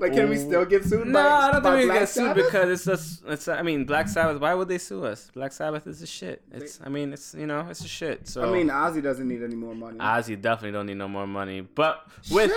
[0.00, 1.06] Like, can we still get sued?
[1.06, 2.44] No, by, I don't think we Black get sued Sabbath?
[2.46, 3.48] because it's just it's.
[3.48, 4.40] I mean, Black Sabbath.
[4.40, 5.30] Why would they sue us?
[5.34, 6.42] Black Sabbath is a shit.
[6.52, 6.80] It's.
[6.84, 8.26] I mean, it's you know, it's a shit.
[8.28, 9.98] So I mean, Ozzy doesn't need any more money.
[9.98, 11.60] Ozzy definitely don't need no more money.
[11.60, 12.50] But with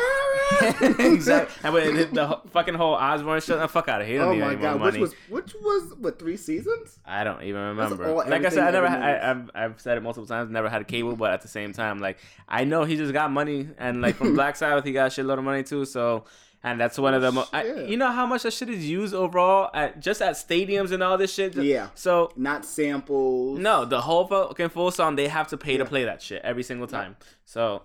[0.99, 4.17] exactly, and with the fucking whole Osbourne shit, the fuck out of here.
[4.17, 4.99] He don't oh need my any more god, money.
[4.99, 6.99] which was which was what three seasons?
[7.05, 8.07] I don't even remember.
[8.09, 8.87] all- Like I said, I never.
[8.87, 10.49] I, I've I've said it multiple times.
[10.49, 12.17] Never had a cable, but at the same time, like
[12.47, 15.37] I know he just got money, and like from Black Sabbath, he got a shitload
[15.39, 15.85] of money too.
[15.85, 16.25] So,
[16.63, 17.31] and that's one of the.
[17.31, 20.91] Mo- I, you know how much that shit is used overall at just at stadiums
[20.91, 21.55] and all this shit.
[21.55, 21.89] Yeah.
[21.95, 23.59] So Not samples.
[23.59, 26.63] no, the whole fucking full song they have to pay to play that shit every
[26.63, 27.17] single time.
[27.45, 27.83] So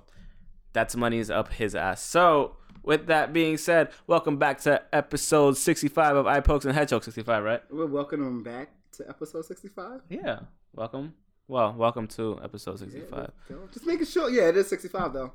[0.73, 2.03] that's money's up his ass.
[2.03, 7.05] So with that being said, welcome back to episode sixty-five of Eye Pokes and Choke.
[7.05, 7.63] Sixty-five, right?
[7.71, 10.01] We're welcoming back to episode sixty-five.
[10.09, 10.41] Yeah.
[10.75, 11.15] Welcome.
[11.49, 13.31] Well, welcome to episode sixty-five.
[13.73, 14.31] Just making sure.
[14.31, 15.33] Yeah, it is sixty-five though.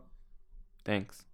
[0.86, 1.26] Thanks.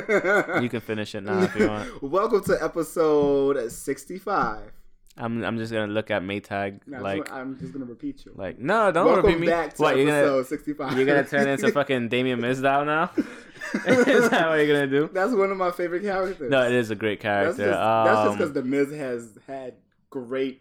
[0.00, 2.02] You can finish it now if you want.
[2.02, 4.70] Welcome to episode sixty-five.
[5.16, 8.32] I'm I'm just gonna look at Maytag No, like I'm just gonna repeat you.
[8.34, 9.46] like no, don't Welcome repeat me.
[9.46, 10.96] back to What you're episode gonna sixty-five.
[10.98, 13.10] you're gonna turn into fucking Damien Mizdow now?
[13.86, 15.08] is that what you're gonna do?
[15.12, 16.50] That's one of my favorite characters.
[16.50, 17.64] No, it is a great character.
[17.66, 19.74] that's just because Um, the Miz has had
[20.10, 20.60] great.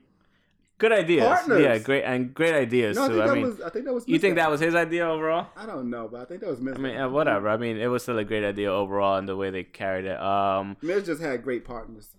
[0.77, 1.25] Good ideas.
[1.25, 1.61] partners.
[1.61, 3.13] Yeah, great and great ideas No, I too.
[3.13, 3.61] think I that mean, was.
[3.61, 4.07] I think that was.
[4.07, 5.47] you think that was his idea overall?
[5.55, 6.75] I don't know, but I think that was Miz.
[6.75, 7.49] I mean, whatever.
[7.49, 10.19] I mean, it was still a great idea overall and the way they carried it.
[10.19, 12.09] Um, Miz just had great partners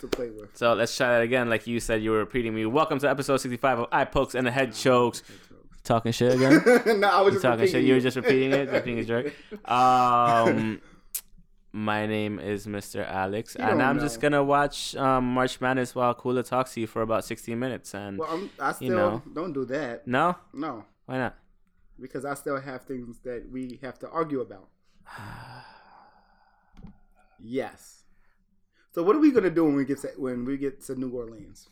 [0.00, 0.56] to play with.
[0.56, 1.48] so let's try that again.
[1.48, 2.66] Like you said, you were repeating me.
[2.66, 5.22] Welcome to episode 65 of Eye Pokes and the Head Chokes.
[5.82, 6.62] Talking shit again.
[7.00, 7.74] no, I was You just talking shit.
[7.74, 9.32] repeating You were just repeating it, being a jerk.
[9.70, 10.80] Um,
[11.76, 13.04] my name is Mr.
[13.04, 14.02] Alex, You and I'm know.
[14.02, 17.92] just gonna watch um, March Madness while Kula talks to you for about 16 minutes.
[17.94, 19.22] And Well, I'm, I still You know.
[19.34, 20.06] don't do that.
[20.06, 21.34] no, No, why not?
[22.00, 24.68] because I still have things that we have to argue about.
[27.40, 28.04] yes.
[28.92, 31.10] So what are we gonna do when we get to, when we get to New
[31.10, 31.68] Orleans?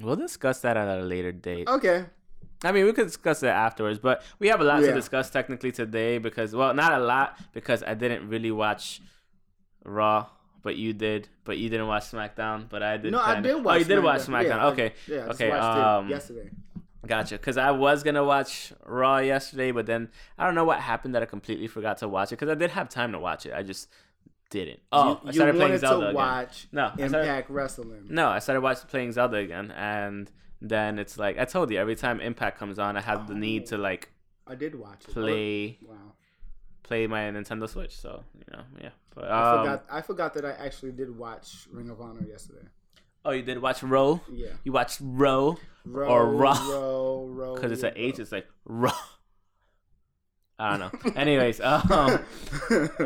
[0.00, 1.66] We'll discuss that at a later date.
[1.68, 2.04] Okay.
[2.64, 4.88] I mean, we could discuss it afterwards, but we have a lot Yeah.
[4.88, 9.00] to discuss technically today because, well, not a lot because I didn't really watch
[9.84, 10.26] Raw,
[10.62, 11.28] but you did.
[11.44, 13.12] But you didn't watch SmackDown, but I did.
[13.12, 13.74] No, I kinda- did watch.
[13.76, 14.44] Oh, you did watch SmackDown.
[14.48, 15.16] Yeah, I- okay, Yeah.
[15.24, 15.50] I just okay.
[15.50, 16.50] watched Um, it yesterday.
[17.06, 17.36] gotcha.
[17.36, 21.22] Because I was gonna watch Raw yesterday, but then I don't know what happened that
[21.22, 23.54] I completely forgot to watch it because I did have time to watch it.
[23.54, 23.88] I just
[24.50, 24.80] didn't.
[24.90, 26.14] Oh, you, I started playing Zelda to again.
[26.16, 28.06] watch No, I started- Impact Wrestling.
[28.10, 30.30] No, I started watching playing Zelda again, and
[30.60, 33.66] then it's like I told you, every time Impact comes on, I have the need
[33.66, 34.10] to like
[34.46, 35.12] I did watch it.
[35.12, 35.94] play Wow.
[36.82, 37.96] play my Nintendo Switch.
[37.96, 38.90] So you know, yeah.
[39.14, 39.84] But I um, forgot.
[39.90, 42.66] I forgot that I actually did watch Ring of Honor yesterday.
[43.24, 44.20] oh, you did watch Row?
[44.32, 44.48] Yeah.
[44.64, 46.52] You watched Row Row, Or Raw.
[46.70, 47.54] Row, row.
[47.54, 48.00] because it's an row.
[48.02, 48.18] H.
[48.18, 48.90] It's like Row.
[50.58, 51.10] I don't know.
[51.16, 52.20] Anyways, um,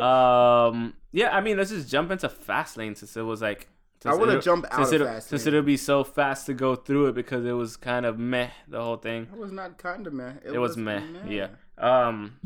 [0.01, 1.35] um, yeah.
[1.35, 3.67] I mean, let's just jump into Fastlane since it was like.
[4.09, 6.53] I since want to jump out Since, of it, since it'll be so fast to
[6.53, 9.27] go through it because it was kind of meh the whole thing.
[9.31, 10.33] It was not kind of meh.
[10.43, 11.01] It, was, meh.
[11.27, 11.47] Yeah.
[11.77, 12.39] Um,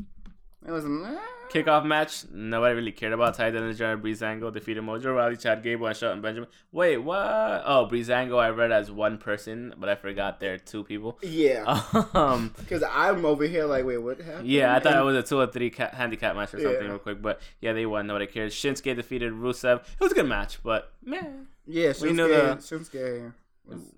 [0.66, 1.18] It was meh.
[1.52, 2.26] kickoff match.
[2.32, 3.36] Nobody really cared about.
[3.36, 6.50] Tye Dillinger and Breezango defeated Mojo Rawley, Chad Gable, and Shelton Benjamin.
[6.72, 7.18] Wait, what?
[7.66, 11.20] Oh, Breezango I read as one person, but I forgot there are two people.
[11.22, 11.82] Yeah.
[12.14, 14.48] Um, Because I'm over here like, wait, what happened?
[14.48, 16.82] yeah, I thought And- it was a two or three ca- handicap match or something
[16.82, 16.90] Yeah.
[16.90, 18.08] real quick, but yeah, they won.
[18.08, 18.54] Nobody cares.
[18.54, 19.82] Shinsuke defeated Rusev.
[19.82, 21.22] It was a good match, but meh.
[21.68, 22.16] Yeah, We Shinsuke.
[22.16, 23.34] know the- Shinsuke.
[23.66, 23.94] Was,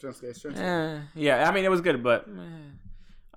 [0.00, 0.30] Shinsuke.
[0.40, 0.58] Shinsuke.
[0.58, 2.26] Eh, yeah, I mean it was good, but.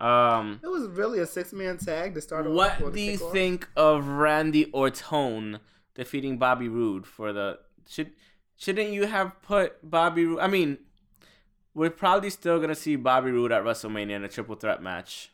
[0.01, 2.81] Um, It was really a six man tag to start off.
[2.81, 5.59] what do you think of Randy Orton
[5.93, 8.11] defeating Bobby Roode for the should
[8.57, 10.39] shouldn't you have put Bobby Roode?
[10.39, 10.79] I mean,
[11.73, 15.31] we're probably still gonna see Bobby Roode at WrestleMania in a triple threat match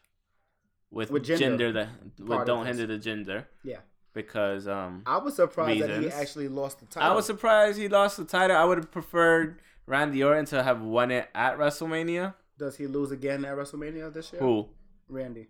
[0.91, 1.71] with, With gender, gender
[2.17, 3.77] the with don't hinder the gender Yeah.
[4.13, 7.09] because um I was surprised that he actually lost the title.
[7.11, 8.57] I was surprised he lost the title.
[8.57, 12.35] I would have preferred Randy Orton to have won it at WrestleMania.
[12.61, 14.39] Does he lose again at WrestleMania this year?
[14.39, 14.67] Who?
[15.09, 15.47] Randy.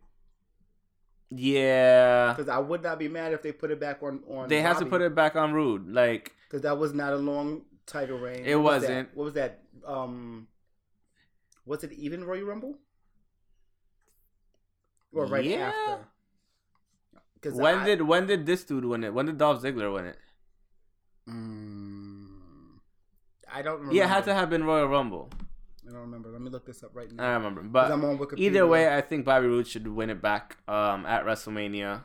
[1.30, 2.32] Yeah.
[2.34, 4.22] Because I would not be mad if they put it back on.
[4.30, 5.90] on They have to put it back on Roode.
[5.90, 8.46] Like because that was not a long title reign.
[8.46, 8.88] It What was that?
[8.90, 9.18] wasn't.
[9.18, 9.60] What was that?
[9.86, 10.48] Um,
[11.66, 12.76] was it even Royal Rumble?
[15.14, 15.50] Or right after?
[15.50, 15.68] Yeah.
[15.68, 16.06] after?
[17.42, 19.14] 'Cause when I- did when did this dude win it?
[19.14, 20.18] When did Dolph Ziggler win it?
[21.28, 22.28] Mm,
[23.52, 23.74] I don't.
[23.80, 23.96] Remember.
[23.96, 25.30] Yeah, it had to have been Royal Rumble.
[25.92, 26.30] I don't remember.
[26.30, 27.24] Let me look this up right now.
[27.24, 28.40] I don't remember, but I'm on Wikipedia.
[28.40, 32.04] either way, I think Bobby Roode should win it back um, at WrestleMania,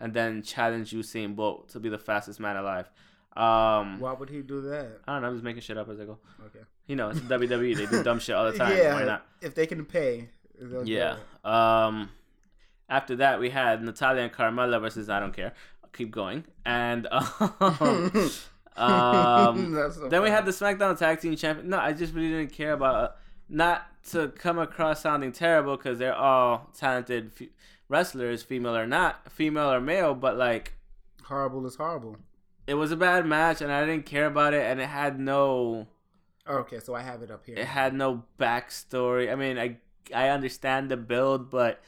[0.00, 2.90] and then challenge Usain Bolt to be the fastest man alive.
[3.36, 5.00] Um, why would he do that?
[5.06, 5.28] I don't know.
[5.28, 6.18] I'm just making shit up as I go.
[6.46, 6.64] Okay.
[6.86, 7.76] You know, it's WWE.
[7.76, 8.76] They do dumb shit all the time.
[8.76, 9.26] yeah, Why not?
[9.40, 10.30] if they can pay.
[10.58, 11.16] they'll do Yeah.
[11.44, 11.48] it.
[11.48, 12.10] Um,
[12.88, 15.52] after that, we had Natalya and Carmella versus I don't care.
[15.84, 16.44] I'll keep going.
[16.64, 17.06] And
[17.60, 18.30] um,
[18.78, 21.68] um, so then we had the SmackDown Tag Team Champion.
[21.68, 22.94] No, I just really didn't care about.
[22.94, 23.08] Uh,
[23.50, 27.48] not to come across sounding terrible because they're all talented f-
[27.88, 30.74] wrestlers, female or not, female or male, but like
[31.24, 32.16] horrible is horrible.
[32.66, 35.88] it was a bad match and I didn't care about it and it had no
[36.48, 37.56] Okay, so I have it up here.
[37.56, 39.30] it had no backstory.
[39.32, 39.76] I mean, I
[40.14, 41.80] I understand the build, but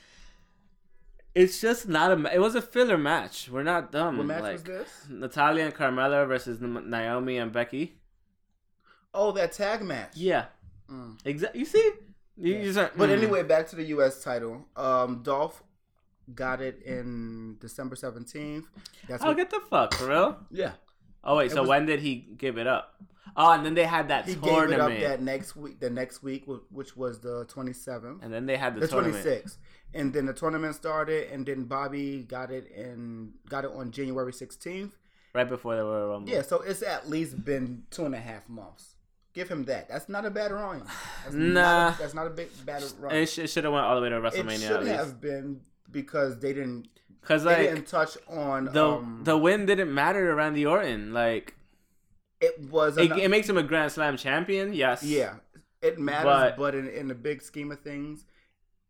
[1.35, 2.35] it's just not a.
[2.35, 3.49] It was a filler match.
[3.51, 4.17] We're not dumb.
[4.19, 4.89] what match like, was this?
[5.09, 7.97] Natalya and Carmella versus Naomi and Becky.
[9.13, 10.13] Oh, that tag match.
[10.17, 10.47] Yeah,
[10.91, 11.19] Mm.
[11.25, 11.61] exactly.
[11.61, 11.91] You see,
[12.37, 12.89] you, Yeah.
[12.97, 13.17] But mm.
[13.19, 14.23] anyway, back to the U.S.
[14.23, 14.67] title.
[14.77, 15.63] Um, Dolph
[16.35, 18.67] got it in December seventeenth.
[19.09, 20.39] That's oh, what, get the fuck for real.
[20.51, 20.73] yeah.
[21.23, 22.95] Oh wait, It so was- when did he give it up?
[23.37, 25.79] Oh, and then they had that He tournament, gave it up that next week.
[25.79, 29.13] The next week, which was the twenty seventh, and then they had the, the twenty
[29.13, 29.59] sixth,
[29.95, 34.33] and then the tournament started, and then Bobby got it and got it on January
[34.33, 34.97] sixteenth.
[35.35, 36.31] right before the Royal Rumble.
[36.33, 38.97] Yeah, so it's at least been two and a half months.
[39.33, 39.89] Give him that.
[39.89, 40.83] That's not a bad run.
[41.23, 41.53] That's Nah.
[41.63, 43.15] not a, that's not a big bad run.
[43.15, 45.61] It, sh- should have went all the way to it WrestleMania at should have been
[45.91, 46.89] because they didn't
[47.21, 51.13] Because they like didn't touch on the um, the win didn't matter to Randy Orton.
[51.13, 51.55] Like
[52.41, 54.73] it was it, it makes him a Grand Slam champion.
[54.73, 55.03] Yes.
[55.05, 55.35] yeah
[55.83, 58.27] it matters But- but, in, in the big scheme of things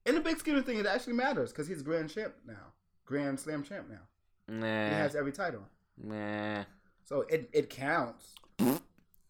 [0.07, 2.55] in the big scheme of things it actually matters because he's grand champ now
[3.05, 3.99] grand slam champ now
[4.53, 4.89] Nah.
[4.89, 5.63] he has every title
[6.03, 6.65] nah.
[7.05, 8.35] so it, it counts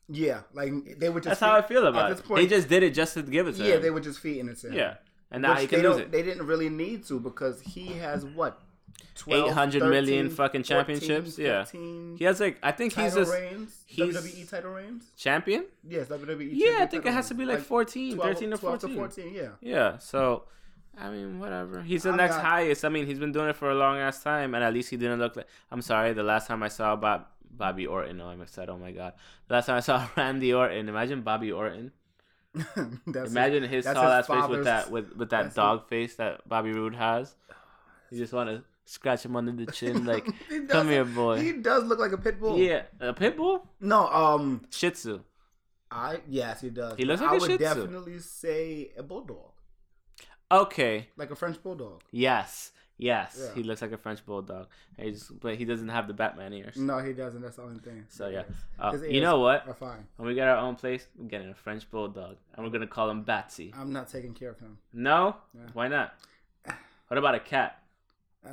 [0.09, 2.25] yeah like they were just That's how I feel about it.
[2.25, 3.83] point- they just did it just to give it to yeah him.
[3.83, 4.95] they were just feeding it to him yeah.
[5.33, 6.11] And now Which he they can lose it.
[6.11, 8.61] they didn't really need to because he has what
[9.15, 11.63] 12, 800 million 13, fucking 14, championships, yeah.
[11.65, 15.67] 15 He has like I think he's just reigns he's- WWE title reigns champion.
[15.87, 17.67] yes WWE Yeah, I think it has to be like reigns.
[17.69, 18.91] 14, 12 13 or 12 14.
[18.91, 20.45] to 14 yeah Yeah, so
[20.99, 21.83] I mean, whatever.
[21.83, 22.85] He's the I'm next not- highest.
[22.85, 24.97] I mean, he's been doing it for a long ass time, and at least he
[24.97, 25.47] didn't look like.
[25.71, 28.93] I'm sorry, the last time I saw Bob Bobby Orton, oh, I said, oh my
[28.93, 29.15] god,
[29.49, 30.89] the last time I saw Randy Orton.
[30.89, 31.93] Imagine Bobby Orton.
[33.07, 36.17] that's Imagine his that's tall his ass face with that with with that dog face
[36.17, 37.35] that Bobby Roode has.
[38.11, 41.41] You just want to scratch him under the chin, like, He come here, boy.
[41.41, 42.59] He does look like a pit bull.
[42.59, 45.21] yeah, a pit bull, No, um, Shih Tzu.
[45.93, 46.97] I yes, he does.
[46.97, 47.65] He looks I like a would Shih Tzu.
[47.67, 49.50] I would definitely say a bulldog,
[50.53, 52.03] Okay, like a French bulldog.
[52.11, 53.55] yes, yes, Yeah.
[53.55, 54.67] he looks like a French bulldog.
[54.99, 56.77] He's, but he doesn't have the Batman ears.
[56.77, 57.41] No, he doesn't.
[57.41, 58.05] That's the only thing.
[58.09, 58.43] So, yeah.
[58.79, 59.67] Uh, you know what?
[59.69, 60.07] Are fine.
[60.17, 63.09] When we get our own place, we're getting a French bulldog, and we're gonna call
[63.09, 63.73] him Batsy.
[63.77, 64.79] I'm not taking care of him.
[64.93, 65.61] No, Yeah.
[65.73, 66.15] why not?
[67.09, 67.83] What about a cat?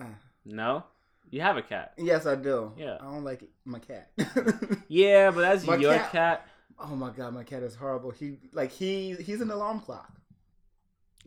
[0.49, 0.85] No,
[1.29, 1.91] you have a cat.
[1.97, 2.71] yes, I do.
[2.77, 2.97] Yeah.
[3.01, 4.11] I don't like my cat.
[4.87, 6.47] Yeah, but that's My your cat- cat.
[6.79, 8.11] oh my god, my cat is horrible.
[8.11, 10.09] He like he he's an alarm clock.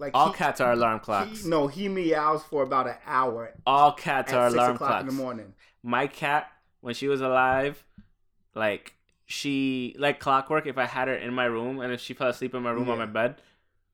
[0.00, 1.44] Like All he, cats are alarm he- clocks.
[1.44, 5.00] no, he meows for about an hour All cats at are alarm o'clock clocks.
[5.02, 5.52] in the morning.
[5.82, 6.50] My cat,
[6.80, 7.84] when she was alive,
[8.54, 8.94] like
[9.26, 10.66] she like clockwork.
[10.66, 12.88] If I had her in my room and if she fell asleep in my room
[12.88, 13.36] on my bed,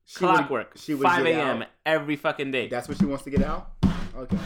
[0.05, 0.71] She would- clockwork.
[0.77, 1.65] she would five a.m.
[1.85, 2.69] every fucking day.
[2.69, 3.71] That's what she wants to get out.
[4.15, 4.37] Okay.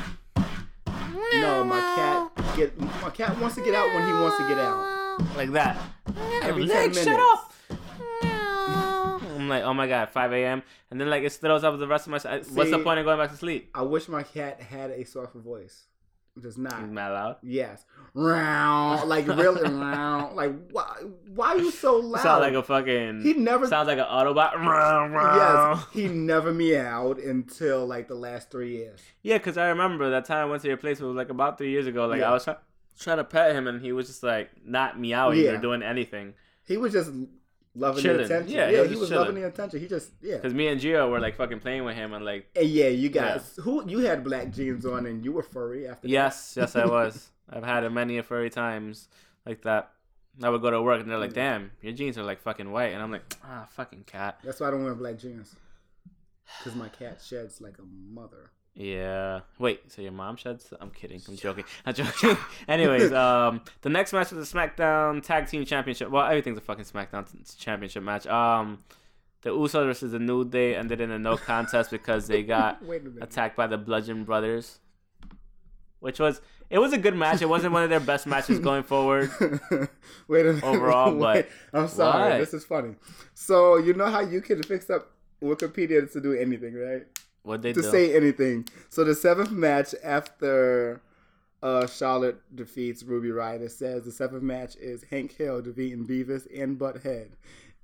[1.35, 4.57] No, my cat get my cat wants to get out when he wants to get
[4.57, 5.37] out.
[5.37, 5.77] like that.
[6.41, 7.53] Every Leg, 10 shut up.
[9.51, 10.63] Like, oh my god, 5 a.m.
[10.89, 12.17] And then like it throws up the rest of my.
[12.53, 13.69] What's the point of going back to sleep?
[13.75, 15.85] I wish my cat had a softer voice.
[16.39, 16.89] Does not.
[16.89, 17.35] Mad loud.
[17.43, 17.83] Yes.
[18.13, 20.35] Round, like really round.
[20.35, 20.85] Like why?
[21.35, 22.21] Why are you so loud?
[22.23, 23.21] Sound like a fucking.
[23.21, 23.67] he never.
[23.67, 24.53] sounds like an Autobot.
[25.75, 29.01] yes, he never meowed until like the last three years.
[29.23, 31.01] Yeah, because I remember that time I went to your place.
[31.01, 32.07] It was like about three years ago.
[32.07, 32.29] Like Yeah.
[32.29, 32.55] I was try-
[32.99, 35.51] trying to pet him, and he was just like not meowing Yeah.
[35.51, 36.33] or doing anything.
[36.65, 37.11] He was just
[37.75, 38.17] loving Chilling.
[38.17, 38.53] the attention.
[38.53, 39.79] Yeah, Yeah, he was he was loving the attention.
[39.79, 40.37] He just yeah.
[40.37, 43.09] Because me and Gio were like fucking playing with him, and like And yeah, you
[43.09, 46.07] guys who you had black jeans on and you were furry after.
[46.07, 46.11] that.
[46.11, 47.29] yes, yes, I was.
[47.49, 49.09] I've had it many a furry times
[49.45, 49.91] like that.
[50.41, 52.93] I would go to work, and they're like, "Damn, your jeans are like fucking white,"
[52.93, 55.55] and I'm like, "Ah, fucking cat." That's why I don't wear black jeans.
[56.59, 58.51] Because my cat sheds like a mother.
[58.73, 59.41] Yeah.
[59.59, 59.91] Wait.
[59.91, 60.73] So your mom sheds?
[60.79, 61.21] I'm kidding.
[61.27, 61.65] I'm joking.
[61.85, 62.37] I'm joking.
[62.67, 66.09] Anyways, um, the next match was a SmackDown Tag Team Championship.
[66.09, 68.25] Well, everything's a fucking SmackDown Championship match.
[68.27, 68.79] Um,
[69.41, 73.01] the Usos versus the New Day ended in a no contest because they got Wait
[73.01, 73.23] a minute.
[73.23, 74.79] attacked by the Bludgeon Brothers.
[75.99, 77.41] which was it was a good match.
[77.41, 79.29] It wasn't one of their best matches going forward.
[80.29, 80.63] Wait a minute.
[80.63, 82.31] Overall, Wait, I'm sorry.
[82.31, 82.37] What?
[82.39, 82.95] This is funny.
[83.33, 85.11] So you know how you can fix up
[85.43, 87.03] Wikipedia to do anything, right?
[87.43, 87.89] What they to do?
[87.89, 88.67] say anything.
[88.89, 91.01] So the seventh match after
[91.63, 96.47] uh, Charlotte defeats Ruby Riott, it says the seventh match is Hank Hill defeating Beavis
[96.55, 97.29] and Butthead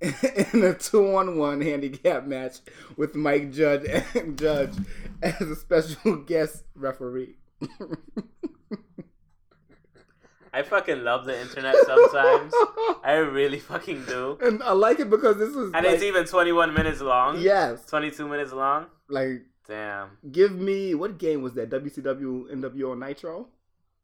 [0.00, 2.58] in a two-on-one handicap match
[2.96, 4.74] with Mike Judge and Judge
[5.22, 7.34] as a special guest referee.
[10.52, 12.52] I fucking love the internet sometimes.
[13.04, 14.38] I really fucking do.
[14.42, 17.38] and I like it because this is And like, it's even 21 minutes long.
[17.40, 18.86] yes, 22 minutes long.
[19.08, 20.16] like Damn.
[20.32, 21.68] give me what game was that?
[21.70, 23.48] WCW NWO Nitro.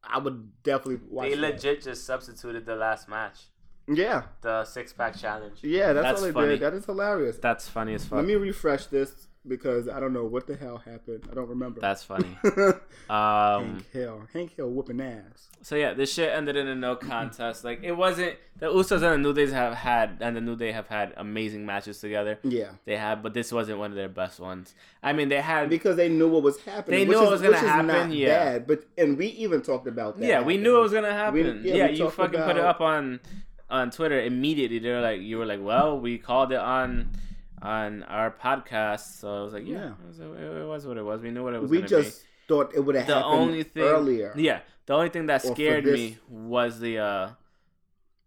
[0.06, 1.30] I would definitely watch.
[1.30, 1.40] They that.
[1.40, 3.44] legit just substituted the last match,
[3.88, 5.60] Yeah, the six pack challenge.
[5.62, 6.48] yeah, that's, That's all they funny.
[6.48, 6.60] did.
[6.60, 7.38] That is hilarious.
[7.38, 8.16] That's funny as fuck.
[8.18, 11.28] Let me refresh this because I don't know what the hell happened.
[11.30, 11.80] I don't remember.
[11.80, 12.36] That's funny.
[12.42, 12.76] Hank
[13.10, 13.84] Um.
[13.92, 14.22] Hill.
[14.32, 15.48] Hank Hill whooping ass.
[15.62, 17.64] So yeah, this shit ended in a no contest.
[17.64, 20.72] Like it wasn't the Usos and the New Days have had and the New Day
[20.72, 22.38] have had amazing matches together.
[22.42, 24.74] Yeah, They have, but this wasn't one of their best ones.
[25.02, 25.68] I mean, they had.
[25.68, 27.00] because they knew what was happening.
[27.00, 28.28] They which knew is, what was gonna happen, Not yeah.
[28.44, 30.26] bad, but and we even talked about that.
[30.26, 31.62] yeah, we knew it was gonna happen.
[31.62, 33.20] We- yeah, yeah, we you fucking put it up on
[33.70, 34.78] on Twitter immediately.
[34.78, 37.10] They were like, you were like, well, we called it on
[37.64, 39.86] on our podcast, so I was like, yeah, Yeah.
[39.86, 41.22] It, was, it was what it was.
[41.22, 41.70] We knew what it was.
[41.70, 43.12] We just thought it would have be.
[43.12, 44.32] the happened only thing earlier.
[44.36, 47.30] Yeah, the only thing that scared this- me was the uh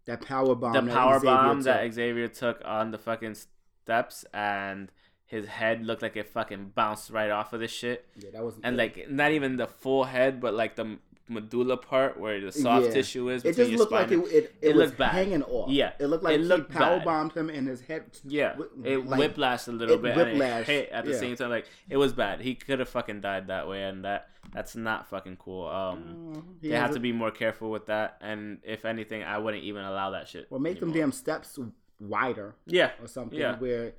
[0.06, 0.72] That power bomb.
[0.72, 1.64] the that power Xavier bomb took.
[1.66, 4.90] that Xavier took on the fucking steps and.
[5.30, 8.06] His head looked like it fucking bounced right off of this shit.
[8.16, 10.96] Yeah, that was and like not even the full head, but like the
[11.28, 12.92] medulla part where the soft Yeah.
[12.92, 13.44] tissue is.
[13.44, 14.18] It just looked like it.
[14.18, 15.12] It, it, It was bad.
[15.12, 15.70] hanging off.
[15.70, 15.92] Yeah.
[15.98, 18.04] it looked like It looked he power bombed him and his head.
[18.24, 21.18] Yeah, it like- whiplashed a little it bit it at the yeah.
[21.18, 21.50] same time.
[21.50, 22.40] Like it was bad.
[22.40, 25.66] He could have fucking died that way, and that that's not fucking cool.
[25.68, 28.16] Um, Oh, he they have to be more careful with that.
[28.20, 30.46] And if anything, I wouldn't even allow that shit.
[30.50, 31.58] Well, make them damn steps
[32.00, 33.38] wider yeah, or something.
[33.38, 33.58] Yeah.
[33.58, 33.92] Where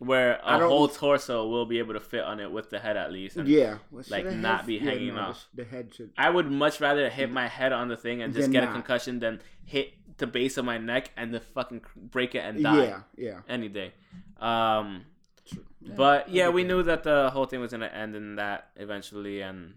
[0.00, 3.12] where a whole torso will be able to fit on it with the head at
[3.12, 3.36] least.
[3.36, 5.46] Yeah, well, like, not head- be yeah, hanging no, off.
[5.54, 6.10] The, head should.
[6.16, 9.18] I would much rather hit my head on the thing and just get a concussion
[9.20, 13.00] than hit the base of my neck and the fucking break it and die Yeah,
[13.16, 13.38] yeah.
[13.48, 13.92] any day.
[14.40, 15.04] Um,
[15.46, 15.64] True.
[15.82, 19.42] Yeah, but yeah, we knew that the whole thing was gonna end in that eventually,
[19.42, 19.74] and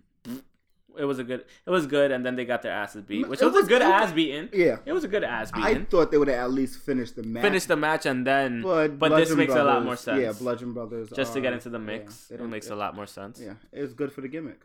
[0.97, 1.45] it was a good.
[1.65, 3.67] It was good, and then they got their asses beat, which It was, was- a
[3.67, 4.49] good ass beating.
[4.53, 7.15] Yeah, It was a good ass beating I thought they would have at least finished
[7.15, 7.43] the match.
[7.43, 10.21] Finish the match and then, but but this makes a lot more sense.
[10.21, 11.09] Yeah, Bludgeon Brothers.
[11.09, 13.39] just to get into the mix, they it makes a lot more sense.
[13.43, 14.61] Yeah, it was good for the gimmick.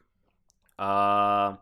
[0.79, 1.59] Um,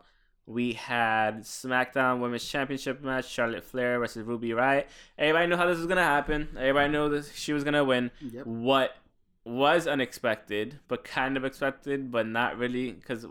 [0.46, 4.84] we had SmackDown Women's Championship match: Charlotte Flair versus Ruby Riott.
[5.18, 6.48] Everybody knew how this was gonna happen.
[6.56, 8.10] Everybody knew that she was gonna win.
[8.20, 8.46] Yep.
[8.46, 8.96] What
[9.44, 13.26] was unexpected, but kind of expected, but not really, because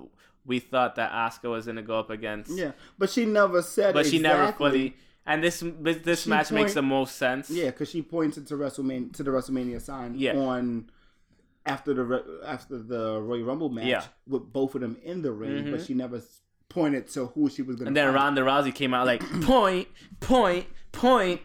[0.45, 2.51] we thought that Asuka was gonna go up against.
[2.51, 3.89] Yeah, but she never said.
[3.89, 3.93] It.
[3.93, 4.95] But she never exactly- fully.
[5.27, 7.49] And this this, She match makes the most sense.
[7.49, 10.35] Yeah, because she pointed to WrestleMania to the WrestleMania sign Yeah.
[10.37, 10.89] on
[11.65, 14.03] after the after the Royal Rumble match Yeah.
[14.27, 15.87] with both of them in the ring, but Mhm.
[15.87, 16.21] she never
[16.69, 17.87] pointed to who she was going to.
[17.87, 19.87] And then Ronda Rousey came out like point,
[20.19, 21.41] point, point,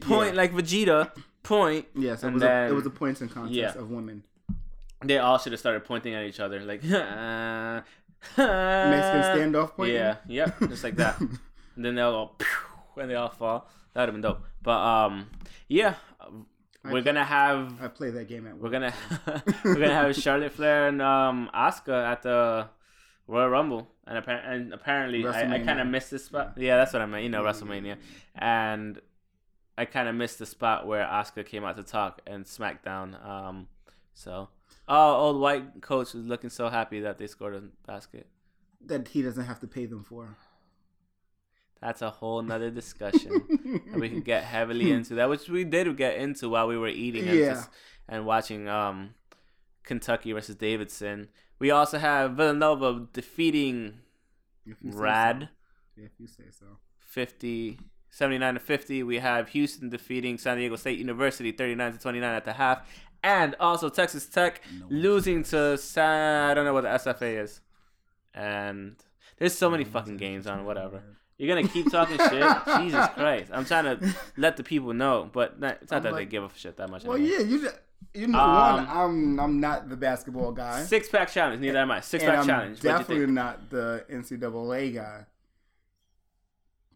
[0.00, 0.40] point, yeah.
[0.40, 1.10] like Vegeta,
[1.42, 1.86] point.
[1.94, 3.72] Yes, it and was then- a, it was a pointing contest Yeah.
[3.76, 4.22] of women.
[5.02, 7.82] They all should have started pointing at each other, like Mexican
[8.36, 9.96] Mexican standoff pointing.
[9.96, 11.18] Uh, Yeah, yep, just like that.
[11.20, 13.68] and then they'll go pew, and they all fall.
[13.94, 14.42] That would have been dope.
[14.62, 15.30] But um,
[15.68, 15.94] yeah,
[16.84, 18.94] we're play- gonna have I play that game at we're gonna
[19.64, 22.68] we're gonna have Charlotte Flair and um Asuka at the
[23.26, 26.54] Royal Rumble, and, appa- and apparently I, I kind of missed this spot.
[26.56, 27.22] Yeah, that's what I meant.
[27.24, 27.96] You know, WrestleMania,
[28.34, 29.00] and
[29.78, 33.24] I kind of missed the spot where Asuka came out to talk and SmackDown.
[33.24, 33.68] Um,
[34.14, 34.48] so
[34.90, 38.26] oh, old white coach was looking so happy that they scored a basket.
[38.84, 40.36] that he doesn't have to pay them for.
[41.80, 43.30] That's a whole nother discussion
[43.90, 46.88] that we could get heavily into that, which we did get into while we were
[46.88, 47.54] eating and, Yeah.
[47.54, 47.70] just,
[48.08, 49.14] and watching um,
[49.84, 51.28] Kentucky versus Davidson.
[51.58, 54.00] We also have Villanova defeating
[54.66, 55.48] If you say Rad
[55.96, 56.02] so.
[56.02, 56.66] If you say so.
[56.98, 57.78] 50,
[58.10, 59.02] 79 to 50.
[59.04, 62.86] We have Houston defeating San Diego State University 39 to 29 at the half.
[63.22, 64.86] And also Texas Tech No.
[64.88, 67.60] losing to San, I don't know what the SFA is.
[68.34, 68.96] And
[69.38, 71.02] there's so many fucking games on whatever.
[71.38, 72.44] You're gonna keep talking shit.
[72.80, 73.50] Jesus Christ!
[73.52, 76.44] I'm trying to let the people know, but not, it's not I'm that they give
[76.44, 77.04] a shit that much.
[77.04, 77.32] Well, anyway.
[77.32, 77.68] yeah, you
[78.12, 78.86] you know Um, one.
[78.88, 80.82] I'm I'm not the basketball guy.
[80.82, 81.60] Six pack challenge.
[81.62, 82.00] Neither am I.
[82.00, 82.70] Six and pack I'm challenge.
[82.76, 83.34] What'd you definitely think?
[83.34, 85.24] not the NCAA guy.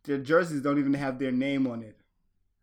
[0.04, 1.99] Their jerseys don't even have their name on it.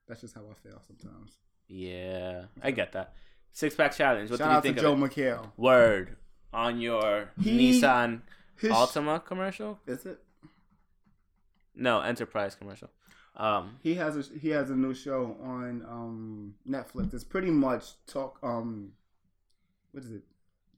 [0.07, 1.37] That's just how I feel sometimes.
[1.67, 3.13] Yeah, I get that.
[3.53, 4.29] Six pack challenge.
[4.29, 5.15] What Shout do you out to think Joel of it?
[5.15, 5.51] McHale.
[5.57, 6.15] Word
[6.53, 8.21] on your He- Nissan
[8.57, 9.79] His- Altima commercial?
[9.87, 10.21] Is it?
[11.75, 12.89] No, Enterprise commercial.
[13.35, 17.13] Um, He has a he has a new show on um Netflix.
[17.13, 18.91] It's pretty much talk um
[19.91, 20.23] what is it?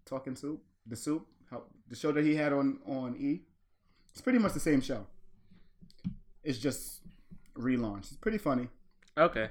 [0.05, 0.61] Talking Soup?
[0.85, 1.25] The Soup?
[1.49, 3.41] How the show that he had on on E?
[4.11, 5.07] It's pretty much the same show.
[6.43, 7.01] It's just
[7.57, 8.07] relaunched.
[8.11, 8.67] It's pretty funny.
[9.17, 9.49] okay.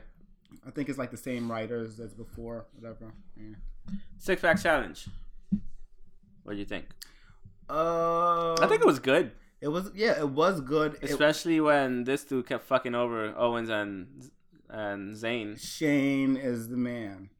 [0.66, 3.12] I think it's like the same writers as before, whatever.
[3.36, 3.54] Yeah.
[4.18, 5.06] Six pack challenge.
[6.42, 6.86] What do you think?
[7.70, 10.94] Uh I think it was good, it was yeah, it was good.
[11.00, 14.30] It- especially when this dude kept fucking over Owens and
[14.68, 15.58] and Zayn.
[15.58, 17.30] Shane is the man.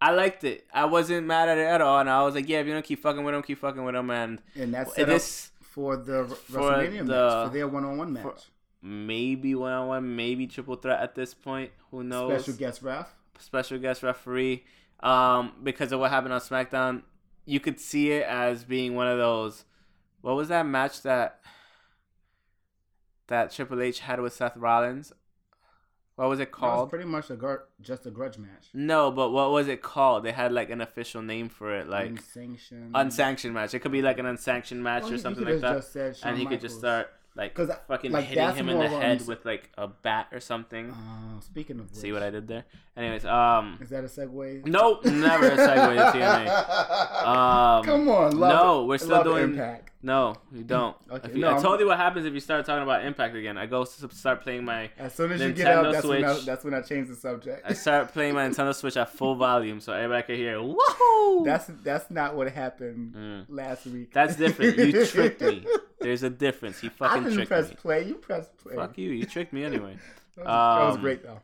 [0.00, 0.66] I liked it.
[0.72, 2.84] I wasn't mad at it at all, and I was like, "Yeah, if you don't
[2.84, 5.50] keep fucking with him, keep fucking with him." And And that's it set up is
[5.60, 8.22] for the for WrestleMania the- match, for their one on one match.
[8.24, 8.36] for-
[8.82, 11.70] maybe one on one, maybe triple threat at this point.
[11.90, 12.42] Who knows?
[12.44, 13.14] Special guest ref.
[13.38, 14.64] special guest referee
[15.00, 17.02] um, because of what happened on SmackDown.
[17.44, 19.64] You could see it as being one of those.
[20.20, 21.40] What was that match that
[23.28, 25.12] that Triple H had with Seth Rollins?
[26.16, 26.90] What was it That was called?
[26.90, 28.68] pretty much a gr- just a grudge match.
[28.74, 30.24] no, but what was it called?
[30.24, 32.90] They had like an official name for it, like unsanctioned.
[32.94, 33.72] unsanctioned match.
[33.74, 35.78] It could be like an unsanctioned match Well, or he- he something could've like that.
[35.78, 38.78] just said Shawn and he could just start like 'Cause fucking like, hitting him in
[38.78, 40.90] the head with like a bat or something.
[40.90, 42.64] Uh, speaking of which, See what I did there?
[42.96, 44.66] Anyways, um, Is that a segue?
[44.66, 47.02] nope, never a segue to TNA.
[47.22, 48.86] Um, Come on, love no, it.
[48.88, 49.90] we're still Love doing- Impact.
[50.02, 50.96] No, you don't.
[51.10, 53.36] Okay, you- no, I I'm- told you what happens if you start talking about Impact
[53.36, 53.56] again.
[53.56, 54.90] I go start playing my.
[54.98, 57.14] As soon as you get out, Nintendo that's when, I, that's when I change the
[57.14, 57.62] subject.
[57.64, 60.56] I start playing my Nintendo Switch at full volume so everybody can hear.
[60.58, 61.44] Woohoo!
[61.44, 63.44] That's that's not what happened Mm.
[63.48, 64.12] last week.
[64.12, 64.76] That's different.
[64.78, 65.64] You tricked me.
[66.02, 66.80] There's a difference.
[66.80, 67.76] He fucking I didn't tricked press me.
[67.76, 68.02] play.
[68.04, 68.74] You press play.
[68.74, 69.10] Fuck you.
[69.10, 69.96] You tricked me anyway.
[70.36, 71.40] That was, that was Um, great though.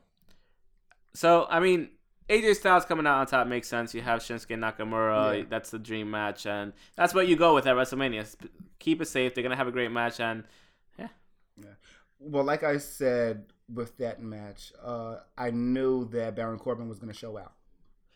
[1.14, 1.90] So I mean,
[2.28, 3.94] AJ Styles coming out on top makes sense.
[3.94, 5.38] You have Shinsuke Nakamura.
[5.38, 5.44] Yeah.
[5.48, 8.34] That's the dream match, and that's what you go with at WrestleMania.
[8.78, 9.34] Keep it safe.
[9.34, 10.44] They're gonna have a great match, and
[10.98, 11.08] yeah.
[11.60, 11.70] yeah.
[12.18, 17.12] Well, like I said with that match, uh, I knew that Baron Corbin was going
[17.12, 17.52] to show out.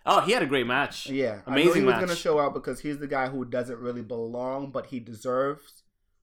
[0.06, 1.06] oh, he had a great match.
[1.08, 3.45] Yeah, I knew Amazing he was going to show out because he's the guy who
[3.45, 5.81] doesn't really belong, but he deserves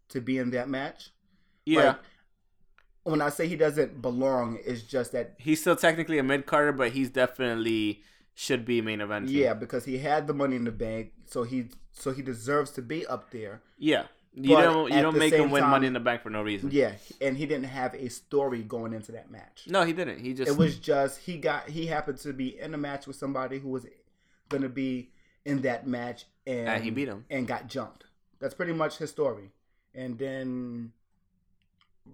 [0.09, 1.09] to be in that match.
[1.65, 1.83] Yeah.
[1.83, 1.97] Like,
[3.03, 6.71] when I say he doesn't belong, it's just that he's still technically a mid carder,
[6.73, 8.03] but he's definitely
[8.35, 9.29] should be main event.
[9.29, 12.81] yeah, because he had the money in the bank, so he so he deserves to
[12.81, 13.61] be up there.
[13.77, 14.03] yeah.
[14.31, 16.43] You But don't you don't make him win time- Money in the Bank for no
[16.43, 16.69] reason.
[16.71, 19.63] Yeah, and he didn't have a story going into that match.
[19.67, 20.19] No, he didn't.
[20.19, 23.15] He just It was just he got he happened to be in a match with
[23.15, 23.87] somebody who was
[24.47, 25.09] going to be
[25.45, 27.25] in that match, and, And he beat him.
[27.31, 28.05] and got jumped.
[28.39, 29.49] That's pretty much his story.
[29.99, 30.91] And then,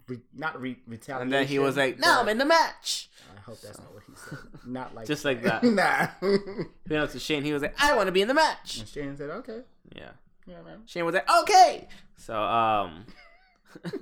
[0.08, 1.22] re, not re, retaliation.
[1.22, 4.04] and then he was like, "No, I'm in the match." I hope that's not what
[4.08, 4.40] he said.
[4.66, 5.64] Not like Just like that.
[5.82, 6.08] nah.
[6.22, 8.88] You know, to Shane, he was like, "I want to be in the match." and
[8.88, 9.60] Shane said, "Okay,
[9.96, 10.10] Yeah.
[10.48, 13.06] yeah, man." Shane was like, "Okay." So um.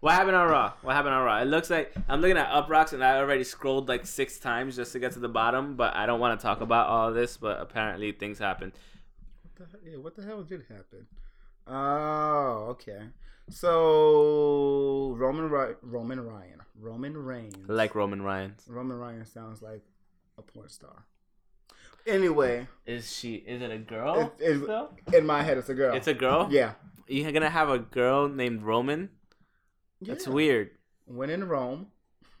[0.00, 0.72] What happened on Raw?
[0.82, 1.40] What happened on Raw?
[1.42, 4.90] It looks like I'm looking at Uproxx and I already scrolled like six times just
[4.94, 7.36] to get to the bottom, but I don't want to talk about all of this.
[7.36, 8.72] But apparently things happened.
[9.56, 11.06] What the, yeah, what the hell did happen?
[11.66, 13.00] Oh, okay.
[13.50, 18.64] So Roman Ry- Roman Ryan, Roman Reigns, Like Roman Reigns.
[18.68, 19.82] Roman Ryan sounds like
[20.38, 21.04] a porn star.
[22.06, 23.34] Anyway, Is she?
[23.36, 24.32] Is it a girl?
[24.40, 25.94] it, it, in my head, it's a girl.
[25.94, 26.48] It's a girl.
[26.50, 26.72] yeah.
[27.08, 29.10] You're gonna have a girl named Roman.
[30.00, 30.70] That's weird.
[31.04, 31.88] When in Rome.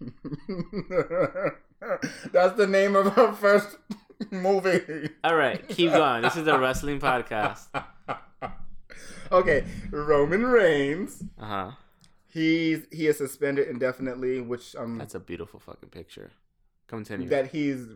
[2.32, 3.76] That's the name of her first
[4.30, 5.10] movie.
[5.24, 6.22] All right, keep going.
[6.22, 7.66] This is a wrestling podcast.
[9.32, 11.22] Okay, Roman Reigns.
[11.38, 11.70] Uh huh.
[12.28, 16.30] He's he is suspended indefinitely, which um That's a beautiful fucking picture.
[16.88, 17.28] Continue.
[17.28, 17.86] that he's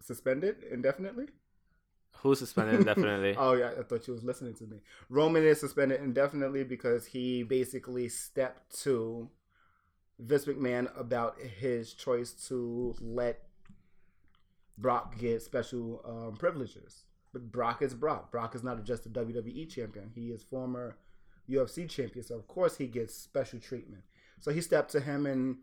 [0.00, 1.26] suspended indefinitely.
[2.18, 3.34] Who's suspended indefinitely?
[3.38, 4.78] Oh yeah, I thought you was listening to me.
[5.10, 9.28] Roman is suspended indefinitely because he basically stepped to
[10.18, 13.42] Vince McMahon about his choice to let
[14.78, 17.03] Brock get special um, privileges.
[17.34, 18.30] But Brock is Brock.
[18.30, 20.10] Brock is not just a WWE champion.
[20.14, 20.96] He is former
[21.50, 24.04] UFC champion, so of course he gets special treatment.
[24.40, 25.56] So he stepped to him and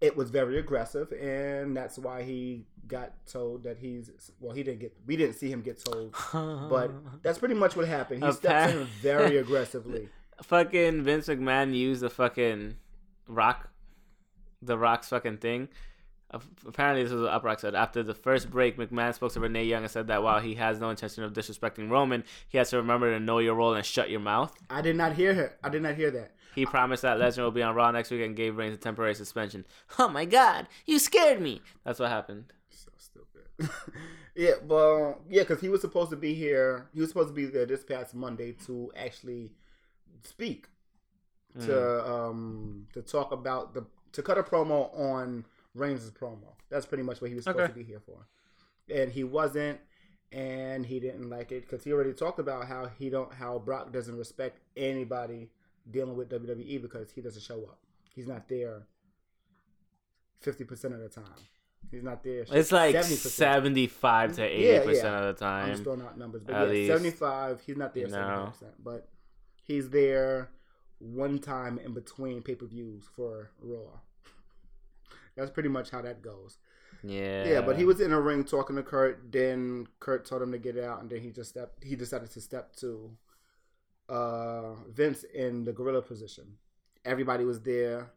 [0.00, 4.10] it was very aggressive and that's why he got told that he's
[4.40, 6.12] well he didn't get we didn't see him get told
[6.68, 6.90] but
[7.22, 8.24] that's pretty much what happened.
[8.24, 10.08] He stepped to him very aggressively.
[10.42, 12.76] fucking Vince McMahon used the fucking
[13.28, 13.70] rock,
[14.60, 15.68] the rock's fucking thing.
[16.32, 17.74] Ap- Apparently, this is what Uproxx said.
[17.74, 20.78] After the first break, McMahon spoke to Renee Young and said that while he has
[20.80, 24.10] no intention of disrespecting Roman, he has to remember to know your role and shut
[24.10, 24.52] your mouth.
[24.70, 25.56] I did not hear her.
[25.62, 26.32] I did not hear that.
[26.54, 29.14] He promised that Lesnar will be on Raw next week and gave Reigns a temporary
[29.14, 29.66] suspension.
[29.98, 31.62] Oh my god, you scared me.
[31.84, 32.52] That's what happened.
[32.70, 33.70] So stupid.
[34.36, 36.88] yeah, well, yeah, because he was supposed to be here.
[36.92, 39.50] He was supposed to be there this past Monday to actually
[40.22, 40.66] speak
[41.58, 41.66] Mm.
[41.66, 46.54] to um to talk about the to cut a promo on Reigns' promo.
[46.70, 47.72] That's pretty much what he was supposed Okay.
[47.72, 48.26] to be here for,
[48.92, 49.80] and he wasn't,
[50.30, 53.92] and he didn't like it because he already talked about how he don't how Brock
[53.92, 55.50] doesn't respect anybody
[55.90, 57.78] dealing with WWE because he doesn't show up.
[58.14, 58.86] He's not there
[60.40, 61.24] fifty percent of the time.
[61.90, 62.44] He's not there.
[62.50, 63.16] It's like 70%.
[63.16, 65.20] seventy-five to Yeah, eighty percent yeah.
[65.28, 65.64] of the time.
[65.64, 65.84] I'm just time.
[65.84, 66.88] throwing out numbers, but At yeah, least.
[66.88, 67.60] 75.
[67.66, 68.16] He's not there You know.
[68.18, 69.08] 75 percent, but
[69.64, 70.50] he's there
[70.98, 74.00] one time in between pay per views for Raw.
[75.36, 76.58] That's pretty much how that goes.
[77.02, 79.32] Yeah, Yeah, but he was in a ring talking to Kurt.
[79.32, 81.82] Then Kurt told him to get out, and then he just stepped.
[81.82, 83.10] He decided to step to
[84.08, 86.58] uh, Vince in the gorilla position.
[87.04, 88.12] Everybody was there.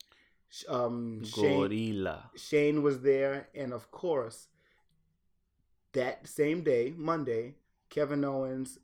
[0.70, 2.30] Um, Shane, gorilla.
[2.36, 4.48] Shane was there, and of course,
[5.94, 7.56] that same day, Monday,
[7.90, 8.78] Kevin Owens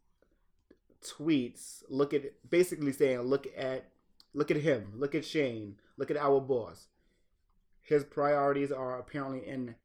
[1.03, 3.89] tweets, look at basically saying, look at
[4.33, 6.87] look at him, look at Shane, look at our boss.
[7.91, 9.75] His priorities are apparently in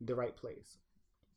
[0.00, 0.78] the right place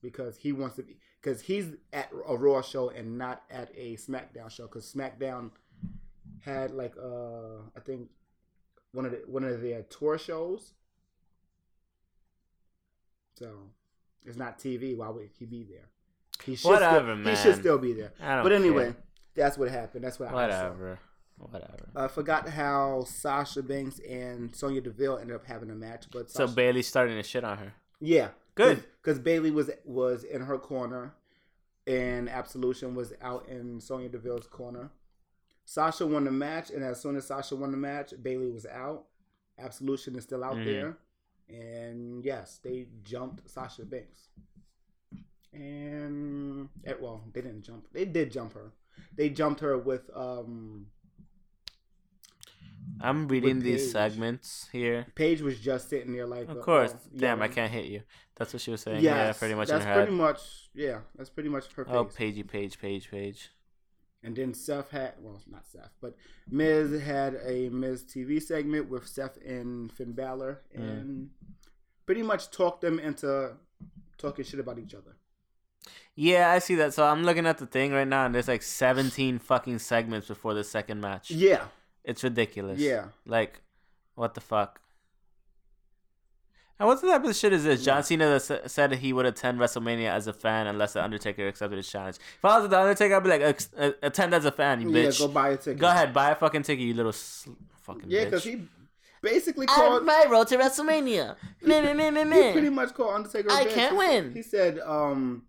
[0.01, 3.97] because he wants to be because he's at a Raw show and not at a
[3.97, 5.51] SmackDown show because SmackDown
[6.39, 8.07] had like uh I think
[8.93, 10.71] one of the one of their tour shows.
[13.37, 13.49] So
[14.25, 14.95] it's not TV.
[14.95, 15.89] Why would he be there?
[16.45, 18.13] He should Whatever, still, He should still be there.
[18.17, 18.97] But anyway, care.
[19.35, 20.05] that's what happened.
[20.05, 20.95] That's what I saw.
[21.37, 21.89] Whatever.
[21.95, 26.45] I forgot how Sasha Banks and Sonya Deville ended up having a match, but So
[26.45, 27.73] Sasha, Bayley's starting to shit on her.
[27.99, 28.83] yeah, Good.
[29.01, 31.13] because Bayley was was in her corner,
[31.87, 34.91] and Absolution was out in Sonya Deville's corner.
[35.65, 39.05] Sasha won the match, and as soon as Sasha won the match, Bayley was out.
[39.57, 40.65] Absolution is still out Mhm.
[40.65, 40.97] there,
[41.49, 44.29] and yes, they jumped Sasha Banks.
[45.51, 47.87] And eh, well, they didn't jump.
[47.91, 48.71] They did jump her.
[49.15, 50.87] They jumped her with um.
[53.03, 55.05] I'm reading these segments here.
[55.15, 56.93] Paige was just sitting there like, Of course.
[56.93, 58.01] uh, Damn, I can't hit you.
[58.35, 59.03] That's what she was saying.
[59.03, 60.39] Yes, yeah, pretty much in That's pretty much
[60.73, 60.99] yeah.
[61.15, 61.93] That's pretty much her face.
[61.95, 63.51] Oh, Pagey, Page, Page, Page.
[64.23, 66.15] And then Seth had well, not Seth, but
[66.49, 70.81] Miz had a Miz TV segment with Seth and Finn Balor, Mm.
[70.81, 71.29] and
[72.05, 73.51] pretty much talked them into
[74.17, 75.17] talking shit about each other.
[76.15, 76.93] Yeah, I see that.
[76.93, 80.53] So I'm looking at the thing right now, and there's like 17 fucking segments before
[80.53, 81.29] the second match.
[81.29, 81.65] Yeah,
[82.03, 82.79] It's ridiculous.
[82.79, 83.05] yeah.
[83.25, 83.61] Like,
[84.15, 84.79] what the fuck?
[86.79, 87.83] And what the type of shit is this?
[87.85, 91.87] John Cena said he would attend WrestleMania as a fan unless the Undertaker accepted his
[91.87, 92.17] challenge.
[92.17, 95.05] If I was the Undertaker, I'd be like, uh, attend as a fan, you Yeah,
[95.05, 95.19] bitch.
[95.19, 95.77] go buy a ticket.
[95.79, 97.51] Go ahead, buy a fucking ticket, you little sl-
[97.83, 98.25] fucking Yeah, bitch.
[98.25, 98.67] because he
[99.21, 100.03] basically called.
[100.03, 101.35] my road to WrestleMania.
[101.61, 103.49] Meh, He pretty much called Undertaker.
[103.49, 103.73] a I bitch.
[103.75, 104.33] can't He- win.
[104.33, 105.43] He said, um,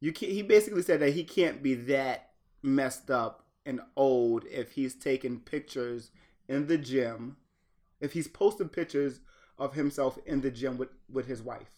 [0.00, 0.30] you can't.
[0.32, 2.30] He basically said that he can't be that
[2.62, 6.10] messed up and old if he's taking pictures
[6.48, 7.36] in the gym,
[8.00, 9.20] if he's posting pictures
[9.58, 11.70] of himself in the gym with with his wife.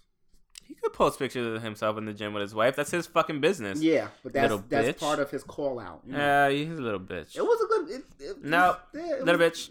[0.70, 2.76] He could post pictures of himself in the gym with his wife.
[2.76, 3.82] That's his fucking business.
[3.82, 5.00] Yeah, but that's Little that's bitch.
[5.00, 6.02] part of his call out.
[6.06, 6.18] you know.
[6.18, 7.36] Yeah, he's a little bitch.
[7.36, 7.90] It was a good.
[7.90, 9.70] It, it, No, it little was-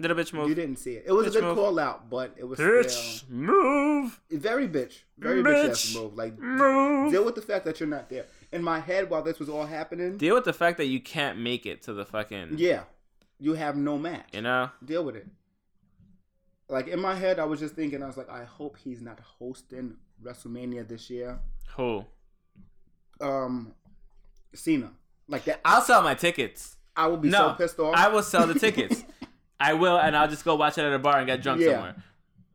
[0.00, 0.48] Little bitch move.
[0.48, 1.04] You didn't see it.
[1.08, 1.56] It was Bitch a good move.
[1.56, 4.20] call out, but it was Bitch still move.
[4.30, 5.96] very bitch, very bitch Bitch.
[6.00, 6.16] move.
[6.16, 7.10] Like Move.
[7.10, 8.26] deal with the fact that you're not there.
[8.52, 11.38] In my head, while this was all happening, Deal with the fact that you can't
[11.38, 12.54] make it to the fucking.
[12.56, 12.84] yeah,
[13.38, 14.28] you have no match.
[14.32, 14.70] You know?
[14.84, 15.26] Deal with it.
[16.68, 19.20] Like in my head, I was just thinking, I was like, I hope he's not
[19.38, 21.38] hosting WrestleMania this year.
[21.76, 22.04] Who?
[23.20, 23.72] Um,
[24.54, 24.92] Cena,
[25.28, 26.76] like that, I'll sell my tickets.
[26.96, 27.94] I will be no, so pissed off.
[27.96, 29.04] I will sell the tickets.
[29.60, 31.72] I will, and I'll just go watch it at a bar and get drunk Yeah.
[31.72, 31.96] somewhere.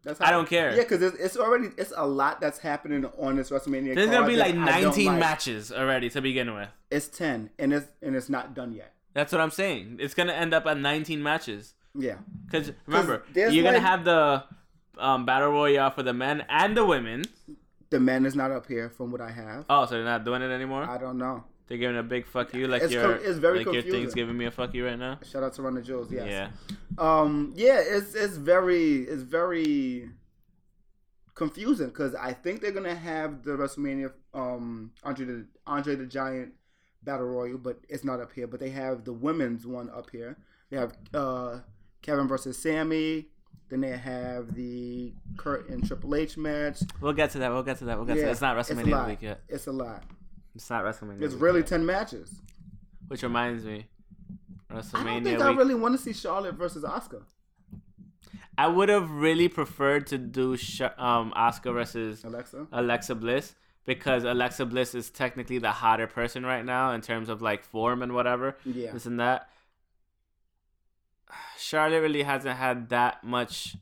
[0.04, 0.72] That's I don't care.
[0.76, 3.96] Yeah, because it's, it's already it's a lot that's happening on this WrestleMania.
[3.96, 5.20] There's gonna be like 19 like.
[5.20, 6.70] matches already to begin with.
[6.92, 8.94] It's ten, and it's and it's not done yet.
[9.14, 9.98] That's what I'm saying.
[10.02, 11.76] It's gonna end up at 19 matches.
[11.96, 14.44] Yeah, Because remember, you're gonna have the
[14.98, 17.24] um, battle royale for the men and the women.
[17.92, 19.66] the men is not up here from what I have.
[19.70, 20.84] Oh, so they're not doing it anymore.
[20.84, 21.44] I don't know.
[21.68, 24.14] They're giving a big fuck you, like It's your com- it's very like your thing's
[24.14, 25.20] giving me a fuck you right now.
[25.24, 26.12] Shout out to Run the Jewels.
[26.12, 26.28] Yes.
[26.30, 26.50] Yeah.
[26.98, 27.54] Um.
[27.56, 27.82] Yeah.
[27.84, 30.10] It's it's very it's very
[31.36, 36.54] confusing because I think they're gonna have the WrestleMania um Andre the Andre the Giant
[37.02, 38.48] Battle Royal, but it's not up here.
[38.48, 40.38] But they have the women's one up here.
[40.70, 41.60] They have uh
[42.02, 43.28] Kevin versus Sammy.
[43.70, 46.82] Then they have the Kurt and Triple H match.
[47.02, 47.52] We'll get to that.
[47.52, 47.98] We'll get to that.
[47.98, 48.32] We'll get to that.
[48.32, 49.08] It's not WrestleMania lot.
[49.08, 49.42] week yet.
[49.48, 50.04] It's a lot.
[50.56, 51.22] It's not WrestleMania.
[51.22, 52.42] It's really ten matches.
[53.08, 53.88] Which reminds me,
[54.72, 55.00] WrestleMania.
[55.00, 55.42] I don't think week.
[55.48, 57.24] I really want to see Charlotte versus Asuka.
[58.58, 60.54] I would have really preferred to do
[60.98, 62.68] um Asuka versus Alexa.
[62.72, 67.42] Alexa Bliss because Alexa Bliss is technically the hotter person right now in terms of
[67.42, 68.56] like form and whatever.
[68.64, 68.92] Yeah.
[68.92, 69.50] This and that.
[71.58, 73.76] Charlotte really hasn't had that much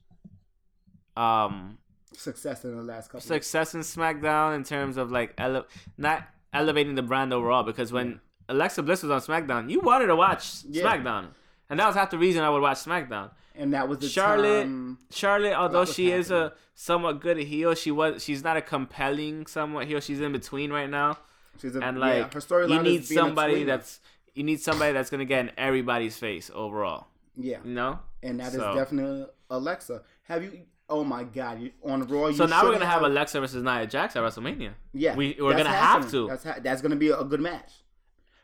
[1.18, 1.78] um
[2.16, 3.22] Success in the last couple.
[3.22, 5.66] success in SmackDown in terms of like ele-
[5.98, 10.16] not elevating the brand overall because when Alexa Bliss was on SmackDown, you wanted to
[10.16, 10.84] watch Yeah.
[10.84, 11.28] SmackDown.
[11.70, 13.32] And that was half the reason I would watch SmackDown.
[13.56, 14.98] and that was the Charlotte, time.
[15.10, 19.88] Charlotte, although she is a somewhat good heel, she was she's not a compelling somewhat
[19.88, 20.00] heel.
[20.00, 21.18] She's in between right now,
[21.62, 22.70] She's a, and yeah, like her storyline.
[22.70, 24.00] you is need somebody that's
[24.34, 27.08] you need somebody that's gonna get in everybody's face overall.
[27.38, 28.00] yeah, You know.
[28.24, 30.04] and that is So- definitely Alexa.
[30.24, 30.62] Have you?
[30.92, 31.62] Oh my God!
[31.62, 32.28] You, on Raw.
[32.28, 34.74] You So now we're gonna have Alexa versus Nia Jax at WrestleMania.
[34.94, 36.28] Yeah, we- we're gonna have to.
[36.28, 37.72] That's ha- that's gonna be a good match.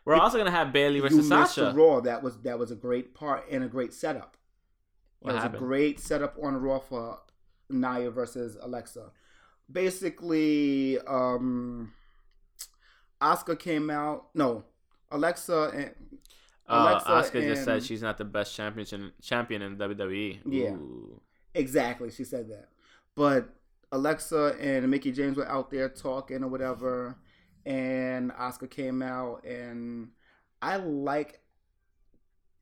[0.06, 1.72] We're also gonna have Bayley you versus missed Sasha.
[1.72, 2.00] the Raw.
[2.00, 4.38] That was that was a great part and a great setup.
[5.20, 5.62] What was happened?
[5.64, 7.20] a great setup on Raw for
[7.70, 9.12] Nia versus Alexa.
[9.70, 11.92] Basically, um
[13.22, 14.28] Asuka came out.
[14.34, 14.64] No,
[15.12, 15.92] Alexa and
[16.70, 20.40] Uh, Alexa Asuka just said she's not the best champion champion in WWE.
[20.46, 20.72] Yeah.
[20.72, 21.22] Ooh.
[21.58, 22.70] Exactly, she said that.
[23.16, 23.50] But
[23.92, 27.18] Alexa and Mickie James were out there talking or whatever,
[27.66, 30.10] and Asuka came out, and
[30.62, 31.40] I like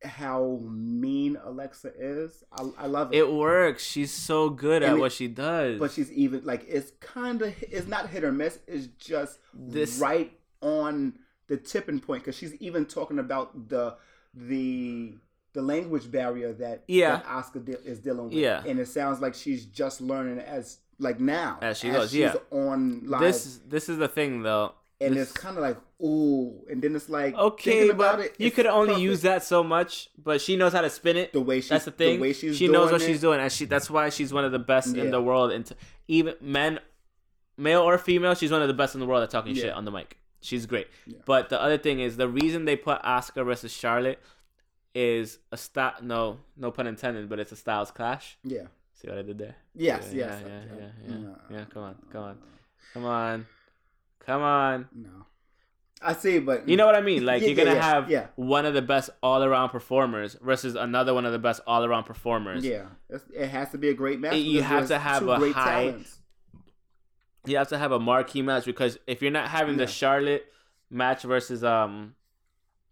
[0.04, 2.44] how mean Alexa is.
[2.52, 3.18] I, I love it.
[3.18, 3.84] It works.
[3.84, 5.80] She's so good at it- what she does.
[5.80, 8.60] but she's even like it's kind of it's not hit or miss.
[8.68, 10.32] It's just This- right
[10.62, 13.96] on the tipping point because she's even talking about the
[14.34, 15.16] the
[15.56, 17.16] the language barrier that Yeah.
[17.18, 18.34] that Asuka de- is dealing with.
[18.34, 18.62] Yeah.
[18.66, 22.36] and it sounds like she's just learning as like now As she goes, she's yeah.
[22.52, 23.22] on live.
[23.22, 24.74] this this is the thing though.
[25.02, 28.36] and this- it's kind of like ooh, and then it's like Okay, thinking about it,
[28.38, 29.02] you could only perfect.
[29.04, 30.10] use that so much.
[30.22, 31.34] But she knows how to spin it.
[31.34, 32.18] the way she's That's the thing.
[32.18, 33.06] The way she's she knows what it.
[33.06, 35.04] she's doing, and she that's why she's one of the best Yeah.
[35.04, 35.52] in the world.
[35.52, 35.76] And t-
[36.08, 36.80] even men,
[37.58, 39.64] male or female, she's one of the best in the world at talking Yeah.
[39.64, 40.18] shit on the mic.
[40.42, 40.88] She's great.
[41.08, 41.18] Yeah.
[41.26, 44.20] But the other thing is the reason they put Asuka versus Charlotte
[44.96, 45.94] is a style.
[46.02, 48.38] No, no pun intended, but it's a styles clash.
[48.44, 48.64] Yeah.
[48.94, 49.56] See what I did there?
[49.76, 50.10] Yes.
[50.14, 50.44] Yeah, yes.
[50.46, 50.92] yeah, yeah, okay.
[51.08, 51.38] yeah, No.
[51.52, 51.66] yeah.
[51.72, 52.38] Come on, come on,
[52.94, 53.46] come on,
[54.26, 54.88] come on.
[54.96, 55.10] No.
[56.02, 57.26] I see, but You know what I mean?
[57.26, 58.28] Like Yeah, you're gonna yeah, have yeah.
[58.36, 62.04] one of the best all around performers versus another one of the best all around
[62.04, 62.64] performers.
[62.66, 62.86] Yeah,
[63.34, 64.36] it has to be a great match.
[64.36, 66.20] You have to have a high- talents.
[67.46, 69.86] You have to have a marquee match because if you're not having Yeah.
[69.86, 70.46] the Charlotte
[70.90, 72.16] match versus um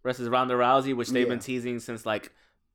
[0.04, 1.30] versus Ronda Rousey, which they've Yeah.
[1.34, 2.32] been teasing since like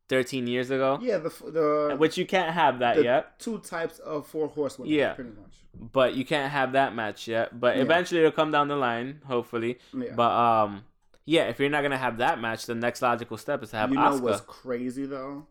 [0.08, 3.38] 13 years ago, Yeah, the the, which you can't have that the yet.
[3.38, 4.92] two types of four horsewomen.
[4.92, 5.12] Yeah.
[5.14, 5.54] pretty much.
[5.92, 7.60] But you can't have that match yet.
[7.60, 7.82] But Yeah.
[7.82, 9.78] eventually it'll come down the line, hopefully.
[9.92, 10.14] Yeah.
[10.16, 10.84] But um,
[11.26, 13.90] yeah, if you're not gonna have that match, the next logical step is to have
[13.90, 14.20] you know Asuka.
[14.22, 15.46] what's crazy though?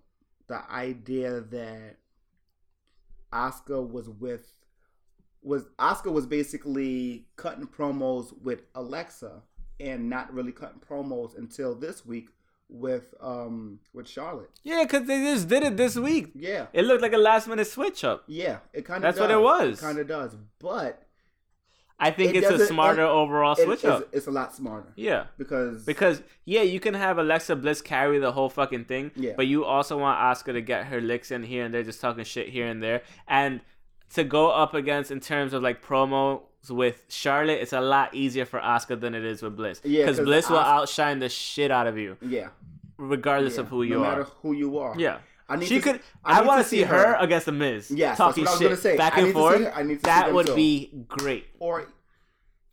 [0.48, 1.98] The idea that
[3.32, 4.52] Asuka was with
[5.44, 9.44] was Asuka was basically cutting promos with Alexa
[9.80, 12.30] and not really cutting promos until this week
[12.70, 14.50] with um with Charlotte.
[14.64, 16.32] Yeah, because they just did it this week.
[16.36, 16.68] Yeah.
[16.74, 18.24] It looked like a last minute switch up.
[18.28, 19.80] Yeah, it kind of That's what it was.
[19.80, 21.04] Kind of does, but
[22.00, 24.10] I think It it's a smarter and overall it- switch it's, up.
[24.12, 25.28] it's a lot smarter Yeah.
[25.38, 29.34] because Because yeah, you can have Alexa Bliss carry the whole fucking thing, Yeah.
[29.36, 32.24] but you also want Asuka to get her licks in here and there, just talking
[32.24, 33.62] shit here and there, and
[34.14, 38.46] to go up against in terms of like promos with Charlotte, it's a lot easier
[38.46, 39.82] for Asuka than it is with Bliss.
[39.84, 42.50] Yeah, because 'cause Bliss will outshine the shit out of you, yeah,
[42.98, 44.10] regardless yeah, of who you no are.
[44.10, 44.96] matter who you are.
[44.98, 45.20] Yeah.
[45.50, 46.02] I need She to, could.
[46.26, 47.16] I I, want to see her her.
[47.22, 47.90] against the Miz.
[47.90, 49.72] Yeah, talking what I was shit back and need to see forth.
[49.74, 50.56] I need to see that would too.
[50.56, 51.46] be great.
[51.60, 51.88] or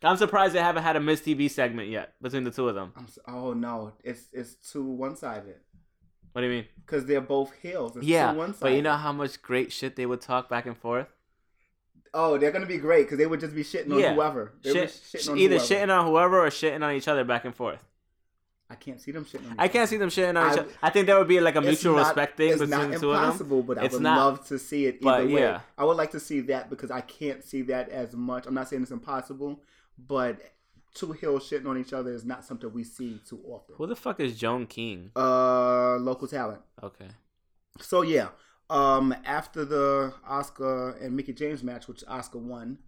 [0.03, 2.91] I'm surprised they haven't had a Miz TV segment yet between the two of them.
[2.97, 5.55] I'm, s- oh no, it's it's too one sided
[6.33, 6.65] What do you mean?
[6.85, 7.95] because they're both heels.
[7.95, 11.07] It's Yeah, but you know how much great shit they would talk back and forth.
[12.17, 14.13] Oh, they're gonna be great because they would just be shitting on Yeah.
[14.13, 14.53] whoever.
[14.63, 15.65] They Shit, shitting on either whoever.
[15.75, 17.83] shitting on whoever or shitting on each other back and forth.
[18.69, 19.55] I can't see them shitting on.
[19.59, 20.69] I each can't see them shitting on I- each other.
[20.81, 22.99] I think that would be like a mutual not- respect thing It's between not the
[22.99, 23.23] two of them.
[23.25, 24.17] impossible, but I It's would not.
[24.17, 25.41] love to see it either way.
[25.41, 25.59] yeah.
[25.77, 28.47] I would like to see that because I can't see that as much.
[28.47, 29.61] I'm not saying it's impossible,
[29.99, 30.39] but
[30.95, 33.75] two hills shitting on each other is not something we see too often.
[33.75, 35.11] Who the fuck is Joan King?
[35.15, 36.61] Uh, local talent.
[36.81, 37.09] Okay.
[37.81, 38.29] So yeah,
[38.69, 42.79] um, after the Asuka and Mickie James match, which Asuka won,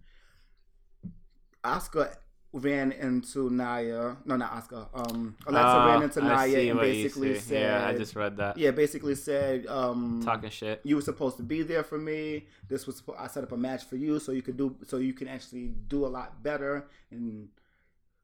[1.64, 2.14] Asuka
[2.52, 4.16] ran into Nia.
[4.24, 4.88] No, not Asuka.
[4.94, 8.56] Um, Alexa Oh, ran into Nia and basically said, Yeah, I just read that.
[8.56, 10.80] yeah, basically said, um, Talking shit.
[10.84, 12.46] you were supposed to be there for me.
[12.68, 15.12] This was I set up a match for you so you could do so you
[15.12, 16.88] can actually do a lot better.
[17.10, 17.48] And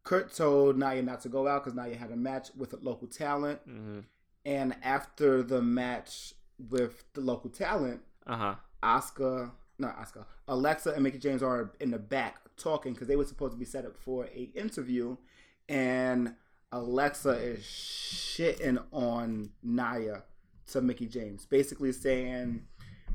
[0.04, 3.06] Kurt told Nia not to go out because Nia had a match with a local
[3.08, 3.60] talent.
[3.66, 4.00] hmm
[4.46, 6.34] And after the match
[6.70, 8.54] with the local talent, Uh huh.
[8.82, 13.24] Asuka, not Asuka, Alexa and Mickie James are in the back talking because they were
[13.24, 15.16] supposed to be set up for a interview,
[15.68, 16.34] and
[16.72, 20.22] Alexa is shitting on Nia
[20.72, 22.62] to Mickie James, basically saying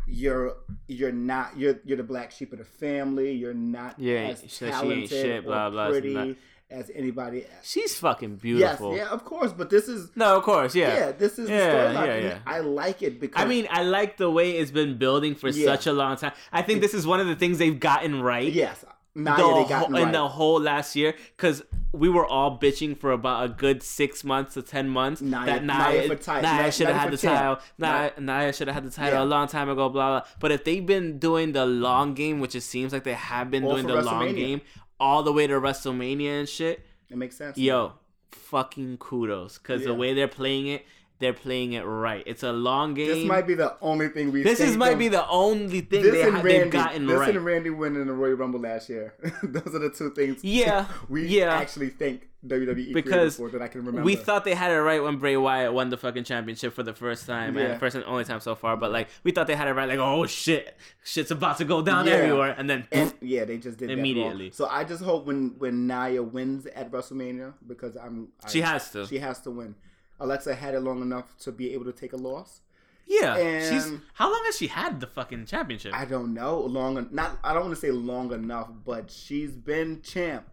[0.07, 0.55] you're
[0.87, 3.31] you're not you're you're the black sheep of the family.
[3.31, 6.35] You're not Yeah, as she said she ain't shit, blah, blah, pretty.
[6.71, 7.41] As anybody.
[7.45, 7.51] else.
[7.63, 8.91] She's fucking beautiful.
[8.95, 9.51] Yes, yeah, of course.
[9.51, 11.11] But this is No, of course, yeah, yeah.
[11.13, 12.37] this is Yeah, yeah, yeah.
[12.45, 15.65] I like it because I mean, I like the way it's been building for Yeah.
[15.65, 16.33] such a long time.
[16.51, 18.51] I think this is one of the things they've gotten right.
[18.51, 20.03] yes, Nia the they got whole- right.
[20.03, 24.23] in the whole last year because we were all bitching for about a good six
[24.23, 27.17] months to ten months Nia- that Nia Naya, ti- Nia Nia- should have had the
[27.17, 27.59] champ.
[27.79, 28.13] title.
[28.19, 29.23] Nia, Nia should have had the title Yeah.
[29.23, 29.89] a long time ago.
[29.89, 30.27] Blah blah.
[30.39, 33.63] But if they've been doing the long game, which it seems like they have been
[33.63, 34.61] Or doing the long game
[34.99, 37.57] all the way to WrestleMania and shit, it makes sense.
[37.57, 37.93] yo,
[38.31, 39.57] fucking kudos.
[39.57, 40.85] Because the way they're playing it,
[41.19, 42.23] they're playing it right.
[42.25, 43.07] It's a long game.
[43.09, 44.41] this might be the only thing we.
[44.43, 47.07] This is might them- be the only thing This they and have, Randy, they've gotten
[47.07, 47.35] this right.
[47.35, 49.13] and Randy winning the Royal Rumble last year.
[49.43, 50.43] Those are the two things.
[50.43, 51.53] Yeah, we yeah.
[51.55, 54.03] actually think WWE Because for that I can remember.
[54.05, 56.93] We thought they had it right when Bray Wyatt won the fucking championship for the
[56.93, 57.63] first time Yeah.
[57.65, 58.77] and first and only time so far.
[58.77, 59.89] But like we thought they had it right.
[59.89, 62.13] Like oh shit, shit's about to go down Yeah.
[62.13, 63.99] everywhere, and then And yeah, they just did that.
[63.99, 64.51] Immediately.
[64.51, 68.89] So I just hope when when Nia wins at WrestleMania because I'm I, she has
[68.91, 69.05] to.
[69.05, 69.75] she has to win.
[70.19, 72.61] Alexa had it long enough to be able to take a loss.
[73.07, 73.91] yeah, and- she's.
[74.13, 75.93] How long has she had the fucking championship?
[75.93, 80.01] I don't know long not I don't want to say long enough, but she's been
[80.01, 80.47] champ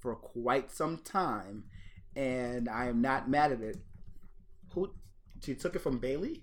[0.00, 1.64] for quite some time,
[2.16, 3.76] and I am not mad at it.
[4.74, 4.92] Who
[5.42, 6.42] she took it from Bayley?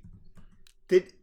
[0.88, 1.14] Did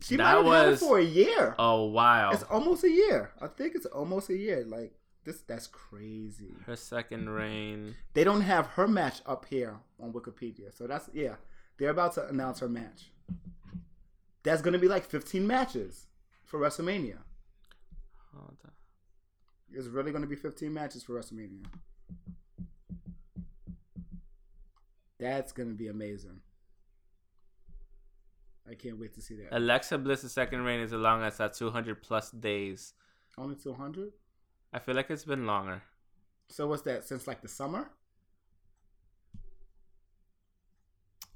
[0.00, 1.54] she That might have had it for a year?
[1.58, 3.30] oh wow, It's almost a year.
[3.40, 4.64] I think it's almost a year.
[4.66, 4.92] Like
[5.24, 6.54] this, that's crazy.
[6.66, 7.94] her second reign.
[8.14, 11.36] They don't have her match up here on Wikipedia, so that's yeah.
[11.78, 13.10] They're about to announce her match.
[14.42, 16.06] That's gonna be like 15 matches
[16.44, 17.18] for WrestleMania.
[18.34, 18.72] Hold on.
[19.72, 21.64] It's really gonna be 15 matches for WrestleMania.
[25.18, 26.40] That's gonna be amazing.
[28.68, 29.56] I can't wait to see that.
[29.56, 32.94] Alexa Bliss's second reign is as long as that 200 plus days.
[33.38, 34.12] Only 200.
[34.72, 35.82] I feel like it's been longer.
[36.48, 37.04] So what's that?
[37.04, 37.90] Since like the summer?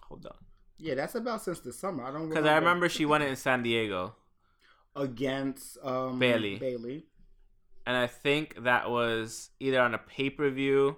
[0.09, 0.37] Hold on,
[0.79, 2.05] Yeah, that's about since the summer.
[2.05, 4.15] I don't because I remember she won it in San Diego.
[4.95, 6.57] against um, Bayley.
[6.59, 7.07] Bayley.
[7.87, 10.97] and I think that was either on a pay per view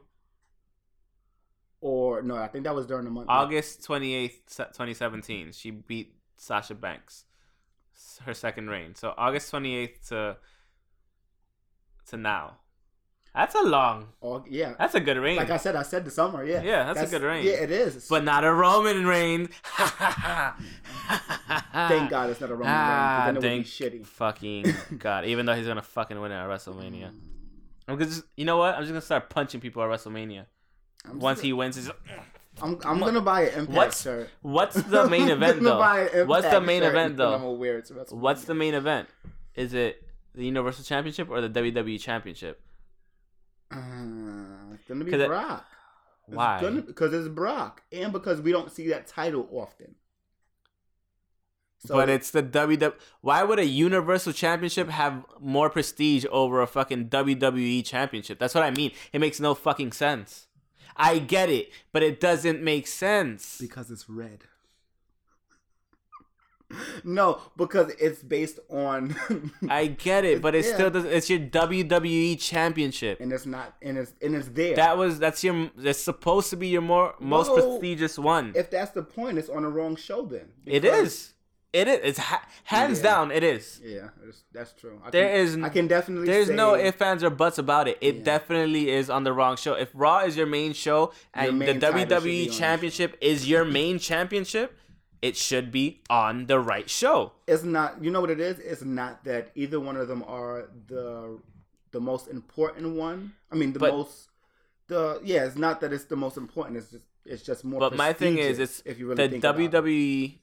[1.80, 3.28] Or no, I think that was during the month.
[3.28, 5.52] August twenty eighth, twenty seventeen.
[5.52, 7.24] She beat Sasha Banks,
[8.24, 8.94] her second reign.
[8.94, 10.36] So August twenty eighth to
[12.08, 12.58] to now.
[13.34, 14.08] That's a long.
[14.22, 14.74] Au- yeah.
[14.78, 15.36] That's a good reign.
[15.36, 16.44] Like I said, I said the summer.
[16.44, 16.62] Yeah.
[16.62, 17.44] Yeah, that's a good reign.
[17.46, 18.08] Yeah, it is.
[18.08, 19.48] but not a Roman reign.
[21.72, 23.34] thank God it's not a Roman Ah, reign.
[23.34, 24.06] Then it would be shitty.
[24.06, 25.24] fucking God.
[25.26, 27.08] Even though he's gonna fucking win it at WrestleMania.
[27.86, 28.74] I'm gonna just, you know what?
[28.74, 30.44] I'm just gonna start punching people at WrestleMania.
[31.08, 31.90] I'm Once he wins, he's
[32.60, 34.30] I'm, I'm gonna buy an Impact What's- shirt.
[34.42, 35.78] What's the main event though?
[36.26, 37.34] What's the main event though?
[37.34, 38.12] I'm gonna wear it to WrestleMania.
[38.18, 39.08] What's the main event?
[39.54, 40.02] Is it
[40.34, 42.60] the Universal Championship or the WWE Championship?
[43.70, 45.66] Uh, it's gonna be 'Cause it- Brock.
[46.26, 46.60] It's Why?
[46.60, 49.94] gonna- because it's Brock, and because we don't see that title often.
[51.78, 52.92] So but it's the WWE.
[53.20, 58.38] Why would a Universal Championship have more prestige over a fucking WWE Championship?
[58.40, 58.90] That's what I mean.
[59.12, 60.48] It makes no fucking sense.
[60.96, 63.58] I get it, but it doesn't make sense.
[63.60, 64.44] because it's red.
[67.04, 69.16] No, because it's based on.
[69.68, 70.74] I get it, but it Yeah.
[70.74, 71.10] still doesn't.
[71.10, 73.20] It's your WWE Championship.
[73.20, 74.76] and it's not, and it's and it's there.
[74.76, 75.70] That was that's your.
[75.76, 78.52] That's supposed to be your more most Well, prestigious one.
[78.54, 80.48] if that's the point, it's on the wrong show then.
[80.66, 81.34] It is.
[81.72, 82.00] It is.
[82.02, 83.02] It's ha- hands Yeah.
[83.04, 83.30] down.
[83.30, 83.80] It is.
[83.84, 85.00] Yeah, it's, that's true.
[85.04, 86.26] I There can, is- I can definitely.
[86.26, 87.98] There's no ifs, ands, or buts about it.
[88.00, 88.22] It Yeah.
[88.24, 89.74] definitely is on the wrong show.
[89.74, 93.64] If Raw is your main show and the main be WWE on Championship is your
[93.66, 94.76] main championship,
[95.22, 97.32] it should be on the right show.
[97.46, 98.02] It's not.
[98.02, 98.58] You know what it is?
[98.60, 101.38] It's not that either one of them are the
[101.90, 103.32] the most important one.
[103.50, 104.28] I mean, the But- most.
[104.88, 106.78] The yeah, it's not that it's the most important.
[106.78, 107.78] It's just it's just more.
[107.80, 109.70] But my thing is, it's if you really the think about it.
[109.72, 110.38] WWE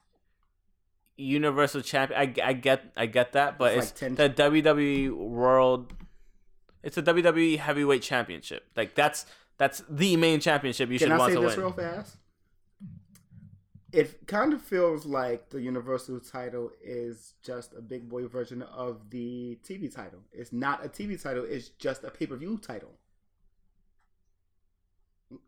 [1.17, 2.19] Universal Champion.
[2.19, 5.93] I, I get I get that, but It's it's, like 10 the WWE World.
[6.83, 8.65] It's a WWE Heavyweight Championship.
[8.75, 9.25] Like that's
[9.57, 11.65] that's the main championship you Can should I want say to this win.
[11.65, 12.17] real fast?
[13.95, 19.09] It kind of feels like the Universal title is just a big boy version of
[19.09, 20.19] the TV title.
[20.33, 21.45] It's not a TV title.
[21.47, 22.91] It's just a pay per view title.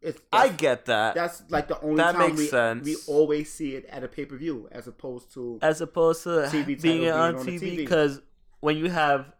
[0.02, 1.14] It's I get that.
[1.16, 2.86] that's like the only That time makes we, sense.
[2.86, 6.30] we always see it at a pay per view as opposed to as opposed to
[6.30, 7.76] TV title being being on on the TV TV.
[7.78, 8.22] because
[8.60, 9.32] when you have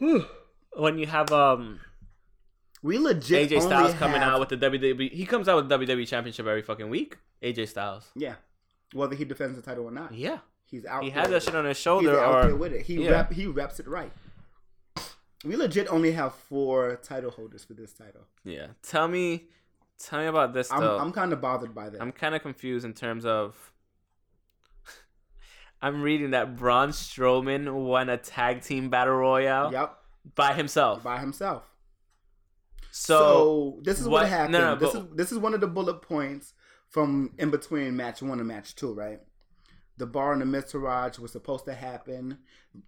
[0.76, 1.80] when you have um
[2.86, 5.78] we legit AJ Styles coming have- out with the WWE he comes out with the
[5.78, 7.18] WWE championship every fucking week.
[7.42, 8.10] AJ Styles.
[8.14, 8.34] yeah
[8.92, 10.14] whether he defends the title or not.
[10.14, 11.02] Yeah, He's out.
[11.02, 12.82] he has that shit on his He's shoulder, out there with it.
[12.86, 13.10] He yeah.
[13.10, 14.12] rep, he reps it right.
[15.44, 18.22] We legit only have four title holders for this title.
[18.44, 18.68] yeah.
[18.82, 19.44] Tell me,
[19.98, 20.82] tell me about this I'm.
[20.82, 22.00] I'm kind of bothered by that.
[22.00, 23.72] I'm kind of confused in terms of.
[25.82, 29.96] I'm reading that Braun Strowman won a tag team battle royale yep,
[30.34, 31.02] by himself.
[31.04, 31.64] by himself.
[32.98, 34.52] So, So, this is what, what- happened.
[34.52, 36.54] no, no, this but- is this is one of the bullet points
[36.88, 39.20] from in between match one and match two, right?
[39.98, 42.38] The bar and the Miztourage was supposed to happen.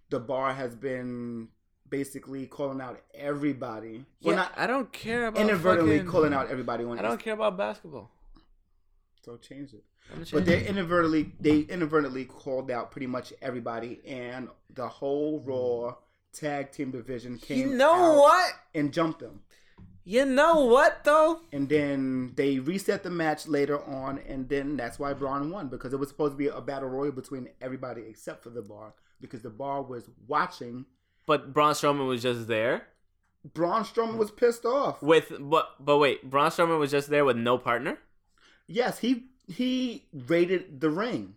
[0.09, 1.49] The bar has been
[1.87, 4.05] basically calling out everybody.
[4.23, 7.19] Well, yeah, not I don't care about inadvertently fucking- calling out everybody on I don't
[7.19, 8.11] care about basketball.
[9.23, 9.83] So change it.
[10.31, 15.97] But they inadvertently they inadvertently called out pretty much everybody, and the whole Raw
[16.33, 17.59] tag team division came.
[17.59, 18.51] you know what?
[18.73, 19.41] And jumped them.
[20.09, 21.41] You know what though?
[21.51, 25.93] And then they reset the match later on, and then that's why Braun won because
[25.93, 29.43] it was supposed to be a battle royal between everybody except for the bar because
[29.43, 30.87] the bar was watching.
[31.27, 32.87] But Braun Strowman was just there
[33.53, 35.01] Braun Strowman was pissed off.
[35.01, 37.99] with, but but wait, Braun Strowman was just there with no partner.
[38.67, 41.35] Yes, he he raided the ring.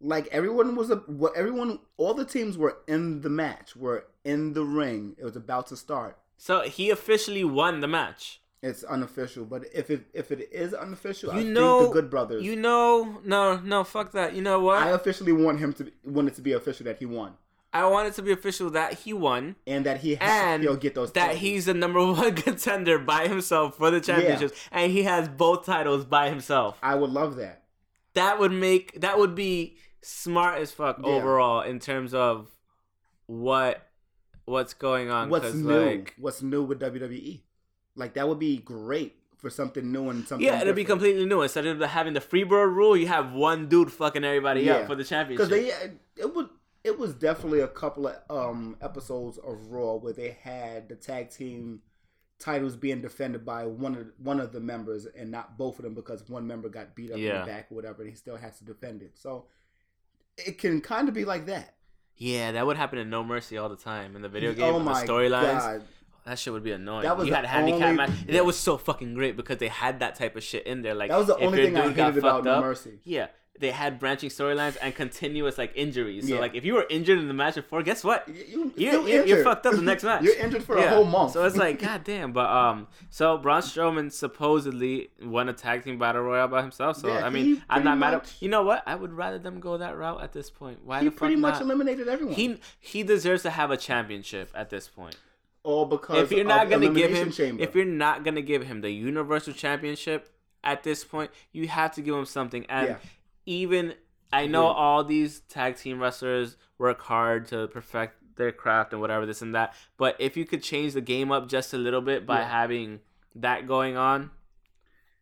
[0.00, 4.54] Like everyone was a what everyone all the teams were in the match, were in
[4.54, 5.16] the ring.
[5.18, 6.16] It was about to start.
[6.42, 8.40] So he officially won the match.
[8.62, 12.08] It's unofficial, but if it if it is unofficial, I You think know, the Good
[12.08, 12.42] Brothers.
[12.44, 14.34] You know, no, no, fuck that.
[14.34, 14.82] You know what?
[14.82, 17.34] I officially want him to want it to be official that he won
[17.74, 20.76] I want it to be official that he won and that he ha- and he'll
[20.76, 21.12] get those.
[21.12, 21.40] that titles.
[21.40, 26.04] he's the number one contender by himself for the championships, and he has both titles
[26.06, 26.78] by himself.
[26.82, 27.64] I would love that.
[28.14, 31.06] That would make that would be smart as fuck Yeah.
[31.10, 32.48] overall in terms of
[33.26, 33.86] what
[34.50, 35.30] what's going on.
[35.30, 35.80] What's new?
[35.86, 37.40] Like, What's new with WWE?
[37.96, 40.46] Like that would be great for something new and something.
[40.46, 41.40] yeah, it'll be completely new.
[41.42, 44.74] Instead of having the freebird rule, you have one dude fucking everybody Yeah.
[44.78, 45.48] up for the championship.
[45.48, 46.48] because they it would
[46.84, 51.30] it was definitely a couple of um episodes of Raw where they had the tag
[51.30, 51.80] team
[52.38, 55.94] titles being defended by one of one of the members and not both of them
[55.94, 58.56] because one member got beat up in the back or whatever and he still has
[58.58, 59.12] to defend it.
[59.18, 59.46] So
[60.38, 61.74] it can kind of be like that.
[62.20, 64.74] Yeah, that would happen in No Mercy all the time in the video game.
[64.74, 65.82] oh the storylines.
[66.26, 67.02] That shit would be annoying.
[67.04, 68.10] That was you had the handicap only- match.
[68.28, 70.94] That was so fucking great because they had that type of shit in there.
[70.94, 72.98] Like That was the only thing I hated about No Mercy.
[73.04, 73.28] Yeah,
[73.58, 76.26] they had branching storylines and continuous like injuries.
[76.26, 76.40] So Yeah.
[76.40, 78.26] like if you were injured in the match before, guess what?
[78.26, 80.22] You, you, You're, you're, you're fucked up the next match.
[80.22, 80.84] You're injured for Yeah.
[80.86, 81.32] a whole month.
[81.32, 82.32] So it's like, god damn.
[82.32, 86.96] But um, so Braun Strowman supposedly won a tag team battle royale by himself.
[86.96, 88.32] So Yeah, I mean, I'm not mad at.
[88.40, 88.82] You know what?
[88.86, 90.78] I would rather them go that route at this point.
[90.84, 91.62] Why he the fuck pretty much not?
[91.62, 92.34] eliminated everyone.
[92.34, 95.16] he he deserves to have a championship at this point.
[95.64, 97.62] all because If you're not of gonna give him, Chamber.
[97.62, 100.30] if you're not gonna give him the Universal Championship
[100.64, 102.64] at this point, you have to give him something.
[102.70, 102.96] And Yeah.
[103.50, 103.94] Even
[104.32, 104.80] I know Agreed.
[104.80, 109.54] all these tag team wrestlers work hard to perfect their craft and whatever this and
[109.54, 112.48] that, but if you could change the game up just a little bit by Yeah.
[112.48, 113.00] having
[113.34, 114.30] that going on,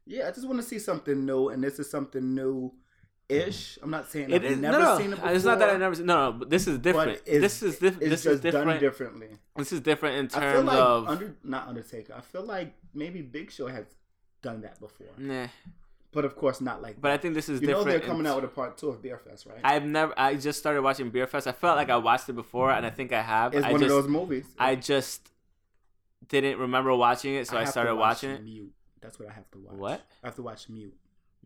[0.05, 2.73] yeah, I just want to see something new, and this is something new.
[3.29, 3.79] Ish.
[3.83, 5.31] I'm not saying it I've is never no, seen it before.
[5.33, 6.07] It's not that I never seen.
[6.07, 6.39] No, no.
[6.39, 7.23] But this is different.
[7.27, 8.69] This is diff- It's This just is different.
[8.71, 9.29] done differently.
[9.55, 11.09] This is different in I feel terms like of.
[11.09, 12.15] under not Undertaker.
[12.17, 13.85] I feel like maybe Big Show has
[14.41, 15.49] done that before, Nah,
[16.13, 17.01] but of course not like.
[17.01, 17.79] but I think this is different.
[17.81, 19.61] you know they're coming in- out with a part two of Beer Fest, right?
[19.63, 20.13] I've never.
[20.17, 21.47] I just started watching Beer Fest.
[21.47, 23.55] I felt like I watched it before, and I think I have.
[23.55, 24.47] it's I one just, of those movies.
[24.59, 25.29] I just
[26.29, 28.45] didn't remember watching it, so I, to started watch watching it.
[28.45, 28.73] Mute.
[29.01, 29.75] That's what I have to watch.
[29.77, 30.01] What?
[30.23, 30.97] I have to watch Mute.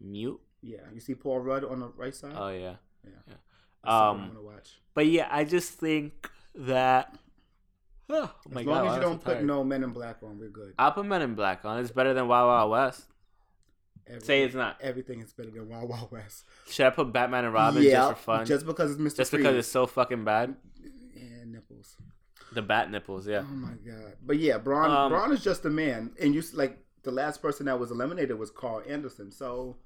[0.01, 0.41] Mute.
[0.63, 2.33] Yeah, you see Paul Rudd on the right side.
[2.37, 2.77] Oh yeah.
[3.05, 3.11] yeah.
[3.29, 3.35] yeah.
[3.85, 4.71] Um, I'm gonna watch.
[4.95, 7.17] But yeah, I just think that.
[8.09, 8.89] Oh As my long god!
[8.91, 9.47] as you don't put tired.
[9.47, 10.75] no Men in Black on, we're good.
[10.79, 11.79] I'll put Men in Black on.
[11.81, 13.07] It's better than Wild Wild West.
[14.07, 14.79] Everything, Say it's not.
[14.81, 16.45] Everything is better than Wild Wild West.
[16.69, 18.39] Should I put Batman and Robin yeah, just for fun?
[18.41, 19.05] Just, Just because it's Mr.
[19.17, 19.43] because Freeze.
[19.43, 20.55] Because it's so fucking bad.
[21.15, 21.97] yeah, nipples.
[22.53, 23.45] The bat nipples, yeah.
[23.49, 24.15] Oh my god!
[24.25, 24.91] But yeah, Braun.
[24.91, 28.39] Um, Braun is just a man, and you like the last person that was eliminated
[28.39, 29.31] was Karl Anderson.
[29.31, 29.77] So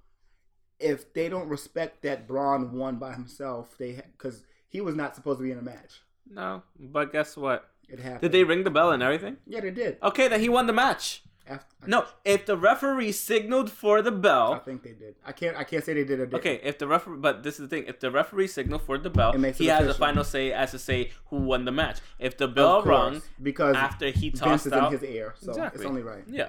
[0.81, 5.39] if they don't respect that Braun won by himself, they because he was not supposed
[5.39, 6.03] to be in a match.
[6.29, 7.69] No, but guess what?
[7.89, 8.23] It happened.
[8.23, 9.37] Did they ring the bell and everything?
[9.47, 9.99] Yeah, they did.
[10.03, 11.23] Okay, then he won the match.
[11.49, 15.15] After, No, if the referee signaled for the bell, I think they did.
[15.25, 15.57] I can't.
[15.57, 16.41] I can't say they did or didn't.
[16.41, 19.11] okay, if the referee, but this is the thing, if the referee signaled for the
[19.11, 19.99] bell, It it he has a official.
[20.07, 21.99] final say as to say who won the match.
[22.19, 25.35] If the bell course, rung because after he Vince tossed is out, in his ear,
[25.39, 25.81] so Exactly.
[25.81, 26.25] it's only right.
[26.27, 26.49] yeah.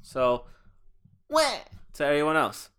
[0.00, 0.44] So,
[1.28, 2.70] what to everyone else?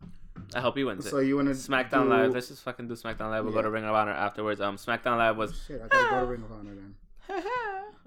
[0.56, 1.26] I hope he wins So it.
[1.28, 2.34] you want to SmackDown do, Live.
[2.34, 3.44] Let's just fucking do SmackDown Live.
[3.44, 3.64] We'll go Yeah.
[3.64, 4.60] to Ring of Honor afterwards.
[4.60, 5.54] Um, SmackDown Live was.
[5.68, 6.96] Shit, I gotta go to Ring of Honor then.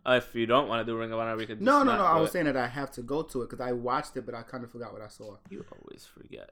[0.08, 1.60] If you don't want to do Ring of Honor, we could.
[1.60, 2.04] No, no, no.
[2.04, 2.32] I was it.
[2.34, 4.62] saying that I have to go to it because I watched it, but I kind
[4.62, 5.36] of forgot what I saw.
[5.50, 6.50] You always forget.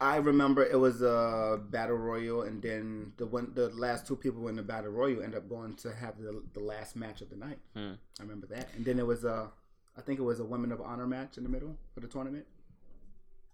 [0.00, 4.48] I remember it was a battle royal, and then the one, the last two people
[4.48, 7.36] in the battle royal end up going to have the, the last match of the
[7.36, 7.58] night.
[7.76, 7.92] Hmm.
[8.18, 9.50] I remember that, and then it was a,
[9.96, 12.46] I think it was a women of honor match in the middle for the tournament.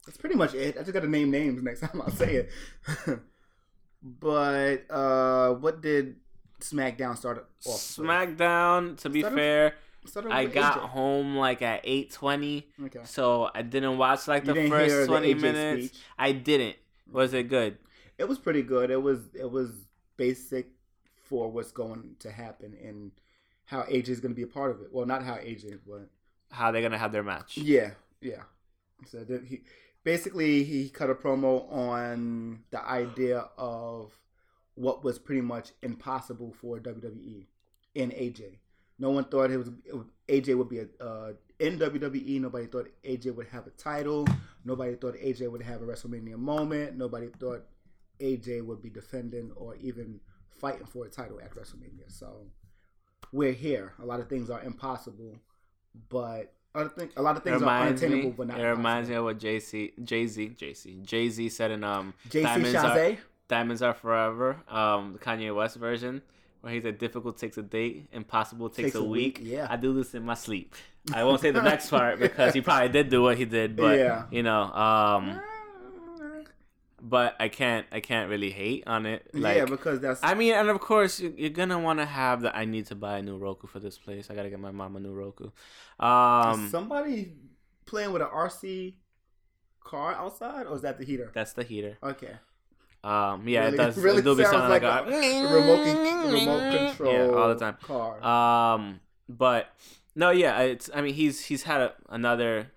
[0.06, 0.76] That's pretty much it.
[0.76, 2.50] I just got to name names next time I'll say it.
[4.02, 6.16] but uh, what did
[6.60, 7.80] SmackDown started off?
[7.80, 8.96] SmackDown.
[8.98, 9.74] To be Started- fair,
[10.06, 10.88] Started I got AJ.
[10.88, 13.00] home like at eight twenty, Okay.
[13.04, 15.86] so I didn't watch like the first twenty AJ minutes.
[15.88, 16.02] speech?
[16.18, 16.76] I didn't.
[17.10, 17.76] Was it good?
[18.18, 18.90] It was pretty good.
[18.90, 19.72] It was it was
[20.16, 20.68] basic
[21.24, 23.12] for what's going to happen and
[23.66, 24.88] how AJ is going to be a part of it.
[24.92, 26.08] Well, not how AJ, but
[26.50, 27.56] How they're gonna have their match?
[27.56, 28.42] yeah, yeah.
[29.06, 29.62] So he
[30.02, 34.12] basically he cut a promo on the idea of
[34.80, 37.44] what was pretty much impossible for WWE
[37.94, 38.56] in AJ.
[38.98, 39.70] No one thought it was,
[40.28, 42.40] AJ would be a uh, in WWE.
[42.40, 44.26] Nobody thought AJ would have a title.
[44.64, 46.96] Nobody thought AJ would have a WrestleMania moment.
[46.96, 47.66] Nobody thought
[48.20, 50.18] AJ would be defending or even
[50.48, 52.08] fighting for a title at WrestleMania.
[52.08, 52.46] So
[53.32, 53.92] we're here.
[54.02, 55.36] A lot of things are impossible,
[56.08, 58.34] but other thing, a lot of things are unattainable, me.
[58.36, 59.28] but not It reminds me impossible.
[59.28, 63.18] of what JC, Jay Z, JC, Jay Z said in um JC Diamonds are, Chazé.
[63.50, 66.22] Diamonds Are Forever, um the Kanye West version,
[66.62, 69.40] where he said difficult takes a date, impossible takes, a, week.
[69.42, 69.66] yeah.
[69.68, 70.74] I do this in my sleep.
[71.14, 73.98] I won't say the next part because he probably did do what he did, but
[73.98, 74.24] Yeah.
[74.30, 75.40] you know, um,
[77.02, 79.20] but I can't, I can't really hate on it.
[79.32, 82.42] Like, yeah, because that's I mean, and of course, you- you're gonna want to have
[82.42, 82.54] the.
[82.56, 84.30] I need to buy a new Roku for this place.
[84.30, 85.50] I gotta get my mom a new Roku.
[85.98, 87.32] Um, somebody
[87.86, 88.94] playing with an RC
[89.82, 91.30] car outside, or is that the heater?
[91.32, 91.96] that's the heater.
[92.02, 92.34] Okay.
[93.02, 93.96] Um, yeah, Really- it does.
[94.06, 97.48] really it do be sounds like, like a, a remote, con- remote control Yeah, all
[97.48, 97.76] the time.
[97.82, 98.22] car.
[98.74, 99.68] Um, but
[100.14, 100.90] no, yeah, it's.
[100.94, 102.70] I mean, he's he's had a, another,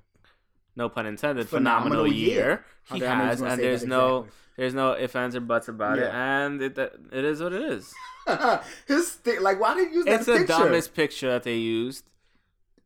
[0.76, 2.36] no pun intended, phenomenal, Phenomenal year.
[2.45, 2.65] year.
[2.89, 4.32] He Okay, I knew you was has, and there's no exactly.
[4.57, 7.93] there's no ifs ands or buts about it, and it it is what it is.
[8.88, 12.05] His sti- like, why did you use that It's the dumbest picture that they used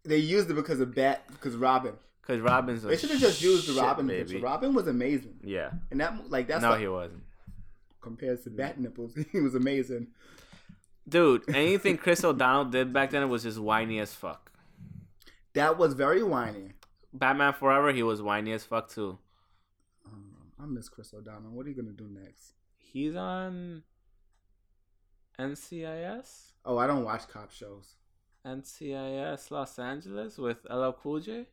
[0.04, 1.94] They used it because of Bat, because Robin.
[2.22, 2.82] because Robin's.
[2.84, 4.24] They should have just used the Robin baby.
[4.34, 4.44] picture.
[4.44, 7.22] Robin was amazing, Yeah, and that like that's no, the- he wasn't.
[8.08, 10.08] Compared to Bat nipples, he was amazing.
[11.08, 14.51] Dude, anything Chris O'Donnell did back then was just whiny as fuck.
[15.53, 16.72] That was very whiny.
[17.14, 19.18] Batman Forever, he was whiny as fuck too.
[20.05, 21.51] Um, I miss Chris O'Donnell.
[21.51, 22.53] What are you gonna do next?
[22.78, 23.84] He's on
[25.39, 27.95] NCIS, Oh, I don't watch cop shows.
[28.45, 31.45] NCIS Los Angeles with LL Cool J.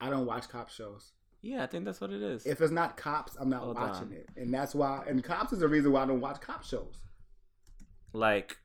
[0.00, 1.12] I don't watch cop shows.
[1.40, 2.46] Yeah, I think that's what it is.
[2.46, 4.12] If it's not cops, I'm not Hold watching on.
[4.12, 5.04] it, and that's why.
[5.06, 6.96] And cops is the reason why I don't watch cop shows.
[8.12, 8.56] like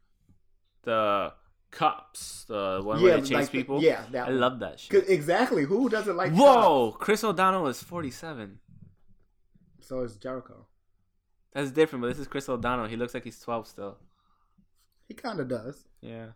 [0.84, 1.34] the
[1.72, 3.82] cops, the one where they chase like the- people.
[3.82, 4.40] yeah, that I one.
[4.40, 5.08] love that shit.
[5.10, 5.64] Exactly.
[5.66, 6.32] Who doesn't like?
[6.34, 8.60] Whoa, Chris O'Donnell is 47.
[9.82, 10.66] So is Jericho.
[11.54, 12.88] That's different, but this is Chris O'Donnell.
[12.88, 13.98] He looks like he's 12 still.
[15.08, 15.86] He kind of does.
[16.02, 16.30] Yeah.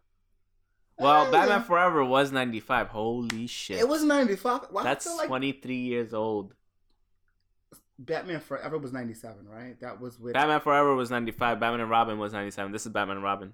[1.00, 2.88] Well, Batman Forever was 95.
[2.90, 3.80] Holy shit.
[3.80, 4.68] It was 95.
[4.72, 6.54] Why That's like 23 years old.
[8.00, 9.80] Batman Forever was 97, right?
[9.82, 10.34] That was with.
[10.34, 11.60] Batman Forever was 95.
[11.60, 12.72] Batman and Robin was 97.
[12.72, 13.54] This is Batman and Robin.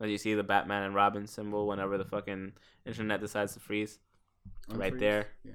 [0.00, 2.52] As you see the Batman and Robin symbol whenever the fucking
[2.86, 3.98] internet decides to freeze.
[4.72, 5.26] right there.
[5.44, 5.52] Yeah.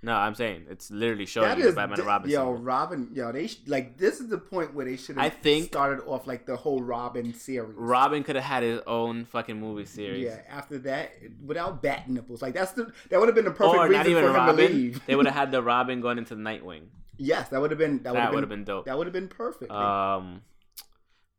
[0.00, 2.54] No, I'm saying it's literally showing That you the is Batman and Robin Yo, symbol.
[2.62, 3.08] Robin.
[3.12, 5.24] Yo, they sh- like this is the point where they should have.
[5.24, 7.74] I think- started off like the whole Robin series.
[7.76, 10.24] Robin could have had his own fucking movie series.
[10.24, 10.40] Yeah.
[10.48, 11.12] After that,
[11.44, 14.06] without bat nipples, like that's the that would have been the perfect or reason not
[14.06, 14.56] even for him to Robin.
[14.72, 15.00] leave.
[15.06, 16.82] they would have had the Robin going into the Nightwing.
[17.16, 18.84] yes, that would have been that would That have would been, have been dope.
[18.86, 19.72] that would have been perfect.
[19.72, 20.42] Um,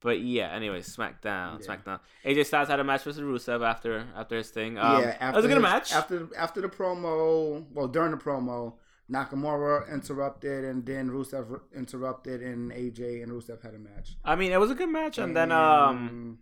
[0.02, 0.48] but yeah.
[0.50, 1.68] Anyway, SmackDown, Yeah.
[1.68, 2.00] SmackDown.
[2.26, 4.78] AJ Styles had a match versus Rusev after after his thing.
[4.78, 5.94] Um, yeah, it was a good his- match.
[5.94, 8.74] After after the promo, well, during the promo,
[9.12, 14.16] Nakamura interrupted, and then Rusev interrupted, and AJ and Rusev had a match.
[14.24, 16.40] I mean, it was a good match, and then um,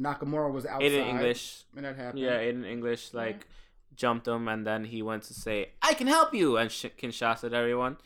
[0.00, 0.90] Nakamura was outside.
[0.92, 2.20] Aiden English, and that happened.
[2.20, 3.46] yeah, Aiden English like
[3.94, 7.44] jumped him, and then he went to say, "I can help you," and sh- Kinshasa
[7.44, 7.98] at everyone,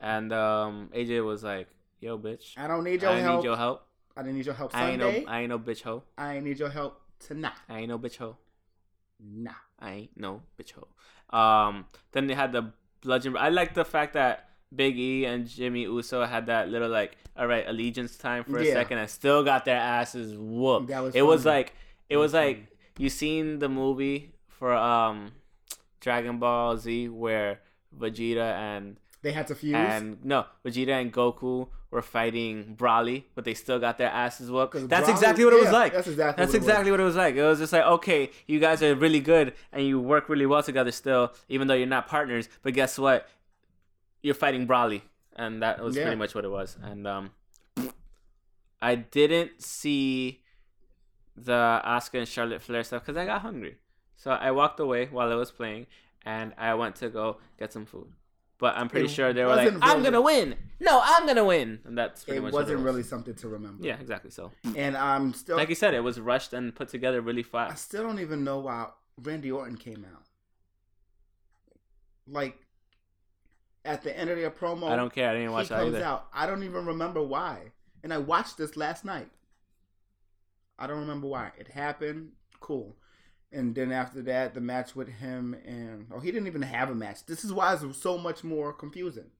[0.00, 1.68] and um, AJ was like,
[2.00, 3.10] "Yo, bitch, I don't need your.
[3.12, 3.36] I help.
[3.42, 3.86] need your help.
[4.16, 5.24] I didn't need your help I ain't Sunday.
[5.24, 6.02] no, I ain't no bitch hoe.
[6.16, 7.52] I ain't need your help tonight.
[7.68, 8.36] I ain't no bitch hoe."
[9.20, 9.52] Nah.
[9.78, 11.36] I ain't no bitch hoe.
[11.38, 13.36] Um, then they had the bludgeon.
[13.36, 17.46] I like the fact that Big E and Jimmy Uso had that little like, all
[17.46, 18.72] right, allegiance time for a Yeah.
[18.74, 20.88] second, and still got their asses whooped.
[20.88, 21.74] That was it was like,
[22.08, 22.66] it was was like
[22.98, 25.32] you seen the movie for um,
[26.00, 27.60] Dragon Ball Z where
[27.98, 29.74] Vegeta and They had to fuse.
[29.74, 34.88] and no, Vegeta and Goku were fighting Broly, but they still got their asses whooped.
[34.88, 35.92] That's exactly what it was yeah, like.
[35.94, 36.90] that's exactly That's what it was.
[36.90, 37.34] what it was like.
[37.36, 40.62] It was just like, okay, you guys are really good and you work really well
[40.62, 42.48] together still, even though you're not partners.
[42.62, 43.26] But guess what?
[44.22, 45.00] You're fighting Broly,
[45.36, 46.02] and that was Yeah.
[46.02, 46.76] pretty much what it was.
[46.82, 47.30] And um,
[48.80, 50.42] I didn't see
[51.34, 53.76] the Asuka and Charlotte Flair stuff because I got hungry.
[54.16, 55.86] So I walked away while I was playing,
[56.24, 58.08] and I went to go get some food.
[58.58, 61.44] But I'm pretty It sure they were like, wasn't "I'm gonna win." No, I'm gonna
[61.44, 62.52] win, and that's pretty It much.
[62.54, 62.84] wasn't was.
[62.84, 63.84] really something to remember.
[63.86, 64.30] Yeah, exactly.
[64.30, 65.56] So, And I'm still.
[65.58, 67.72] like you said, it was rushed and put together really fast.
[67.72, 68.88] I still don't even know why
[69.22, 70.22] Randy Orton came out.
[72.26, 72.58] Like
[73.84, 75.30] at the end of their promo, I don't care.
[75.30, 76.04] I didn't watch he that comes either.
[76.04, 76.26] out.
[76.32, 77.72] I don't even remember why.
[78.02, 79.28] And I watched this last night.
[80.78, 81.52] I don't remember why.
[81.58, 82.32] It happened.
[82.60, 82.96] Cool.
[83.52, 86.94] And then after that, the match with him and oh, he didn't even have a
[86.94, 87.24] match.
[87.26, 89.30] This is why it's so much more confusing.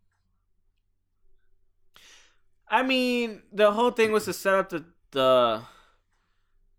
[2.69, 5.63] I mean, the whole thing was to set up the the.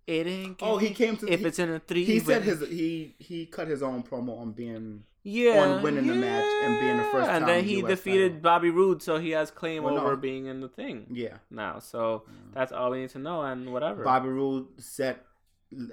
[0.05, 0.57] It ain't.
[0.61, 1.31] Oh, he gay came to.
[1.31, 4.39] If he, it's in a three, he said his he he cut his own promo
[4.39, 7.89] on being yeah on winning the match and being the first and then he US
[7.89, 8.41] defeated title.
[8.41, 10.01] Bobby Roode, so he has claim Well, no.
[10.01, 11.37] over being in the thing yeah.
[11.49, 11.79] now.
[11.79, 12.53] So mm.
[12.53, 14.05] that's all we need to know, and whatever.
[14.05, 15.25] Bobby Roode set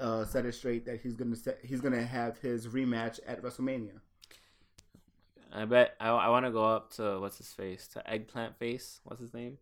[0.00, 4.00] uh, set it straight that he's gonna set, he's gonna have his rematch at WrestleMania.
[5.52, 9.00] I bet I, I want to go up to what's his face to Eggplant Face.
[9.04, 9.58] What's his name?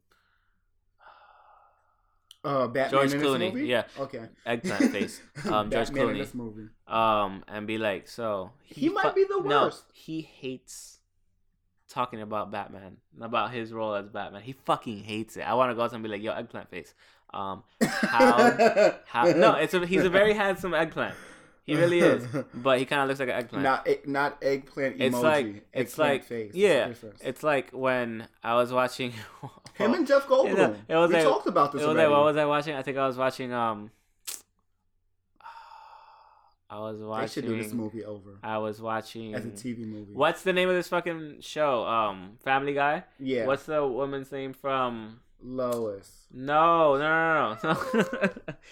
[2.44, 3.66] Uh, Batman George Clooney, movie?
[3.68, 3.84] yeah.
[3.98, 4.24] Okay.
[4.44, 5.20] Eggplant Face.
[5.50, 6.18] Um, George Clooney.
[6.18, 6.68] this movie.
[6.88, 9.84] Um, and be like, so He might be the No, worst.
[9.92, 10.98] he hates
[11.88, 14.42] talking about Batman, about his role as Batman.
[14.42, 15.42] He fucking hates it.
[15.42, 16.94] I want to go up and be like, yo, Eggplant Face.
[17.34, 19.24] Um, how how?
[19.24, 21.14] No, it's a he's a very handsome eggplant.
[21.64, 23.62] He really is, but he kind of looks like an eggplant.
[23.62, 25.02] not not eggplant emoji.
[25.06, 26.54] it's like it's eggplant like face.
[26.54, 29.12] Yeah, it's like when I was watching
[29.74, 30.74] him and Jeff Goldblum.
[30.74, 32.08] It it was we like- talked about this It was already.
[32.10, 32.74] like what was I watching?
[32.74, 33.90] I think I was watching um.
[36.70, 37.22] I was watching.
[37.22, 39.34] they should do this movie over I was watching.
[39.34, 40.12] as a TV movie.
[40.14, 41.84] What's the name of this fucking show?
[41.86, 43.04] Um, Family Guy.
[43.20, 43.46] Yeah.
[43.46, 45.20] What's the woman's name from?
[45.42, 46.26] Lois?
[46.32, 47.78] No, no, no, no.
[47.94, 48.28] no.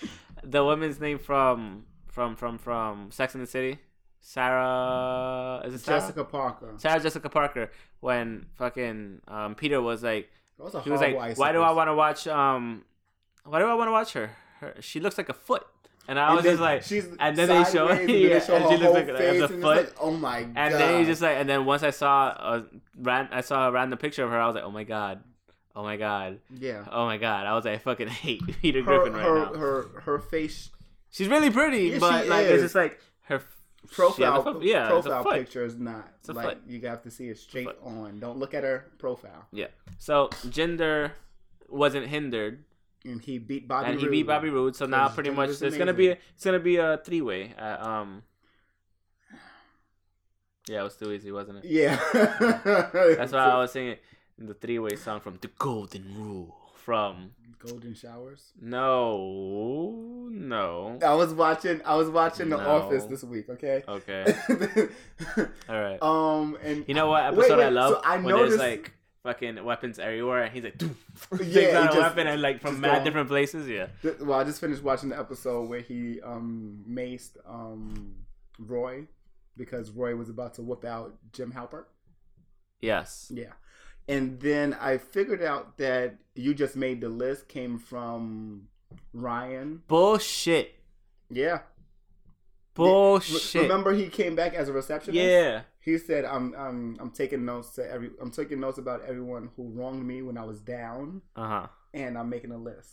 [0.44, 3.78] the woman's name from from from from Sex and the City.
[4.20, 5.62] Sarah.
[5.64, 6.00] Is it Sarah?
[6.00, 6.74] Jessica Parker.
[6.76, 7.70] Sarah Jessica Parker.
[8.00, 11.88] When fucking um, Peter was like, was he was like, horrible why do I want
[11.88, 12.84] to watch um,
[13.44, 14.30] why do I want to watch her?
[14.60, 14.74] her?
[14.80, 15.66] She looks like a foot.
[16.08, 18.56] And I And was just like, she's and then they show, and yeah, they show
[18.56, 19.60] and she looks like, like a foot.
[19.60, 20.52] like, oh my god!
[20.56, 22.66] And then he just like, and then once I saw a
[22.98, 24.40] ran, I saw a random picture of her.
[24.40, 25.22] I was like, oh my god,
[25.76, 26.84] oh my god, yeah.
[26.90, 27.46] oh my god.
[27.46, 29.58] I was like, I fucking hate Peter Her, Griffin right her, now.
[29.58, 30.70] her her face
[31.10, 33.42] She's really pretty, Yeah, but like it's just like her she
[34.22, 36.58] has a profile yeah, profile picture is not like foot.
[36.68, 38.20] you have to see it straight on.
[38.20, 39.46] Don't look at her profile.
[39.52, 39.68] Yeah.
[39.98, 41.12] So Jinder
[41.68, 42.64] wasn't hindered,
[43.04, 43.90] And he beat Bobby.
[43.90, 44.76] and he beat Bobby Roode.
[44.76, 47.54] So now pretty much it's gonna be a, it's gonna be a three way.
[47.58, 48.22] Uh, um.
[50.68, 51.64] Yeah, it was too easy, wasn't it?
[51.64, 51.98] Yeah.
[52.12, 53.96] That's why I was singing
[54.46, 58.52] the three way song from The Golden Rule from Golden showers.
[58.60, 60.98] No, no.
[61.04, 61.80] I was watching.
[61.84, 63.48] I was watching The Office this week.
[63.50, 63.82] Okay.
[63.86, 64.34] Okay,
[65.68, 65.98] all right.
[66.02, 67.92] um, and You know what Wait, episode I love?
[67.94, 70.80] so I when there's noticed- like fucking weapons everywhere, and he's like,
[71.42, 73.68] Yeah, out he a just- weapon and like from mad going- different places.
[73.68, 73.88] Yeah.
[74.20, 78.14] Well, I just finished watching the episode where he um maced um
[78.58, 79.06] Roy
[79.56, 81.84] because Roy was about to whoop out Jim Halpert.
[82.80, 83.30] Yes.
[83.34, 83.52] Yeah.
[84.08, 88.68] And then I figured out that you just made the list came from
[89.12, 89.82] Ryan.
[89.86, 90.74] Bullshit.
[91.30, 91.52] Yeah.
[91.52, 91.60] Re-
[92.74, 93.62] Bullshit.
[93.62, 95.22] remember he came back as a receptionist?
[95.22, 95.62] Yeah.
[95.80, 99.68] He said I'm I'm I'm taking notes to every I'm taking notes about everyone who
[99.68, 101.66] wronged me when I was down Uh huh.
[101.94, 102.88] and I'm making a list.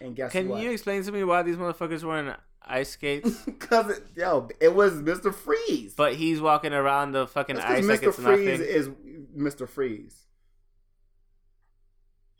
[0.00, 0.32] And guess what?
[0.40, 0.62] Can what?
[0.62, 2.32] you explain to me why these motherfuckers wearing
[2.62, 3.46] ice skates?
[3.48, 5.34] It, yo, it was Mr.
[5.34, 5.94] Freeze.
[5.94, 8.36] but he's walking around the fucking That's ice because like Mr.
[8.36, 8.74] Freeze nothing.
[8.74, 8.88] is
[9.36, 9.68] Mr.
[9.68, 10.25] Freeze.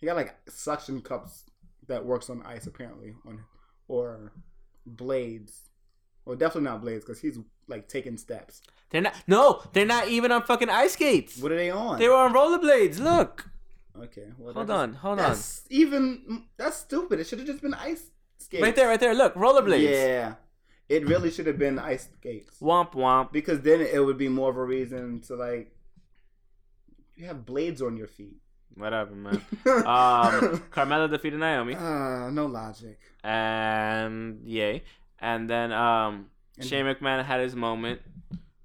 [0.07, 1.43] He got like suction cups
[1.89, 3.43] that works on ice apparently on
[3.89, 4.31] or
[4.87, 5.63] blades.
[6.25, 8.63] Well, definitely not blades because he's like taking steps.
[8.91, 9.17] They're not.
[9.27, 11.39] No, they're not even on fucking ice skates.
[11.39, 11.99] What are they on?
[11.99, 13.01] They were on rollerblades.
[13.01, 13.51] Look.
[14.01, 14.29] okay.
[14.39, 14.95] Well, Hold on.
[14.95, 15.31] Hold on.
[15.31, 17.19] That's even mm, that's stupid.
[17.19, 18.63] It should have just been ice skates.
[18.63, 18.87] Right there.
[18.87, 19.13] Right there.
[19.13, 19.35] Look.
[19.35, 19.91] Rollerblades.
[19.91, 20.35] Yeah,
[20.89, 23.33] it really should have been ice skates Womp womp.
[23.33, 25.73] because then it would be more of a reason to like.
[27.17, 28.37] You have blades on your feet.
[28.75, 29.41] Whatever, man.
[29.67, 32.99] Um, Carmella defeated Naomi, uh, no logic.
[33.25, 34.83] and yay.
[35.19, 36.27] And then um,
[36.59, 38.01] And- Shane McMahon had his moment,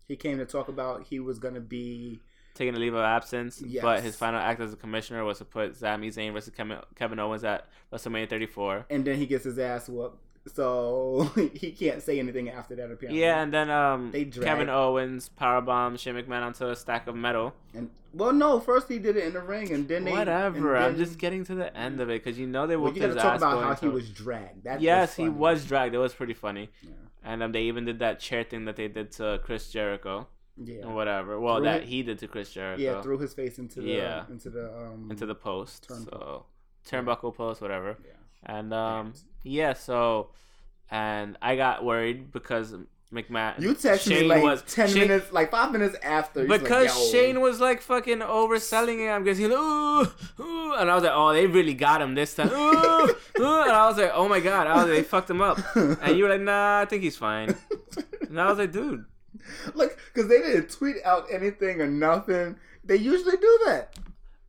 [0.07, 2.19] He came to talk about he was gonna be
[2.53, 3.61] taking a leave of absence.
[3.65, 3.81] Yes.
[3.81, 6.53] But his final act as a commissioner was to put Sami Zayn versus
[6.95, 8.85] Kevin, Owens at WrestleMania 34.
[8.89, 10.17] and then he gets his ass whooped
[10.53, 12.91] so he can't say anything after that.
[12.91, 17.15] Apparently, Yeah, and then um, They Kevin Owens powerbomb Shane McMahon onto a stack of
[17.15, 17.53] metal.
[17.75, 20.75] And well, no, first he did it in the ring, and then they Whatever.
[20.75, 22.97] and I'm just getting to the end of it because you know they Well, whooped
[22.97, 24.63] you to talk about how he was dragged.
[24.65, 25.95] That yes, he was dragged.
[25.95, 26.69] It was pretty funny.
[26.81, 26.91] Yeah.
[27.23, 30.85] And um, they even did that chair thing that they did to Chris Jericho Yeah,
[30.85, 31.39] or whatever.
[31.39, 32.81] Well, Threw that he did to Chris Jericho.
[32.81, 34.23] yeah, threw his face into the Yeah.
[34.29, 35.87] into the um into the post.
[35.87, 36.09] Turnbuckle.
[36.09, 36.45] So
[36.89, 37.97] turnbuckle post, whatever.
[38.03, 38.11] yeah.
[38.43, 39.73] And um, And- yeah.
[39.73, 40.31] So,
[40.89, 42.75] and I got worried because
[43.13, 43.59] McMahon.
[43.59, 46.41] You texted me like was- ten Shane- minutes, like five minutes after.
[46.41, 50.01] He's like, because Shane was like fucking overselling him because he's like, ooh,
[50.39, 52.49] ooh, and I was like, oh, they really got him this time.
[52.51, 53.09] Ooh,
[53.39, 55.59] ooh, and I was like, oh my god, I was like, they fucked him up.
[55.75, 57.55] And you were like, nah, I think he's fine.
[58.29, 59.03] And I was like, dude,
[59.73, 62.55] like, because they didn't tweet out anything or nothing.
[62.83, 63.95] They usually do that.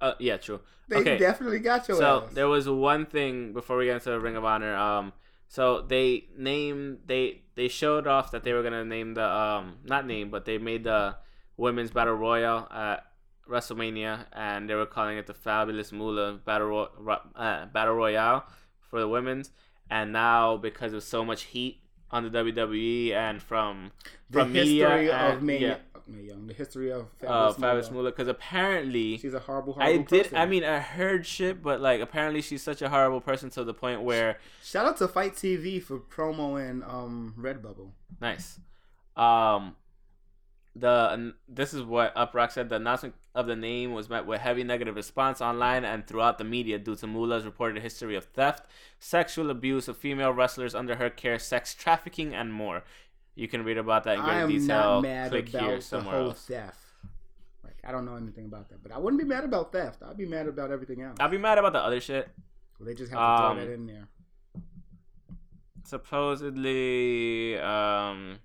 [0.00, 0.60] uh, yeah, true.
[0.88, 2.32] They okay, definitely got your so ass.
[2.34, 4.74] there was one thing before we get into the Ring of Honor.
[4.76, 5.12] Um,
[5.48, 10.06] so they named they they showed off that they were gonna name the um not
[10.06, 11.14] name but they made the
[11.56, 13.04] women's battle royal at
[13.48, 18.44] WrestleMania and they were calling it the Fabulous Moolah Battle Ro- uh, Battle Royale
[18.88, 19.50] for the women's.
[19.90, 21.81] And now because of so much heat
[22.12, 23.90] on the WWE and from
[24.30, 27.90] the from history of and, Mae, yeah, Mae Young, the history of uh, Fabulous Fabulous
[27.90, 28.10] Moolah.
[28.10, 30.22] Because apparently She's a horrible, I horrible did.
[30.24, 30.38] person.
[30.38, 33.74] I mean, I heard shit, but like, apparently, she's such a horrible person to the
[33.74, 37.90] point where shout out to FITE TV for promo and um Redbubble.
[38.20, 38.58] nice.
[39.16, 39.76] Um,
[40.74, 42.68] the this is what Uproxx said.
[42.68, 46.44] The announcement of the name was met with heavy negative response online and throughout the
[46.44, 48.66] media due to Moolah's reported history of theft,
[48.98, 52.84] sexual abuse of female wrestlers under her care, sex trafficking, and more.
[53.34, 55.00] You can read about that in greater detail.
[55.30, 56.44] Click about here the somewhere whole else.
[56.44, 56.78] theft.
[57.64, 60.02] Like I don't know anything about that, but I wouldn't be mad about theft.
[60.02, 61.16] I'd be mad about everything else.
[61.18, 62.28] I'd be mad about the other shit.
[62.78, 64.08] Well, they just have to Um, throw that in there.
[65.84, 68.38] supposedly um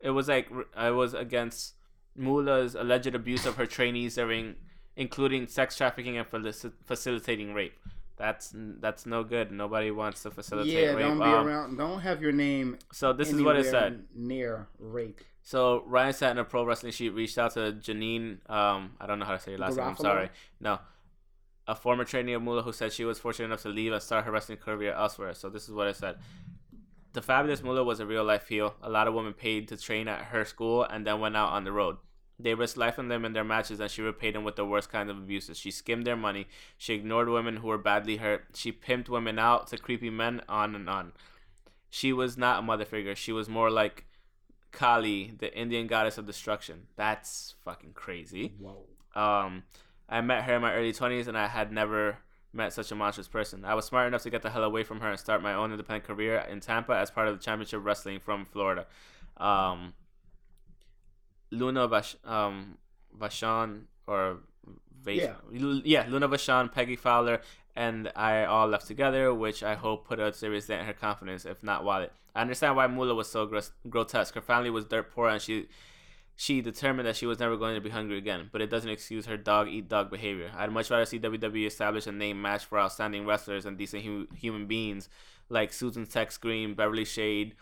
[0.00, 1.74] it was like I was against
[2.16, 4.56] Moolah's alleged abuse of her trainees during
[4.96, 7.78] including sex trafficking and felici- facilitating rape.
[8.16, 9.50] That's that's no good.
[9.50, 10.98] Nobody wants to facilitate Yeah, rape.
[10.98, 11.76] don't be Um, around.
[11.78, 12.78] Don't have your name.
[12.92, 14.04] So this is what it said.
[14.14, 15.20] Near rape.
[15.42, 18.38] So Ryan Satin a pro wrestling sheet, reached out to Janine.
[18.50, 19.86] Um, I don't know how to say your last name.
[19.86, 20.28] I'm sorry.
[20.60, 20.80] No,
[21.66, 24.26] a former trainee of Moolah who said she was fortunate enough to leave and start
[24.26, 25.32] her wrestling career elsewhere.
[25.32, 26.16] So this is what I said.
[27.12, 28.74] The fabulous Moolah was a real life heel.
[28.82, 31.64] A lot of women paid to train at her school and then went out on
[31.64, 31.96] the road.
[32.38, 34.90] They risked life and limb in their matches, and she repaid them with the worst
[34.90, 35.58] kind of abuses.
[35.58, 36.46] She skimmed their money.
[36.78, 38.44] She ignored women who were badly hurt.
[38.54, 41.12] She pimped women out to creepy men, on and on.
[41.90, 43.14] She was not a mother figure.
[43.14, 44.06] She was more like
[44.72, 46.86] Kali, the Indian goddess of destruction.
[46.96, 48.54] That's fucking crazy.
[48.58, 48.86] Whoa.
[49.14, 49.64] Um,
[50.08, 52.18] I met her in my early 20s and I had never
[52.52, 53.64] met such a monstrous person.
[53.64, 55.70] I was smart enough to get the hell away from her and start my own
[55.70, 58.86] independent career in Tampa as part of the championship wrestling from Florida.
[59.36, 59.94] Um,
[61.50, 62.78] Luna Vash, um,
[63.18, 64.38] Vachon or
[65.02, 65.34] Vash- Yeah.
[65.84, 67.40] yeah, Luna Vachon, Peggy Fowler,
[67.74, 71.44] and I all left together, which I hope put a serious dent in her confidence,
[71.44, 72.12] if not wallet.
[72.34, 74.34] I understand why Moolah was so gros- grotesque.
[74.34, 75.68] Her family was dirt poor, and she
[76.40, 78.48] she determined that she was never going to be hungry again.
[78.50, 80.50] But it doesn't excuse her dog eat dog behavior.
[80.56, 84.26] I'd much rather see WWE establish a name match for outstanding wrestlers and decent hu-
[84.34, 85.10] human beings
[85.50, 87.56] like Susan Tex Green, Beverly Shade,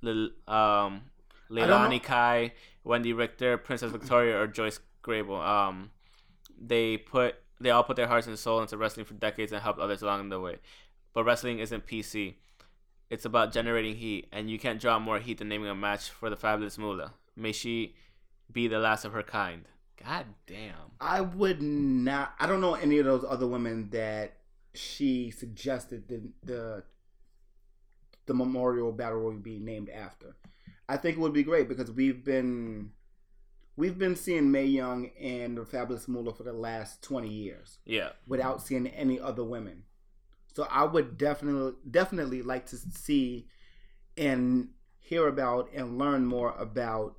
[0.00, 1.02] Lil- um,
[1.50, 2.54] I don't know- Leilani Kai,
[2.86, 5.46] Wendi Richter, Princess Victoria, or Joyce Grable.
[5.46, 5.90] Um,
[6.58, 9.78] they put they all put their hearts and soul into wrestling for decades and helped
[9.78, 10.56] others along the way.
[11.12, 12.36] But wrestling isn't PC.
[13.10, 16.30] It's about generating heat, and you can't draw more heat than naming a match for
[16.30, 17.12] the fabulous Moolah.
[17.36, 17.94] May she
[18.52, 19.64] be the last of her kind.
[20.04, 20.74] God damn.
[21.00, 22.34] I would not.
[22.38, 24.34] I don't know any of those other women that
[24.74, 26.84] she suggested the the,
[28.26, 30.36] the memorial battle royal be named after.
[30.88, 32.90] I think it would be great because we've been
[33.76, 38.10] we've been seeing Mae Young and the Fabulous Moolah for the last twenty years Yeah.
[38.26, 39.84] without seeing any other women.
[40.54, 43.46] So I would definitely definitely like to see
[44.16, 47.16] and hear about and learn more about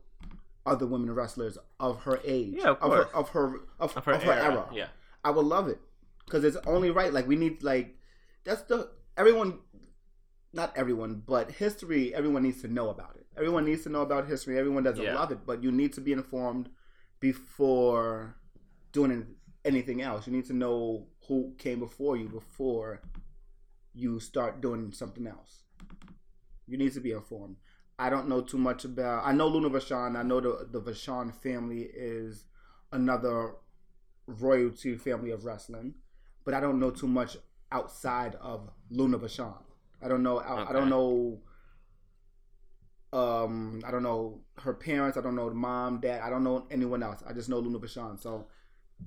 [0.66, 4.14] other women wrestlers of her age, Yeah, of of her of her of, Of her,
[4.14, 4.52] of her era.
[4.52, 4.70] era.
[4.74, 4.88] Yeah.
[5.24, 5.80] I would love it
[6.26, 7.12] because it's only right.
[7.14, 7.96] Like we need like
[8.44, 9.60] that's the everyone,
[10.54, 12.14] not everyone, but history.
[12.16, 13.26] Everyone needs to know about it.
[13.38, 14.58] Everyone needs to know about history.
[14.60, 15.16] Everyone doesn't Yeah.
[15.16, 16.70] love it, but you need to be informed
[17.20, 18.36] before
[18.92, 19.36] doing
[19.66, 20.28] anything else.
[20.28, 23.02] You need to know who came before you before
[23.94, 25.64] you start doing something else.
[26.68, 27.58] You need to be informed.
[28.00, 29.26] I don't know too much about.
[29.26, 30.18] I know Luna Vachon.
[30.18, 32.46] I know the the Vachon family is
[32.92, 33.56] another
[34.28, 35.96] royalty family of wrestling,
[36.44, 37.38] but I don't know too much
[37.72, 39.62] outside of Luna Vachon.
[40.02, 40.40] I don't know.
[40.40, 41.40] I, I don't know.
[43.14, 45.18] Um, I don't know her parents.
[45.18, 46.22] I don't know the mom, dad.
[46.22, 47.24] I don't know anyone else.
[47.28, 48.20] I just know Luna Vachon.
[48.20, 48.48] So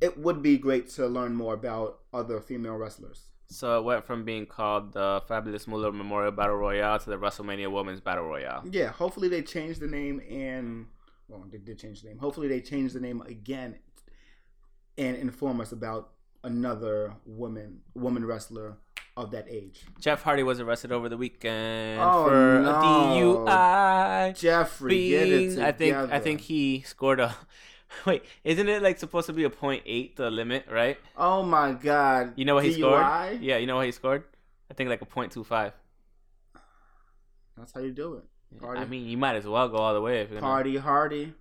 [0.01, 3.31] it would be great to learn more about other female wrestlers.
[3.49, 7.71] So it went from being called the Fabulous Moolah Memorial Battle Royale to the WrestleMania
[7.71, 8.65] Women's Battle Royale.
[8.71, 10.87] Yeah, hopefully they change the name and
[11.29, 12.19] well, they did change the name.
[12.19, 13.77] Hopefully they change the name again
[14.99, 16.11] and inform us about
[16.45, 18.79] another woman woman wrestler
[19.17, 19.85] of that age.
[19.99, 22.71] Jeff Hardy was arrested over the weekend Oh, for no.
[22.71, 24.39] a DUI.
[24.39, 27.35] Jeffrey, get it Being, I think I think he scored a.
[28.07, 30.99] Wait, isn't it like supposed to be a point eight the limit, right?
[31.17, 32.33] Oh my god.
[32.37, 33.41] You know what he scored?
[33.41, 34.25] Yeah, you know what he scored?
[34.71, 35.73] I think like a point two five.
[37.57, 38.25] That's how you do it.
[38.61, 38.81] Party.
[38.81, 40.53] I mean, you might as well go all the way if you're gonna.
[40.53, 41.35] Party hardy.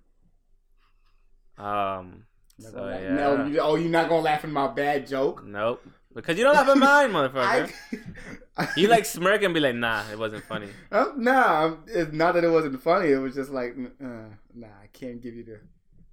[1.58, 2.24] Um.
[2.58, 3.14] So yeah.
[3.14, 5.44] No, you, oh, you're not gonna laugh at my bad joke.
[5.46, 5.86] Nope.
[6.14, 7.70] Because you don't have a mind, motherfucker.
[8.56, 10.68] I, You like smirk and be like, nah, it wasn't funny.
[10.90, 13.10] Uh, nah, it's not that it wasn't funny.
[13.10, 15.60] It was just like, uh, nah, I can't give you the.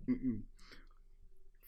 [0.10, 0.42] Mm-mm.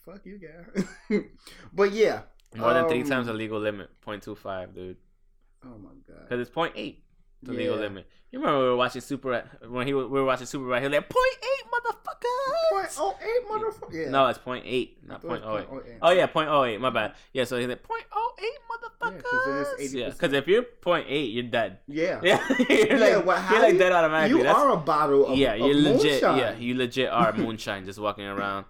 [0.04, 1.18] Fuck you, guy.
[1.72, 2.22] but yeah.
[2.54, 4.96] More than three um, times the legal limit, 0.25, dude.
[5.64, 6.22] Oh my god.
[6.22, 6.96] Because it's 0.8,
[7.46, 8.06] the legal limit.
[8.32, 10.82] You remember we were watching Super when he was, we were watching Super Right?
[10.82, 11.14] He was like 0.8,
[11.72, 12.72] motherfucker.
[12.72, 14.04] Point oh eight, motherfucker.
[14.04, 14.10] Yeah.
[14.10, 15.68] No, it's 0.8, not I thought it was 0.08.
[15.86, 15.98] 0.08.
[16.02, 16.80] Oh yeah, point oh eight.
[16.80, 17.14] My bad.
[17.32, 19.92] Yeah, so he's like 0.08, Yeah, 'cause then motherfuckers.
[19.94, 20.12] Yeah, 80%.
[20.12, 21.78] because if you're 0.8, you're dead.
[21.86, 22.20] Yeah.
[22.22, 24.38] Yeah, you're Yeah, like, well, how you're like you- dead automatically.
[24.38, 26.22] You That's, are a bottle of yeah, you're legit.
[26.22, 26.38] moonshine.
[26.38, 28.66] Yeah, you legit are moonshine, just walking around,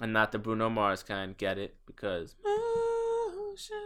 [0.00, 1.36] and not the Bruno Mars kind.
[1.36, 1.76] Get it?
[1.86, 3.76] Because moonshine.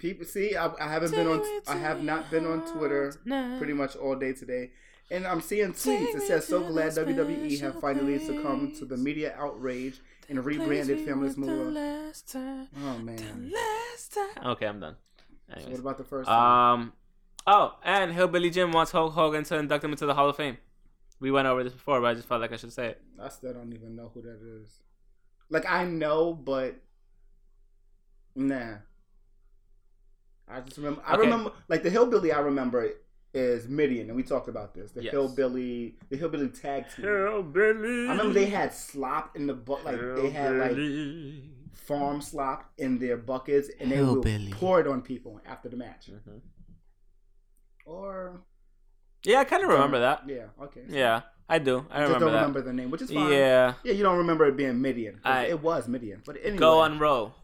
[0.00, 1.42] People see, I, I haven't been on.
[1.68, 3.14] I have not been on Twitter
[3.58, 4.70] pretty much all day today,
[5.10, 6.14] and I'm seeing tweets.
[6.16, 11.36] It says, "So glad WWE have finally succumbed to the media outrage and rebranded Feminist
[11.36, 13.52] Moolah." Oh man.
[14.44, 14.96] Okay, I'm done.
[15.58, 16.28] So what about the first?
[16.28, 16.80] time?
[16.80, 16.92] Um.
[17.46, 20.56] Oh, and Hillbilly Jim wants Hulk Hogan to induct him into the Hall of Fame.
[21.20, 23.02] We went over this before, but I just felt like I should say it.
[23.20, 24.78] I still don't even know who that is.
[25.50, 26.76] Like I know, but
[28.34, 28.76] nah.
[30.52, 31.02] I just remember.
[31.06, 31.22] I Okay.
[31.22, 32.32] remember like the hillbilly.
[32.32, 32.90] I remember
[33.32, 34.90] is Midian, and we talked about this.
[34.90, 35.12] The Yes.
[35.12, 37.04] hillbilly, the hillbilly tag team.
[37.04, 38.08] Hillbilly.
[38.08, 40.76] I remember they had slop in the butt, like they had like
[41.72, 44.48] farm slop in their buckets, and they Hillbilly.
[44.48, 46.10] would pour it on people after the match.
[46.10, 46.40] Mhm.
[47.86, 48.42] Or
[49.24, 50.22] Yeah, I kind of remember that.
[50.28, 50.82] Yeah, okay.
[50.88, 51.86] Yeah, I do.
[51.90, 52.36] I I just don't that.
[52.38, 53.30] remember the name, which is fine.
[53.30, 53.74] Yeah.
[53.84, 55.20] Yeah, you don't remember it being Midian.
[55.24, 56.22] I- it was Midian.
[56.24, 56.56] But anyway.
[56.58, 57.34] Go on row.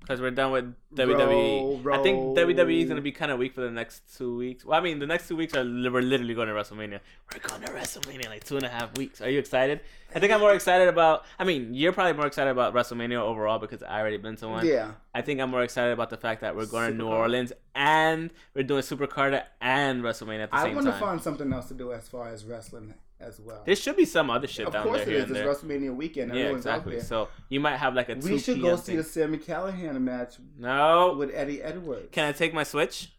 [0.00, 1.84] Because we're done with WWE.
[1.84, 2.36] Row, I think.
[2.36, 4.64] WWE is going to be kind of weak for the next two weeks.
[4.64, 7.00] Well, I mean, the next two weeks are we're literally going to WrestleMania.
[7.32, 9.20] We're going to WrestleMania in like two and a half weeks.
[9.20, 9.80] Are you excited?
[10.14, 11.24] I think I'm more excited about.
[11.38, 14.66] I mean, you're probably more excited about WrestleMania overall because I already been to one.
[14.66, 14.92] Yeah.
[15.14, 17.18] I think I'm more excited about the fact that we're going to New Supercard.
[17.18, 20.78] Orleans and we're doing Supercard and WrestleMania at the I same time.
[20.78, 23.62] I want to find something else to do as far as wrestling as well.
[23.64, 25.30] There should be some other shit of down course there it is.
[25.30, 25.40] It's.
[25.40, 26.34] WrestleMania weekend.
[26.34, 26.94] Yeah, exactly.
[26.94, 27.06] out there.
[27.06, 28.96] So you might have like a 2 we should go see thing.
[28.96, 30.68] the Sami Callihan match No.
[31.16, 32.08] With Eddie Edwards.
[32.12, 33.12] Can I take my Switch?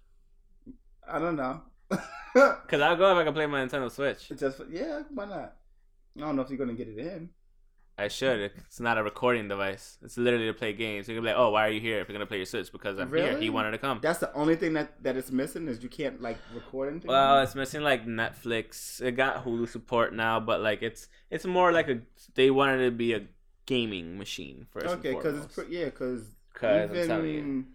[1.08, 1.62] I don't know.
[2.34, 4.30] Because I'll go if I can play my Nintendo Switch.
[4.40, 5.58] Just for, yeah, why not?
[6.16, 7.30] I don't know if you're gonna get it in.
[8.02, 8.40] I should.
[8.40, 9.98] It's not a recording device.
[10.02, 11.08] It's literally to play games.
[11.08, 12.48] You can be like, oh, why are you here if you're going to play your
[12.48, 12.72] Switch?
[12.72, 13.38] Because I'm here.
[13.38, 14.00] He wanted to come.
[14.02, 17.10] That's the only thing that that is missing is you can't like record anything.
[17.10, 19.02] Well, it's missing like Netflix.
[19.02, 22.00] It got Hulu support now, but like it's it's more like a
[22.34, 23.22] they wanted it to be a
[23.68, 24.88] gaming machine first.
[24.88, 26.24] okay, because it's yeah, because
[26.62, 27.66] 'Cause I'm telling you.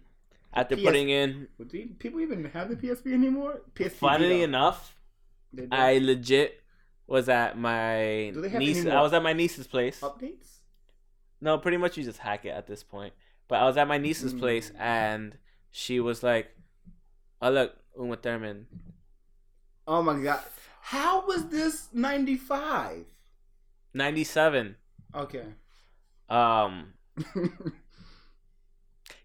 [0.53, 3.61] after PS putting in the- people even have the PSP anymore?
[3.75, 3.89] PSP.
[3.99, 4.95] funnily enough,
[5.71, 6.63] I legit
[7.05, 8.85] was at my Do niece.
[8.85, 9.99] I was at my niece's place.
[10.01, 10.59] updates.
[11.39, 13.13] No, pretty much you just hack it at this point.
[13.47, 14.39] But I was at my niece's Mm.
[14.39, 15.37] place and
[15.71, 16.55] she was like,
[17.41, 18.67] "Oh look, Uma Thurman."
[19.87, 20.43] Oh my god,
[20.81, 23.05] how was this ninety five?
[23.93, 24.75] 97.
[25.15, 25.45] Okay.
[26.29, 26.93] Um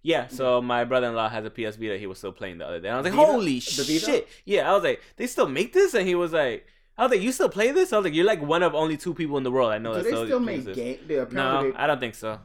[0.03, 2.89] yeah, so my brother-in-law has a PS Vita he was still playing the other day.
[2.89, 3.33] And I was like, Vita?
[3.33, 6.67] "Holy shit." Yeah, I was like, "They still make this?" And he was like,
[6.99, 8.97] I was like, "You still play this?" I was like, "You're like one of only
[8.97, 11.29] two people in the world I know Do that they still make uses this." game?
[11.33, 12.39] No, they, I don't think so.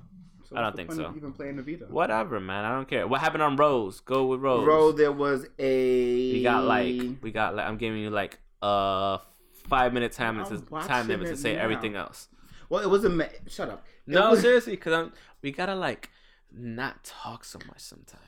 [0.47, 1.14] so I don't think so.
[1.16, 1.86] Even playing the Vita.
[1.89, 2.64] Whatever, man.
[2.64, 3.08] I don't care.
[3.08, 3.99] What happened on Rose?
[4.01, 4.66] Go with Rose.
[4.66, 6.34] Rose, there was a.
[6.34, 9.20] We got like we got like I'm giving you like a
[9.68, 11.64] five minute time limit to, time limit to say now.
[11.64, 12.28] everything else.
[12.70, 13.10] Well, it was a.
[13.10, 13.86] Ma- Shut up.
[14.08, 16.10] It No, was- seriously, because I'm we gotta like
[16.52, 18.22] not talk so much sometimes.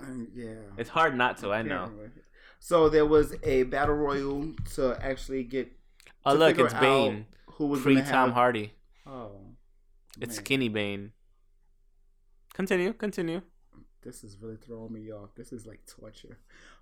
[0.00, 0.54] Um, yeah.
[0.78, 1.52] It's hard not to.
[1.52, 1.90] I know.
[2.60, 5.70] So there was a battle royal to actually get.
[6.24, 8.72] Oh to look, it's Bane Who was gonna Tom Hardy.
[9.06, 9.32] Oh.
[10.20, 10.44] It's man.
[10.44, 11.12] skinny Bane.
[12.54, 13.42] Continue, continue.
[14.02, 15.34] this is really throwing me off.
[15.34, 16.38] This is like torture.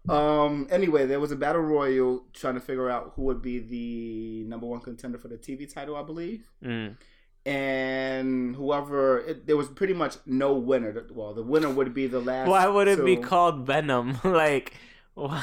[0.08, 0.68] Um.
[0.70, 4.66] Anyway, there was a battle royal trying to figure out who would be the number
[4.66, 6.44] one contender for the TV title, I believe.
[6.64, 6.96] Mm.
[7.44, 11.06] And whoever, it, there was pretty much no winner.
[11.12, 12.48] Well, the winner would be the last.
[12.48, 14.18] Why would it be called Venom?
[14.24, 14.74] like,
[15.18, 15.42] wh-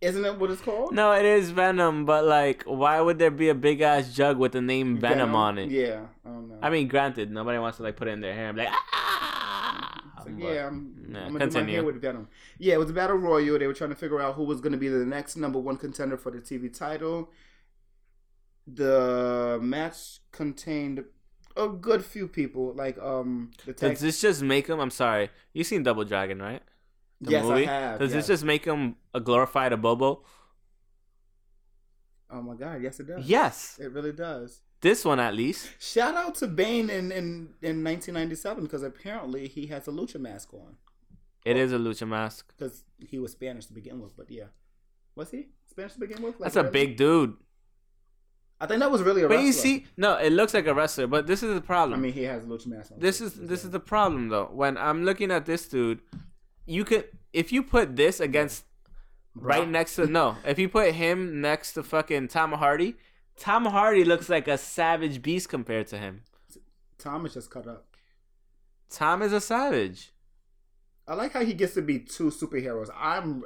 [0.00, 0.92] Isn't it what it's called?
[0.92, 4.52] no, it is Venom, but like, why would there be a big ass jug with
[4.52, 5.70] the name Venom, on it?
[5.70, 6.58] Yeah, I don't know.
[6.62, 8.72] I mean, granted, nobody wants to like put it in their hair and be like,
[8.72, 9.16] ah.
[10.26, 12.28] But- yeah, I'm, yeah, I'm gonna my with Venom.
[12.58, 13.58] Yeah, it was a battle royal.
[13.58, 15.76] They were trying to figure out who was going to be the next number one
[15.76, 17.30] contender for the TV title.
[18.66, 21.04] The match contained
[21.56, 23.92] a good few people, like um the tag.
[23.92, 24.80] Does this just make him?
[24.80, 26.62] I'm sorry, you seen Double Dragon, right?
[27.20, 27.66] The yes, movie?
[27.68, 27.98] I have.
[27.98, 28.26] Does yes.
[28.26, 30.20] this just make him a glorified Abobo?
[32.30, 33.24] Oh my god, yes it does.
[33.26, 34.60] Yes, it really does.
[34.80, 35.70] this one at least.
[35.78, 40.52] Shout out to Bane in in, in 1997 because apparently he has a lucha mask
[40.52, 40.76] on
[41.44, 42.52] It is a lucha mask.
[42.56, 44.16] because he was Spanish to begin with.
[44.16, 44.48] But yeah,
[45.14, 46.34] was he Spanish to begin with?
[46.40, 46.72] Like, That's a really?
[46.86, 47.36] big dude.
[48.60, 49.38] I think that was really a wrestler.
[49.38, 51.98] But you see, no, it looks like a wrestler, but this is the problem.
[51.98, 52.98] I mean, he has a lucha mask on.
[52.98, 54.48] this is this is the problem though.
[54.52, 56.00] When I'm looking at this dude,
[56.64, 58.64] you could if you put this against
[59.34, 62.96] right next to no, if you put him next to fucking Tom Hardy,
[63.36, 66.22] Tom Hardy looks like a savage beast compared to him.
[66.98, 67.84] Tom is just cut up.
[68.88, 70.12] Tom is a savage.
[71.06, 72.88] I like how he gets to be two superheroes.
[72.96, 73.44] I'm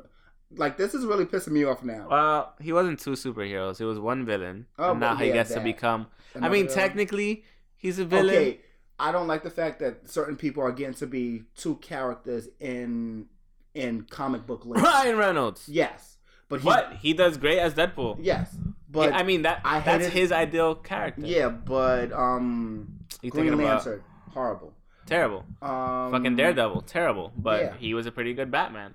[0.56, 2.08] like, this is really pissing me off now.
[2.10, 3.78] Well, he wasn't two superheroes.
[3.78, 4.66] He was one villain.
[4.78, 5.64] Oh, and now but he yeah, gets to that.
[5.64, 6.06] become.
[6.34, 6.68] I mean, villain.
[6.68, 7.44] technically,
[7.76, 8.34] he's a villain.
[8.34, 8.60] Okay,
[8.98, 13.26] I don't like the fact that certain people are getting to be two characters in
[13.74, 14.82] in comic book lingo.
[14.82, 15.68] Ryan Reynolds.
[15.68, 18.18] Yes, but he, What he does great as Deadpool.
[18.20, 18.54] Yes,
[18.90, 21.22] but I mean that I that's his ideal character.
[21.24, 24.72] yeah, but um, you Green Lantern, horrible.
[25.06, 25.44] terrible.
[25.62, 27.32] Um, Fucking Daredevil, terrible.
[27.36, 27.74] But yeah.
[27.78, 28.94] he was a pretty good Batman.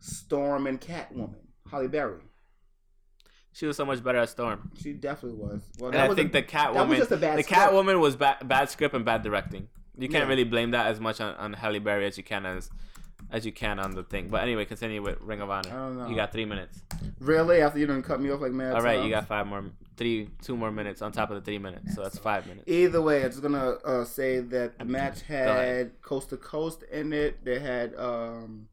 [0.00, 1.34] Storm and Catwoman,
[1.70, 2.20] Halle Berry.
[3.52, 4.70] She was so much better as Storm.
[4.80, 5.62] She definitely was.
[5.78, 7.60] Well, And I was think a- the was Catwoman, just a bad the script.
[7.60, 9.68] Catwoman was ba- bad script and bad directing.
[9.96, 10.28] You can't Yeah.
[10.28, 12.70] really blame that as much on, on Halle Berry as you can as
[13.30, 14.28] as you can on the thing.
[14.28, 15.68] But anyway, continue with Ring of Honor.
[15.70, 16.08] I don't know.
[16.08, 16.80] You got three minutes.
[17.18, 18.74] Really, after you done cut me off like mad.
[18.74, 19.64] All right, you got five more,
[19.98, 22.66] three, two more minutes on top of the three minutes, so that's five minutes.
[22.68, 27.12] Either way, I'm just gonna uh, say that the match had coast to coast in
[27.12, 27.44] it.
[27.44, 28.68] They had um,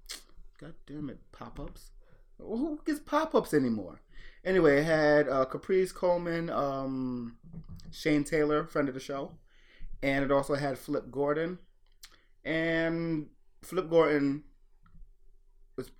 [0.65, 1.91] god damn it, pop ups.
[2.39, 4.01] Who gets pop ups anymore?
[4.43, 7.37] Anyway, it had uh, Caprice Coleman, um,
[7.91, 9.31] Shane Taylor, friend of the show,
[10.03, 11.59] and it also had Flip Gordon,
[12.43, 13.27] and
[13.61, 14.43] Flip Gordon
[15.77, 15.91] was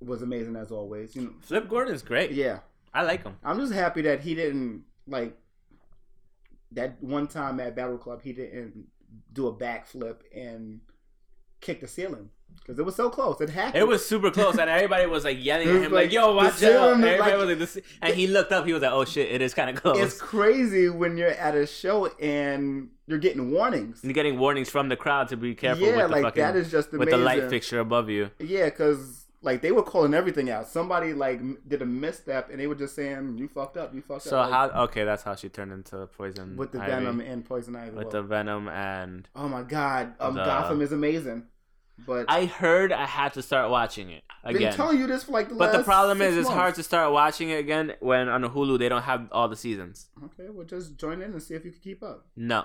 [0.00, 1.14] was amazing as always.
[1.14, 2.32] You know, Flip Gordon's great.
[2.32, 2.60] yeah.
[2.92, 3.36] I like him.
[3.42, 5.36] I'm just happy that he didn't like
[6.72, 8.22] that one time at Battle Club.
[8.22, 8.86] He didn't
[9.32, 10.80] do a backflip and
[11.60, 13.40] kick the ceiling because it was so close.
[13.40, 13.76] It happened.
[13.76, 16.34] It was super close, and everybody was like yelling It at him, like, like, "Yo,
[16.34, 18.66] watch out!" Everybody like- was like, this, and he looked up.
[18.66, 21.54] He was like, "Oh shit, it is kind of close." It's crazy when you're at
[21.54, 24.00] a show and you're getting warnings.
[24.02, 26.56] You're getting warnings from the crowd to be careful yeah, with the like fucking that
[26.56, 26.98] is just amazing.
[27.00, 28.30] with the light fixture above you.
[28.38, 30.66] Yeah, because like they were calling everything out.
[30.66, 31.38] Somebody like
[31.68, 33.94] did a misstep and they were just saying, "You fucked up.
[33.94, 34.82] You fucked So up." like, how?
[34.84, 36.56] Okay, that's how she turned into poison.
[36.56, 36.90] with the Ivy.
[36.92, 37.90] venom and poison ivy.
[37.90, 41.44] with Well, the venom, and oh my god, um, the- Gotham is amazing.
[41.96, 44.62] But I heard I had to start watching it again.
[44.62, 46.82] been telling you this for like the last But the problem is, it's hard to
[46.82, 50.08] start watching it again when on Hulu they don't have all the seasons.
[50.24, 52.26] Okay, well, just join in and see if you can keep up.
[52.36, 52.64] No,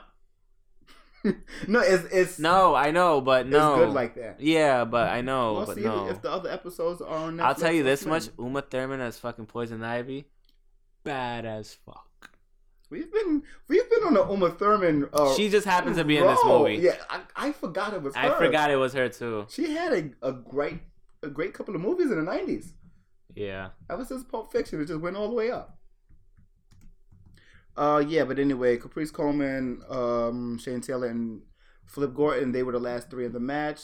[1.68, 4.42] no, it's it's no, I know, but it's no, good like that.
[4.42, 6.06] yeah, but I know, We'll but see no.
[6.08, 7.38] if, if the other episodes are on.
[7.38, 10.26] Netflix I'll tell you this much: Uma Thurman as fucking Poison Ivy,
[11.04, 12.09] bad as fuck.
[12.90, 15.10] We've been we've been on the Uma Thurman.
[15.14, 16.76] Uh, she just happens to be in this movie.
[16.76, 18.16] Yeah, I, I forgot it was.
[18.16, 18.38] I her.
[18.38, 19.46] forgot it was her too.
[19.50, 20.80] She had a, a great
[21.22, 22.74] a great couple of movies in the nineties.
[23.36, 23.70] Yeah.
[23.90, 25.78] Ever since Pulp Fiction, it just went all the way up.
[27.78, 31.42] Uh, yeah, but anyway, Caprice Coleman, um, Shane Taylor, and
[31.86, 33.82] Flip Gordon, they were the last three of the match.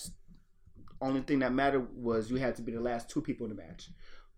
[1.00, 3.62] Only thing that mattered was you had to be the last two people in the
[3.62, 3.90] match.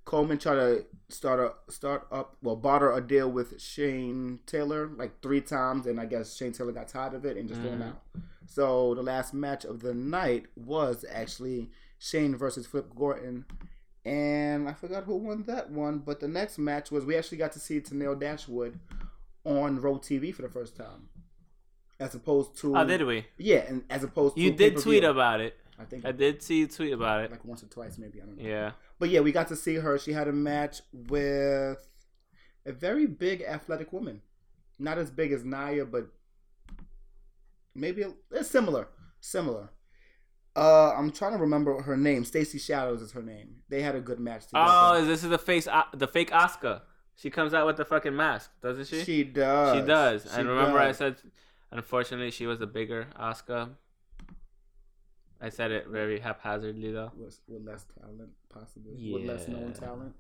[0.08, 5.22] Coleman tried to start a start up, well, barter a deal with Shane Taylor like
[5.22, 7.82] three times, and I guess Shane Taylor got tired of it and just Mhm.
[7.90, 8.02] out.
[8.46, 13.44] So the last match of the night was actually Shane versus Flip Gordon,
[14.06, 16.00] and I forgot who won that one.
[16.00, 18.80] But the next match was we actually got to see Tennille Dashwood
[19.44, 21.10] on ROH TV for the first time,
[22.00, 23.26] as opposed to Oh, did we?
[23.38, 24.84] yeah, and as opposed to You did pay-per-view.
[24.84, 25.58] tweet about it.
[25.78, 27.30] I think I did see you tweet about it.
[27.32, 28.44] like once or twice, maybe I don't know.
[28.44, 28.72] Yeah.
[29.00, 29.98] But yeah, we got to see her.
[29.98, 31.88] She had a match with
[32.66, 34.22] a very big athletic woman.
[34.80, 36.08] Not as big as Nia, but
[37.74, 38.90] maybe a, it's similar.
[39.20, 39.72] Similar.
[40.56, 42.26] Uh, I'm trying to remember her name.
[42.26, 43.58] Stacy Shadows is her name.
[43.70, 44.66] They had a good match together.
[44.68, 46.82] Oh, this is the face, uh, the fake Asuka.
[47.16, 49.04] She comes out with the fucking mask, doesn't she?
[49.04, 49.76] she does.
[49.76, 50.24] She does.
[50.24, 51.18] She and remember, I said,
[51.72, 53.70] unfortunately, she was the bigger Asuka.
[55.40, 57.12] I said it very haphazardly though.
[57.16, 59.80] with, with less talent, possibly with less known Yeah.
[59.80, 60.16] talent.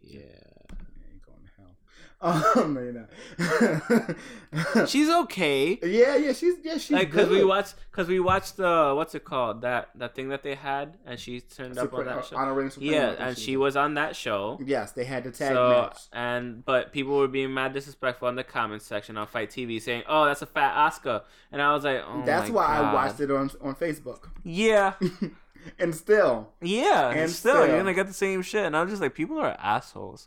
[0.00, 0.20] Yeah.
[0.20, 0.76] Yeah,
[1.12, 1.76] ain't going to hell.
[2.20, 4.88] Um, no, you're not.
[4.88, 5.78] She's okay.
[5.82, 9.24] yeah, yeah, she's yeah, she's like because we watched because we watched the what's it
[9.24, 12.36] called that that thing that they had and she turned up on that show.
[12.36, 14.58] honoring Supreme, Yeah, and she was on that show.
[14.64, 15.98] Yes, they had the tag so match.
[16.12, 20.02] and but people were being mad disrespectful in the comments section on FITE TV saying,
[20.08, 23.30] "Oh, that's a fat Asuka," and I was like, "Oh That's why I watched it
[23.30, 24.28] on on Facebook.
[24.42, 24.94] Yeah,
[25.78, 27.66] and still, yeah, And and still, still.
[27.68, 30.26] you're gonna get the same shit, and I'm just like, people are assholes.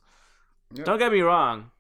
[0.74, 0.86] Yeah.
[0.86, 1.72] Don't get me wrong.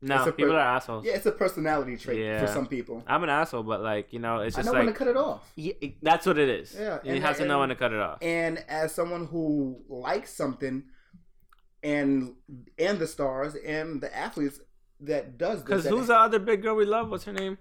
[0.00, 1.04] No, a people are assholes.
[1.04, 2.40] yeah, it's a personality trait Yeah.
[2.40, 3.02] for some people.
[3.06, 5.16] I'm an asshole, but like you know, it's just I know when to cut it
[5.16, 5.50] off.
[5.56, 6.76] Yeah, it- that's what it is.
[6.78, 8.18] Yeah, you have to know when to cut it off.
[8.22, 10.84] And as someone who likes something,
[11.82, 12.34] and
[12.78, 14.60] and the stars and the athletes
[15.00, 17.10] that does Because who's the other big girl we love?
[17.10, 17.58] What's her name?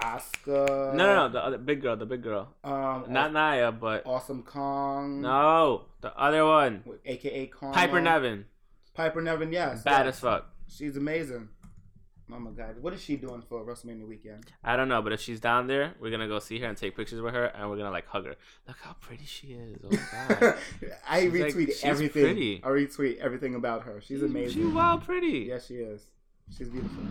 [0.00, 0.92] Asuka?
[0.94, 4.42] no, no, no, the other big girl, the big girl, Um, not Nia, but Awesome
[4.42, 5.20] Kong.
[5.22, 7.72] no, the other one, AKA Kong.
[7.72, 8.44] Piper Niven,
[8.92, 9.82] Piper Niven, yes.
[9.82, 10.16] bad yes.
[10.16, 10.50] as fuck.
[10.68, 11.48] She's amazing.
[12.32, 14.46] Oh my god, what is she doing for WrestleMania weekend?
[14.64, 16.96] I don't know, but if she's down there, we're gonna go see her and take
[16.96, 18.34] pictures with her, and we're gonna like hug her.
[18.66, 19.78] Look how pretty she is.
[19.84, 20.54] Oh my god,
[21.08, 22.24] I She's like- retweet she's everything.
[22.24, 22.62] pretty.
[22.64, 24.00] I retweet everything about her.
[24.00, 24.62] She's amazing.
[24.64, 25.46] She's wild pretty.
[25.48, 26.02] Yes, she is.
[26.56, 27.02] She's beautiful.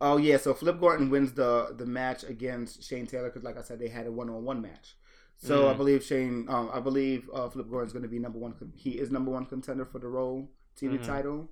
[0.00, 3.62] Oh yeah, so Flip Gordon wins the the match against Shane Taylor because, like I
[3.62, 4.94] said, they had a one on one match.
[5.36, 5.76] So I Mhm.
[5.76, 8.54] believe Shane, um, I believe uh, Flip Gordon's going to be number one.
[8.76, 11.04] He is number one contender for the ROH TV Mhm.
[11.06, 11.48] title.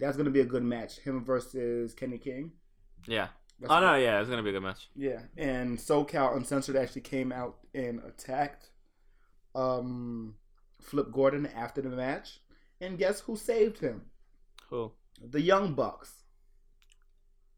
[0.00, 0.98] That's going to be a good match.
[0.98, 2.52] Him versus Kenny King.
[3.06, 3.28] Yeah.
[3.60, 4.88] That's Oh no, yeah, it's gonna be a good match.
[4.96, 8.70] Yeah, and SoCal Uncensored actually came out and attacked
[9.54, 10.34] um,
[10.82, 12.40] Flip Gordon after the match,
[12.80, 14.02] and guess who saved him?
[14.68, 14.92] Cool.
[15.22, 16.24] The Young Bucks.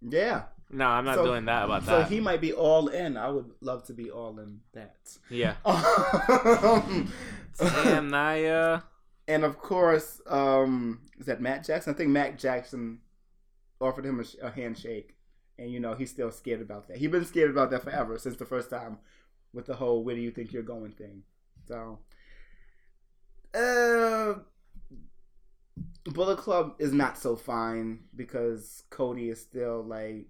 [0.03, 2.09] Yeah, No, I'm not So- doing that about so that.
[2.09, 3.17] So he might be all in.
[3.17, 4.99] I would love to be all in that.
[5.31, 5.55] yeah.
[5.65, 7.11] Um,
[7.59, 8.85] Damn, Nia.
[9.29, 11.95] And of course, um, is that Matt Jackson?
[11.95, 13.01] I think Matt Jackson
[13.81, 15.17] offered him a, a handshake,
[15.59, 16.99] and you know he's still scared about that.
[16.99, 18.99] He's been scared about that forever since the first time
[19.53, 21.23] with the whole "Where do you think you're going?" thing.
[21.67, 21.99] So,
[23.55, 24.35] uh,
[26.05, 30.27] Bullet Club is not so fine because Cody is still like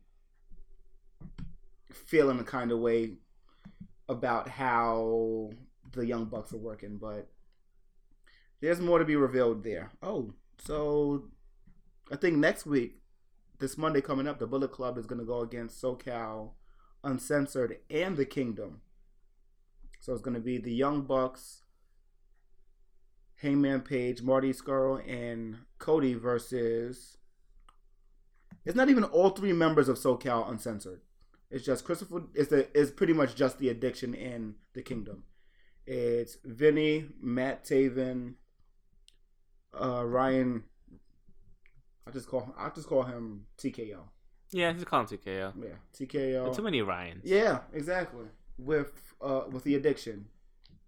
[1.93, 3.15] feeling a kind of way
[4.09, 5.51] about how
[5.93, 7.29] the Young Bucks are working, but
[8.61, 9.93] there's more to be revealed there.
[10.03, 11.25] Oh, so
[12.11, 13.01] I think next week,
[13.59, 16.51] this Monday coming up, the Bullet Club is going to go against SoCal
[17.03, 18.81] Uncensored and the Kingdom.
[20.01, 21.63] So it's going to be the Young Bucks,
[23.37, 27.17] Hangman Page, Marty Scurll, and Cody versus.
[28.65, 31.01] It's not even all three members of SoCal Uncensored.
[31.51, 32.25] It's just Christopher.
[32.35, 32.69] It's the.
[32.79, 35.25] It's pretty much just the addiction in the Kingdom.
[35.87, 38.35] It's Vinny, Matt Taven,
[39.75, 40.65] uh, Ryan.
[42.07, 42.55] I just call.
[42.59, 43.99] I just call him TKO.
[44.53, 45.53] Yeah, he's calling TKO.
[45.61, 46.55] Yeah, TKO.
[46.55, 47.23] Too many Ryans.
[47.25, 48.27] Yeah, exactly.
[48.59, 50.27] With uh with the addiction,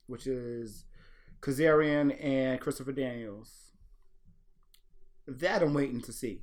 [0.06, 0.84] which is
[1.40, 3.72] Kazarian and Christopher Daniels.
[5.26, 6.42] That I'm waiting to see.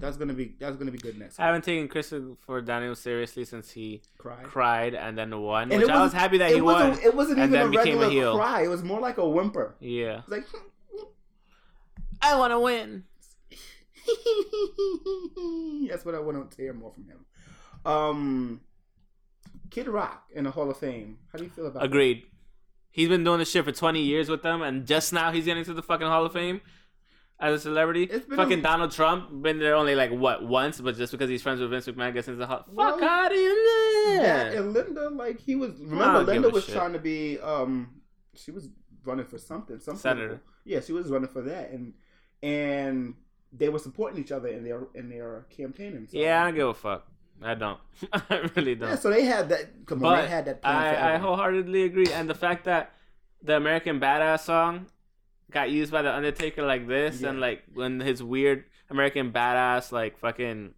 [0.00, 1.38] That's gonna be that's gonna be good next.
[1.38, 4.42] I haven't taken Christopher Daniels seriously since he Cry.
[4.42, 6.98] cried and then won, And which I was happy that he won.
[7.02, 8.36] It wasn't even a a regular heel.
[8.36, 8.62] cry.
[8.62, 9.76] It was more like a whimper.
[9.80, 10.22] Yeah.
[10.26, 10.46] Like
[12.22, 13.04] I want to win.
[15.88, 17.24] that's what I want to hear more from him.
[17.84, 18.60] Um,
[19.70, 21.18] Kid Rock in the Hall of Fame.
[21.32, 21.82] How do you feel about?
[21.84, 22.24] Agreed.
[22.90, 25.64] He's been doing this shit for 20 years with them, and just now he's getting
[25.64, 26.60] to the fucking Hall of Fame
[27.38, 28.02] as a celebrity.
[28.04, 31.30] It's been fucking a- Donald Trump been there only like what once, but just because
[31.30, 32.64] he's friends with Vince McMahon gets into the Hall.
[32.68, 33.54] Well, Fuck out of here,
[34.22, 35.78] That and Linda, like he was.
[35.80, 36.74] Remember, Linda was shit.
[36.74, 37.38] trying to be.
[37.38, 38.00] Um,
[38.34, 38.68] she was
[39.04, 39.78] running for something.
[39.78, 40.26] Some Senator.
[40.26, 41.94] political- Yeah, she was running for that, and
[42.42, 43.14] and
[43.52, 46.06] they were supporting each other in their in their campaigning.
[46.06, 46.18] So.
[46.18, 47.06] Yeah, I don't give a fuck.
[47.42, 47.78] I don't.
[48.12, 48.90] I really don't.
[48.90, 49.86] Yeah, so they had that.
[49.86, 50.60] Come on, but they had that.
[50.62, 52.92] I, I wholeheartedly agree, and the fact that
[53.42, 54.86] the American Badass song
[55.50, 60.18] got used by the Undertaker like this, and like when his weird American Badass like
[60.18, 60.74] fucking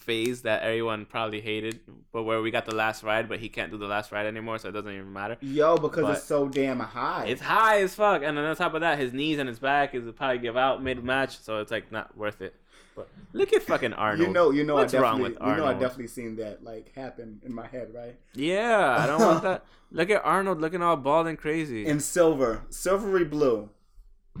[0.00, 1.80] phase that everyone probably hated,
[2.12, 4.58] but where we got the last ride, but he can't do the last ride anymore,
[4.58, 5.36] so it doesn't even matter.
[5.40, 7.26] Yo, because But- it's so damn high.
[7.26, 9.94] It's high as fuck, and then on top of that, his knees and his back
[9.94, 12.54] is probably give out mid match, so it's like not worth it.
[12.96, 14.26] But look at fucking Arnold.
[14.26, 16.64] You know, you know, What's I wrong definitely, with you know, I definitely seen that
[16.64, 18.16] like happen in my head, right?
[18.34, 19.64] Yeah, I don't want that.
[19.92, 21.84] Look at Arnold looking all bald and crazy.
[21.86, 23.70] In silver, silvery blue,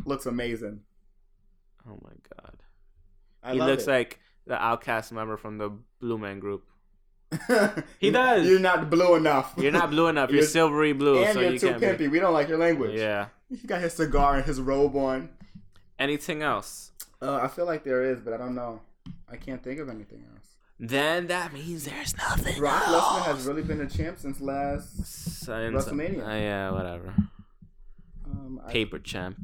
[0.04, 0.80] looks amazing.
[1.88, 2.56] oh my god.
[3.42, 3.90] I he looks it.
[3.90, 6.64] like the outcast member from the Blue Man Group.
[7.98, 8.46] He does.
[8.46, 9.54] You're not blue enough.
[9.56, 10.30] You're not blue enough.
[10.30, 11.98] You're, You're- silvery blue, and so you're you too can't pimpy.
[11.98, 12.08] be.
[12.08, 12.98] We don't like your language.
[12.98, 13.26] Yeah.
[13.50, 15.28] He got his cigar and his robe on.
[15.98, 16.92] Anything else?
[17.22, 18.80] Uh, I feel like there is, but I don't know.
[19.30, 20.46] I can't think of anything else.
[20.78, 22.58] Then that means there's nothing.
[22.58, 22.82] Brock.
[22.84, 24.96] Lesnar has really been a champ since last.
[25.06, 26.26] Since- WrestleMania.
[26.26, 27.14] Uh, yeah, whatever.
[28.24, 29.36] Um, I, Paper champ.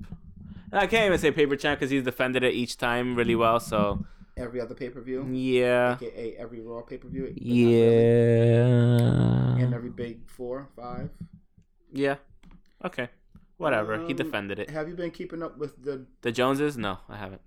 [0.73, 3.61] I can't even say paper champ because he's defended it each time really well.
[3.61, 4.05] So
[4.37, 9.91] every other pay per view, yeah, aka every Raw pay per view, yeah, and every
[9.91, 11.11] big four, five.
[11.93, 12.17] yeah.
[12.85, 13.09] Okay,
[13.57, 13.97] whatever.
[14.05, 14.71] he Um, defended it.
[14.71, 16.07] Have you been keeping up with the?
[16.21, 16.77] The Joneses?
[16.77, 17.41] No, I haven't.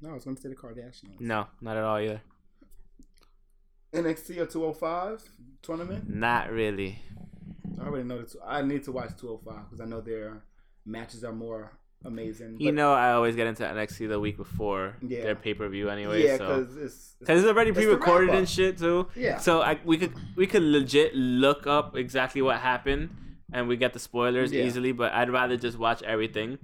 [0.00, 1.20] No, I was going to say the Kardashians.
[1.20, 2.22] No, not at all either.
[3.92, 5.22] NXT or 205
[5.62, 6.08] tournament.
[6.08, 7.00] Not really.
[7.80, 8.34] I already know that.
[8.46, 10.44] I need to watch 205 because I know their
[10.86, 11.72] matches are more
[12.04, 12.56] amazing.
[12.58, 15.22] You but- know, I always get into NXT the week before Yeah.
[15.22, 16.24] their pay per view anyway.
[16.24, 19.08] yeah, so because it's, because it's already pre-recorded and shit too.
[19.16, 19.38] Yeah.
[19.38, 23.10] So I we could we could legit look up exactly what happened
[23.52, 24.64] and we get the spoilers Yeah.
[24.64, 24.92] easily.
[24.92, 26.58] But I'd rather just watch everything,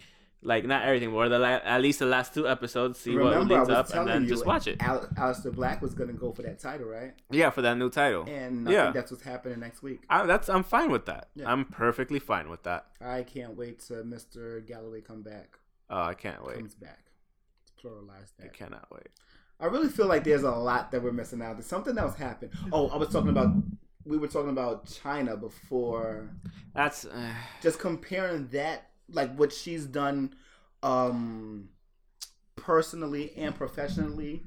[0.44, 3.54] like not everything, but the la- at least the last two episodes, see what remember
[3.56, 4.76] I leads up, and then just watch it.
[4.80, 7.14] Al- Aleister Black was going to go for that title, right?
[7.30, 8.24] Yeah, for that new title.
[8.28, 8.82] And I Yeah.
[8.84, 10.04] think that's what's happening next week.
[10.08, 11.28] I, that's I'm fine with that.
[11.34, 11.50] Yeah.
[11.50, 12.86] I'm perfectly fine with that.
[13.00, 14.64] I can't wait to Mr.
[14.66, 15.58] Galloway come back.
[15.90, 16.56] Oh, I can't wait.
[16.56, 17.10] Comes back.
[17.62, 19.08] Let's pluralize I cannot wait.
[19.60, 21.56] I really feel like there's a lot that we're missing out.
[21.56, 22.52] There's something else happened.
[22.72, 23.48] Oh, I was talking about.
[24.06, 26.28] We were talking about Chyna before.
[26.74, 30.35] That's uh, Just comparing that, like what she's done,
[30.82, 31.68] um,
[32.56, 34.43] personally and professionally,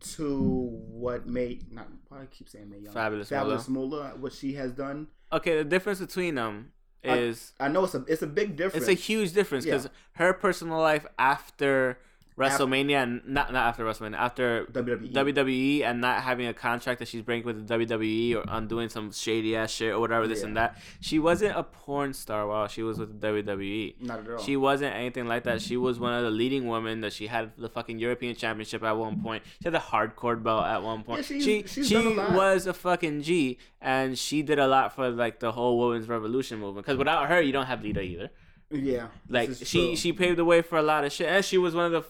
[0.00, 1.88] to what made not.
[2.08, 2.92] Why I keep saying Mae Young?
[2.94, 4.12] Fabulous Fabulous Moolah.
[4.18, 5.08] What she has done.
[5.32, 5.56] okay.
[5.58, 6.72] The difference between them
[7.04, 8.86] is I know it's a it's a big difference.
[8.86, 11.98] It's a huge difference because her personal life after
[12.38, 15.12] WrestleMania and not not after WrestleMania after WWE.
[15.12, 18.88] WWE and not having a contract that she's breaking with the WWE or on doing
[18.88, 20.78] some shady ass shit or whatever this and that.
[21.00, 24.00] She wasn't a porn star while she was with the WWE.
[24.00, 24.38] Not at all.
[24.38, 25.60] She wasn't anything like that.
[25.60, 28.92] She was one of the leading women that she had the fucking European Championship at
[28.92, 29.42] one point.
[29.60, 31.28] She had the hardcore belt at one point.
[31.30, 32.02] Yeah, she she's she a
[32.32, 36.58] was a fucking G and she did a lot for like the whole women's revolution
[36.58, 36.86] movement.
[36.86, 38.30] Because without her, you don't have Lita either.
[38.70, 39.08] yeah.
[39.28, 39.96] Like she true.
[39.96, 42.04] she paved the way for a lot of shit, and she was one of the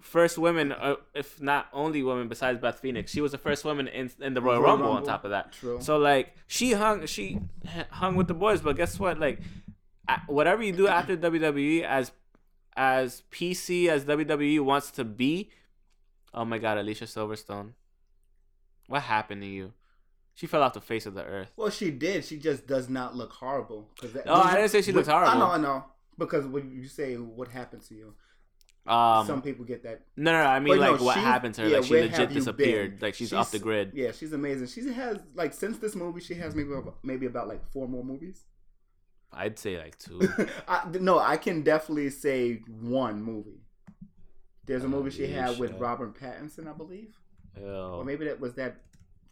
[0.00, 3.10] first women, uh, if not only woman, besides Beth Phoenix.
[3.12, 5.52] She was the first woman in in the Royal Royal Rumble, On top of that,
[5.52, 5.78] True.
[5.80, 7.38] so like she hung she
[7.90, 8.60] hung with the boys.
[8.60, 9.18] But guess what?
[9.18, 9.40] Like
[10.26, 12.12] whatever you do after WWE, as
[12.76, 15.50] as PC as WWE wants to be,
[16.32, 17.72] oh my God, Alicia Silverstone,
[18.88, 19.72] what happened to you?
[20.34, 21.52] She fell off the face of the earth.
[21.56, 22.24] Well, she did.
[22.24, 23.90] She just does not look horrible.
[24.02, 25.38] That, Oh, I didn't say she looks I horrible.
[25.38, 25.84] know, I know.
[26.16, 28.14] Because when you say what happened to you,
[28.86, 30.00] Um, some people get that.
[30.16, 31.68] no, no, no, I mean But no, like what she's- happened to her?
[31.68, 32.90] yeah, like she legit disappeared.
[32.98, 33.06] been?
[33.06, 33.92] Like she's, off the grid.
[33.94, 34.68] Yeah, she's amazing.
[34.68, 36.70] She has like since this movie, she has maybe
[37.02, 38.44] maybe about like four more movies.
[39.32, 40.20] I'd say like two.
[40.68, 43.60] I, no, I can definitely say one movie.
[44.66, 45.82] There's a movie she had with Alicia.
[45.84, 47.16] Robert Pattinson, I believe,
[47.60, 48.76] or maybe that was that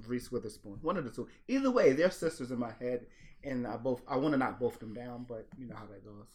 [0.07, 0.79] Reese Witherspoon.
[0.83, 1.27] One of the two.
[1.49, 3.07] Either way, they're sisters in my head,
[3.43, 5.87] and I both I want to knock both of them down, but you know how
[5.87, 6.27] that goes.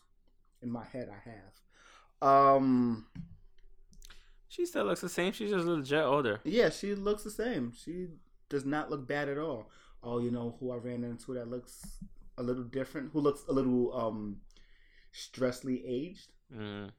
[0.61, 1.53] In my head, I have.
[2.23, 3.05] Um,
[4.47, 5.33] She still looks the same.
[5.33, 6.39] She's just a little jet older.
[6.43, 7.73] yeah, she looks the same.
[7.75, 8.07] She
[8.49, 9.69] does not look bad at all.
[10.03, 11.81] Oh, you know who I ran into that looks
[12.37, 14.37] a little different, who looks a little um
[15.11, 16.31] stressly aged.
[16.55, 16.89] Mm.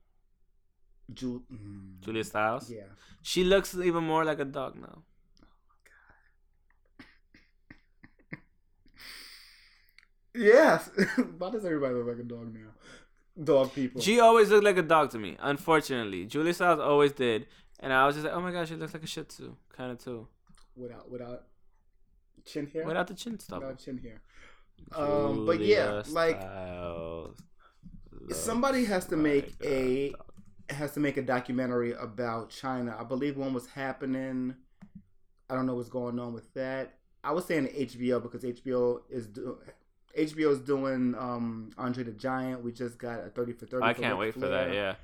[1.13, 2.71] Ju- mm, Julia Stiles.
[2.71, 2.91] Yeah.
[3.23, 5.03] She looks even more like a dog now.
[5.43, 5.77] Oh my
[8.31, 8.39] god.
[10.35, 10.91] Yes.
[11.39, 12.71] Why does everybody look like a dog now?
[13.43, 14.01] Dog people.
[14.01, 15.37] She always looked like a dog to me.
[15.41, 17.47] Unfortunately, Julia Stiles always did,
[17.81, 19.91] and I was just like, oh my gosh, she looks like a Shih Tzu, kind
[19.91, 20.29] of too,
[20.77, 21.45] without without
[22.45, 22.85] chin hair.
[22.85, 23.67] without the chin stubble.
[23.67, 24.21] Without chin hair.
[24.95, 26.41] Um, but yeah, like,
[28.31, 30.15] Somebody has to make like a
[30.71, 32.99] has to make a documentary about Chyna.
[32.99, 34.55] I believe one was happening.
[35.51, 36.95] I don't know what's going on with that.
[37.23, 39.59] I was saying HBO because HBO is do,
[40.19, 42.63] HBO is doing um, Andre the Giant.
[42.63, 43.85] We just got a thirty for thirty.
[43.85, 44.69] I can't wait for that.
[44.69, 44.73] Flair.
[44.75, 44.95] Yeah.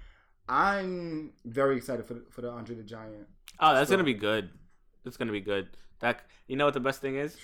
[0.49, 3.27] I'm very excited for the, for the Andre the Giant.
[3.61, 4.51] Oh, that's So- gonna be good.
[5.05, 5.69] It's gonna be good.
[6.01, 7.37] That you know what the best thing is?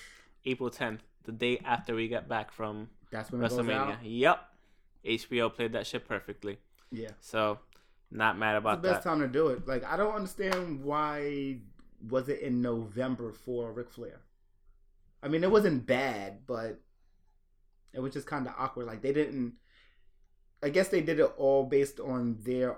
[0.45, 3.99] April tenth, the day after we get back from That's when WrestleMania.
[4.03, 4.41] Yep.
[5.05, 6.59] HBO played that shit perfectly.
[6.91, 7.11] Yeah.
[7.21, 7.59] So
[8.11, 9.11] Not mad It's about the best that.
[9.11, 9.67] time to do it.
[9.67, 11.59] Like I don't understand why
[12.09, 14.21] was it in November for Ric Flair.
[15.23, 16.81] I mean, it wasn't bad, but
[17.97, 18.87] it was just kind of awkward.
[18.87, 19.55] Like they didn't.
[20.63, 22.77] I guess they did it all based on their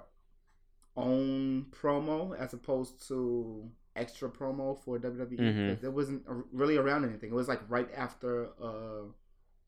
[0.96, 5.38] own promo as opposed to extra promo for WWE.
[5.38, 5.84] Mhm.
[5.84, 6.22] It wasn't
[6.52, 7.30] really around anything.
[7.30, 9.04] It was like right after uh,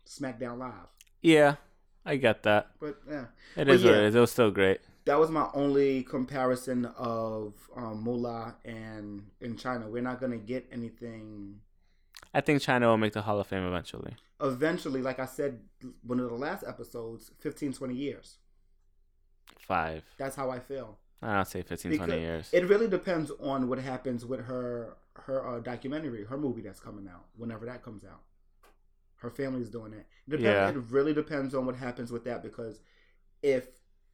[0.07, 0.89] SmackDown Live.
[1.23, 1.57] Yeah,
[2.05, 2.71] I get that.
[2.81, 4.15] But yeah, It But is what it is.
[4.15, 4.81] It was still great.
[5.05, 9.89] that was my only comparison of um, Moolah and in Chyna.
[9.89, 11.61] We're not gonna get anything.
[12.32, 14.16] I think Chyna will make the Hall of Fame eventually.
[14.40, 15.61] Eventually, like I said,
[16.02, 18.39] one of the last episodes, 15, 20 years.
[19.59, 20.05] Five.
[20.16, 20.98] That's how I feel.
[21.23, 22.48] I don't say 15, 20 years.
[22.52, 27.07] It really depends on what happens with her her uh, documentary, her movie that's coming
[27.07, 28.23] out, whenever that comes out.
[29.16, 30.07] Her family's doing it.
[30.27, 30.69] It, depends, Yeah.
[30.70, 32.81] it really depends on what happens with that because
[33.43, 33.66] if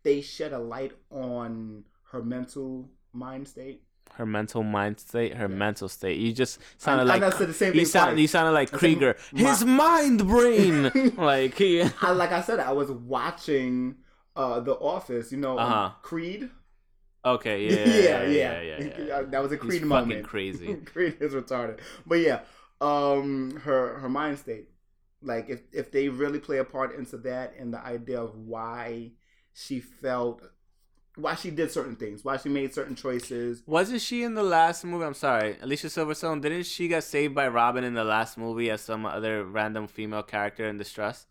[0.03, 3.83] they shed a light on her mental mind state,
[4.15, 6.19] her mental mind state, her mental state.
[6.19, 7.85] You just I, sounded I like said the same you thing.
[7.85, 9.17] sound you sounded like I Krieger.
[9.35, 10.91] His mind brain.
[11.17, 13.97] like he I, like I said, I was watching
[14.35, 15.33] uh, The Office.
[15.33, 15.91] You know, um, Uh-huh.
[16.03, 16.51] Creed.
[17.25, 17.85] Okay, yeah.
[17.87, 18.99] Yeah, yeah, yeah, yeah.
[18.99, 20.25] yeah, That was a He's Creed fucking moment.
[20.25, 20.75] crazy.
[20.85, 21.81] Creed is retarded.
[22.07, 22.41] But yeah,
[22.81, 24.69] um, her her mind state.
[25.23, 29.13] Like if if they really play a part into that and the idea of why
[29.55, 30.43] she felt,
[31.17, 33.63] why she did certain things, why she made certain choices.
[33.67, 35.05] Wasn't she in the last movie?
[35.05, 36.41] I'm sorry, Alicia Silverstone.
[36.43, 40.23] Didn't she get saved by Robin in the last movie as some other random female
[40.23, 41.27] character in distress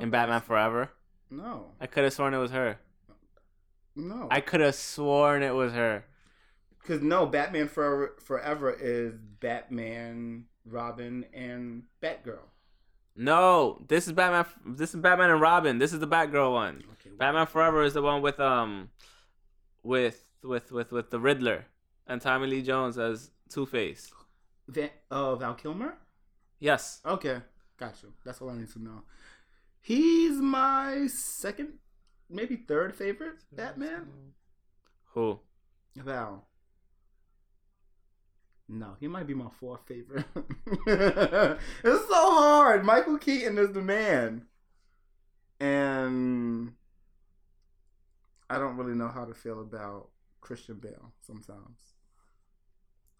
[0.00, 0.90] in Batman Forever?
[1.30, 2.78] No, I could have sworn it was her.
[3.94, 4.26] no.
[4.30, 6.04] I could have sworn it was her.
[6.80, 12.38] Because no, Batman Forever, Forever is Batman, Robin, and Batgirl.
[13.14, 14.46] No, this is Batman.
[14.64, 15.78] This is Batman and Robin.
[15.78, 16.82] This is the Batgirl one.
[17.20, 18.88] Okay, Batman Forever is the one with um,
[19.82, 21.66] with with with with the Riddler
[22.06, 24.10] and Tommy Lee Jones as Two Face.
[24.68, 25.98] Va- uh, Val Kilmer.
[26.58, 27.00] Yes.
[27.04, 27.40] Okay,
[27.78, 28.12] got you.
[28.24, 29.02] That's all I need to know.
[29.82, 31.74] He's my second,
[32.30, 34.06] maybe third favorite Batman.
[35.12, 35.40] Who?
[35.96, 36.46] Val.
[38.68, 40.24] No, he might be my fourth favorite.
[40.86, 42.84] it's so hard.
[42.84, 44.46] Michael Keaton is the man,
[45.58, 46.74] and
[48.50, 50.08] I don't really know how to feel about
[50.40, 51.78] Christian Bale sometimes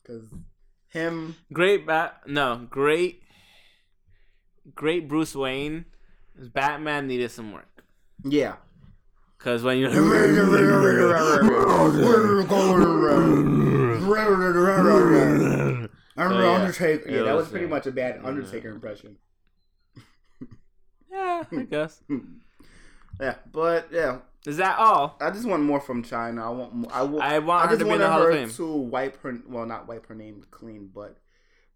[0.02, 0.28] because
[0.88, 1.36] him.
[1.52, 2.22] Great Bat.
[2.26, 3.22] No, great.
[4.74, 5.84] Great Bruce Wayne.
[6.36, 7.84] Batman needed some work.
[8.24, 8.56] Yeah.
[9.38, 9.90] Cause when you're
[16.16, 17.10] I'm So, yeah, Undertaker.
[17.10, 19.16] Yeah, that was was, pretty much a bad Undertaker impression.
[21.10, 22.02] yeah, I guess.
[23.20, 25.16] Yeah, but yeah, Is that all?
[25.20, 26.42] I just want more from Chyna.
[26.42, 26.74] I want.
[26.74, 28.32] More, I, wa- I want I her just to be wanted the Hall of her
[28.32, 28.50] Fame.
[28.50, 29.38] to wipe her.
[29.46, 31.18] Well, not wipe her name clean, but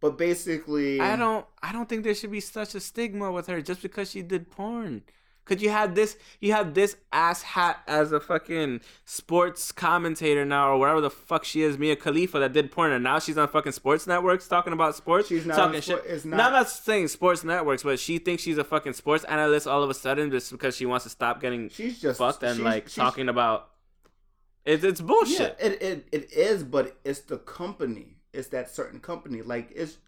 [0.01, 1.45] but basically, I don't.
[1.63, 4.51] I don't think there should be such a stigma with her just because she did
[4.51, 5.03] porn.
[5.47, 10.71] Cause you had this, you have this ass hat as a fucking sports commentator now,
[10.73, 13.49] or whatever the fuck she is, Mia Khalifa that did porn, and now she's on
[13.49, 15.29] fucking sports networks talking about sports.
[15.29, 15.85] She's not talking shit.
[15.99, 19.67] sport- it's not, not- saying sports networks, but she thinks she's a fucking sports analyst
[19.67, 22.57] all of a sudden just because she wants to stop getting She's just fucked and
[22.57, 23.69] she's- like she's- talking about.
[24.65, 25.57] It's it's Yeah, bullshit.
[25.61, 28.17] it, it it is, but it's the company.
[28.33, 29.43] It's that certain company.
[29.43, 29.99] Like it's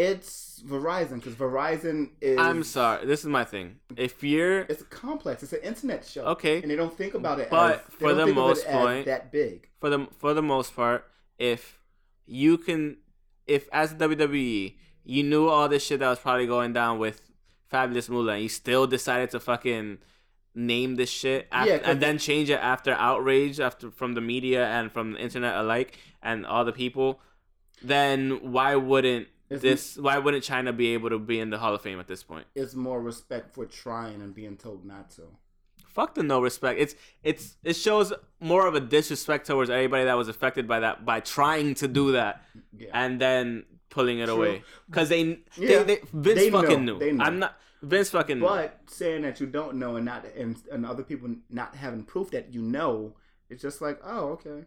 [0.00, 2.38] it's Verizon because Verizon is.
[2.38, 3.06] I'm sorry.
[3.06, 3.76] This is my thing.
[3.96, 5.42] If you're It's a complex.
[5.42, 6.24] It's an internet show.
[6.34, 6.62] Okay.
[6.62, 7.50] and they don't think about it.
[7.50, 9.68] But as, for the think of it most point- that big.
[9.80, 11.00] for the for the most part,
[11.38, 11.78] if
[12.26, 12.96] you can,
[13.46, 17.20] if as WWE you knew all this shit that was probably going down with
[17.68, 19.98] Fabulous Moolah, and you still decided to fucking
[20.54, 24.66] name this shit af- Yeah, and then change it after outrage after from the media
[24.66, 27.20] and from the internet alike and all the people,
[27.82, 29.96] then why wouldn't It's- this?
[29.96, 32.46] Why wouldn't Chyna be able to be in the Hall of Fame at this point?
[32.54, 35.22] It's more respect for trying and being told not to.
[35.88, 36.78] fuck the no respect.
[36.80, 36.94] It's
[37.24, 41.18] it's it shows more of a disrespect towards everybody that was affected by that by
[41.18, 42.44] trying to do that
[42.78, 42.90] Yeah.
[42.94, 44.36] and then pulling it True.
[44.36, 45.82] away because they, Yeah.
[45.82, 46.92] they they Vince They fucking know.
[46.92, 46.98] knew.
[47.00, 47.24] They know.
[47.24, 48.38] I'm not Vince fucking.
[48.38, 48.46] knew.
[48.46, 52.30] But saying that you don't know and not and, and other people not having proof
[52.30, 53.16] that you know,
[53.48, 54.66] it's just like, oh, okay.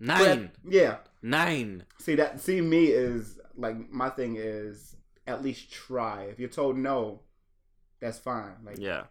[0.00, 0.96] nine But, yeah.
[1.20, 1.84] nine.
[1.98, 4.96] See that see me is like my thing is
[5.26, 6.24] at least try.
[6.24, 7.20] If you're told no,
[8.00, 8.54] that's fine.
[8.64, 9.04] Like Yeah,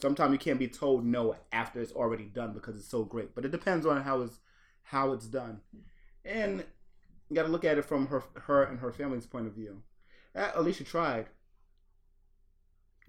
[0.00, 3.34] sometimes you can't be told no after it's already done because it's so great.
[3.34, 4.38] But it depends on how it's
[4.84, 5.60] how it's done.
[6.24, 6.64] And
[7.28, 9.82] you gotta look at it from her her and her family's point of view.
[10.34, 11.26] Uh, Alicia tried.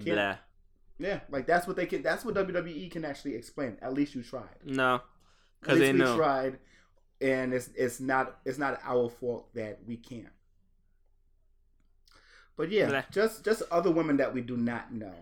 [0.03, 0.18] Can't-
[0.98, 2.02] Yeah, like that's what they can.
[2.03, 3.77] That's what WWE can actually explain.
[3.81, 4.49] At least you tried.
[4.64, 5.02] No, At
[5.61, 6.18] because they least we know.
[6.18, 6.60] tried,
[7.19, 10.30] and it's it's not it's not our fault that we can't.
[12.57, 13.02] But yeah, Blah.
[13.11, 15.14] just just other women that we do not know.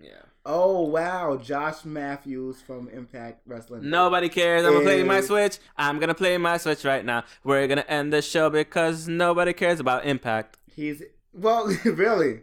[0.00, 0.10] Yeah.
[0.46, 3.88] Oh wow, Josh Matthews from Impact Wrestling.
[3.88, 4.64] Nobody cares.
[4.64, 5.58] I'm gonna play my Switch.
[5.76, 7.24] I'm gonna play my Switch right now.
[7.42, 10.58] We're gonna end the show because nobody cares about Impact.
[10.74, 11.02] he's
[11.32, 12.42] well, really.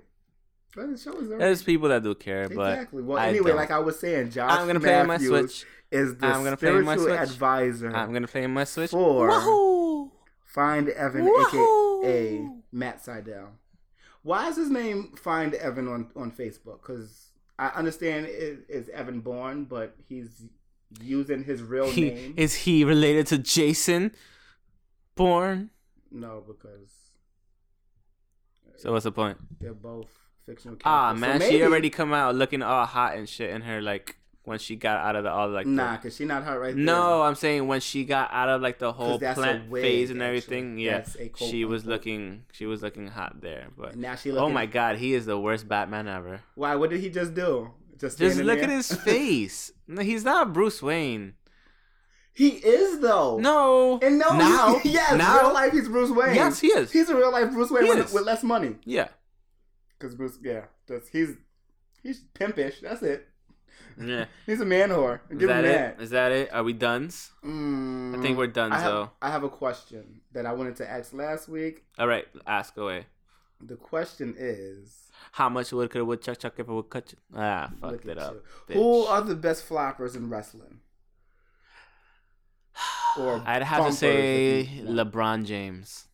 [0.75, 1.29] But the show is.
[1.29, 3.03] There's people that do care, but exactly.
[3.03, 3.57] Well, I anyway, don't.
[3.57, 5.27] like I was saying, Josh I'm gonna play my Matthews
[5.61, 5.65] Switch.
[5.91, 7.29] is the I'm gonna play my spiritual Switch.
[7.29, 8.91] advisor I'm gonna play my Switch.
[8.91, 10.11] For- Wahoo!
[10.45, 12.01] Find Evan, Wahoo!
[12.03, 13.47] aka Matt Sydal.
[14.23, 16.81] Why is his name Find Evan on on Facebook?
[16.81, 20.43] Because I understand it is Evan Bourne, but he's
[21.01, 22.33] using his real He, name.
[22.37, 24.11] is he related to Jason
[25.15, 25.69] Bourne?
[26.11, 26.91] no, because
[28.77, 29.37] So what's the point?
[29.59, 30.09] they're both
[30.45, 30.83] fictional characters.
[30.85, 34.17] Ah So man, she already come out looking all hot and shit in her like
[34.43, 36.75] when she got out of the all like the- Nah, because she not hot right
[36.75, 36.83] there.
[36.83, 40.21] No, I'm saying when she got out of like the whole plant wig, phase and
[40.21, 40.77] everything.
[40.79, 42.43] Yeah, a quote, she was looking.
[42.51, 43.67] She was looking hot there.
[43.77, 46.41] But And now she oh my god, he is the worst Batman ever.
[46.55, 46.75] Why?
[46.75, 47.69] What did he just do?
[47.99, 48.63] Just Just look there?
[48.63, 49.71] at his face.
[49.87, 51.35] No, He's not Bruce Wayne.
[52.33, 53.37] He is though.
[53.37, 53.99] No.
[54.01, 54.79] And no, Now.
[54.79, 55.39] he- yes, Now.
[55.41, 56.33] real life he's Bruce Wayne.
[56.33, 56.89] Yes, he is.
[56.91, 58.77] He's a real life Bruce Wayne with, with less money.
[58.85, 59.09] Yeah.
[59.99, 61.35] Because Bruce, yeah, that's, he's
[62.01, 62.79] he's pimpish.
[62.81, 63.27] That's it.
[64.07, 64.25] Yeah.
[64.45, 65.19] He's a man whore.
[65.29, 65.97] Is Give that him it?
[65.97, 66.01] that.
[66.03, 66.53] Is that it?
[66.53, 67.07] Are we done?
[67.43, 68.71] Mm, I think we're done.
[68.71, 71.83] I have, So, I have a question that I wanted to ask last week.
[71.99, 73.05] all right, ask away.
[73.63, 77.17] The question is, How much would could a woodchuck chuck if would cut you?
[77.39, 78.37] Ah, fucked it up.
[78.67, 80.79] Who are the best floppers in wrestling?
[83.19, 85.11] Or I'd have to say if you want.
[85.11, 86.05] LeBron James.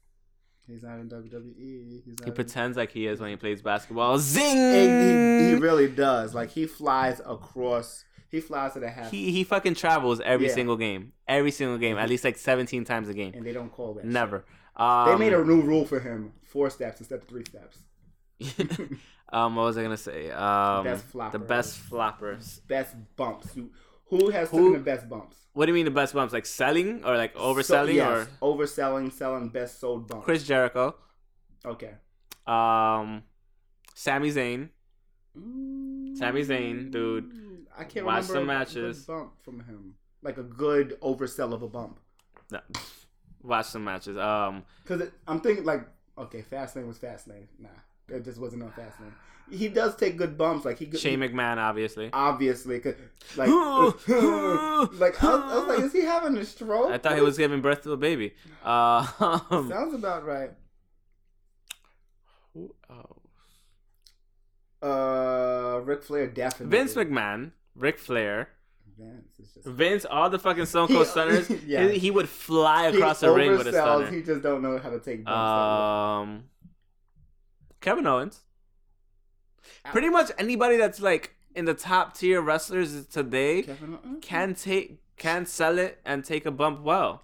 [0.68, 2.04] He's not in WWE.
[2.06, 4.18] He's not He in- pretends like he is when he plays basketball.
[4.20, 4.44] Zing!
[4.58, 6.36] He, he, really does.
[6.36, 8.04] Like he flies across.
[8.30, 10.54] He flies to the half, He he fucking travels every Yeah.
[10.54, 11.14] single game.
[11.28, 11.98] Every single game.
[11.98, 13.34] At least like 17 times a game.
[13.34, 14.04] and they don't call that.
[14.06, 14.44] Never.
[14.76, 17.80] Um, They made a new rule for him: four steps instead of three steps.
[19.32, 20.30] um, what was I gonna say?
[20.32, 21.38] Um, Best flopper.
[21.38, 22.68] the best floppers.
[22.68, 23.54] Best bumps.
[23.54, 23.70] Who,
[24.10, 25.38] who has Who- taken the best bumps?
[25.54, 26.34] What do you mean the best bumps?
[26.34, 30.26] Like selling or like So- overselling yes, overselling, selling best sold bumps.
[30.26, 30.96] Chris Jericho?
[31.66, 31.96] Okay.
[32.46, 33.24] Um,
[33.96, 34.70] Sami Zayn.
[35.38, 37.66] Mm, Sami Zayn, dude.
[37.78, 39.06] I can't Watch remember some a good matches.
[39.06, 39.96] bump from him.
[40.22, 42.00] Like a good oversell of a bump.
[42.52, 42.60] No,
[43.44, 44.18] watch some matches.
[44.18, 47.48] Um, Because I'm thinking like, okay, Fastlane was Fastlane.
[47.60, 47.70] Nah,
[48.10, 49.14] it just wasn't on Fastlane.
[49.50, 50.66] He does take good bumps.
[50.66, 52.10] Like he, Shane McMahon, obviously.
[52.12, 52.96] obviously, 'cause,
[53.38, 53.48] like,
[55.00, 56.92] like I was, I was like, is he having a stroke?
[56.92, 58.34] I thought he was giving birth to a baby.
[58.66, 59.06] Uh,
[59.50, 60.52] Sounds about right.
[62.54, 63.14] who else?
[64.82, 66.78] Uh, Ric Flair definitely.
[66.78, 68.50] Vince McMahon, Ric Flair,
[69.00, 69.66] Vince just.
[69.66, 71.50] Vince, all the fucking Stone He- Cold Stunners.
[71.66, 71.88] yeah.
[71.88, 74.12] he, he would fly He across the ring with a stunner.
[74.12, 76.30] He just don't know how to take bumps.
[76.30, 76.44] Um,
[77.88, 78.42] Kevin Owens.
[79.92, 83.66] Pretty much anybody that's like in the top tier wrestlers today
[84.22, 87.24] can take can sell it and take a bump well.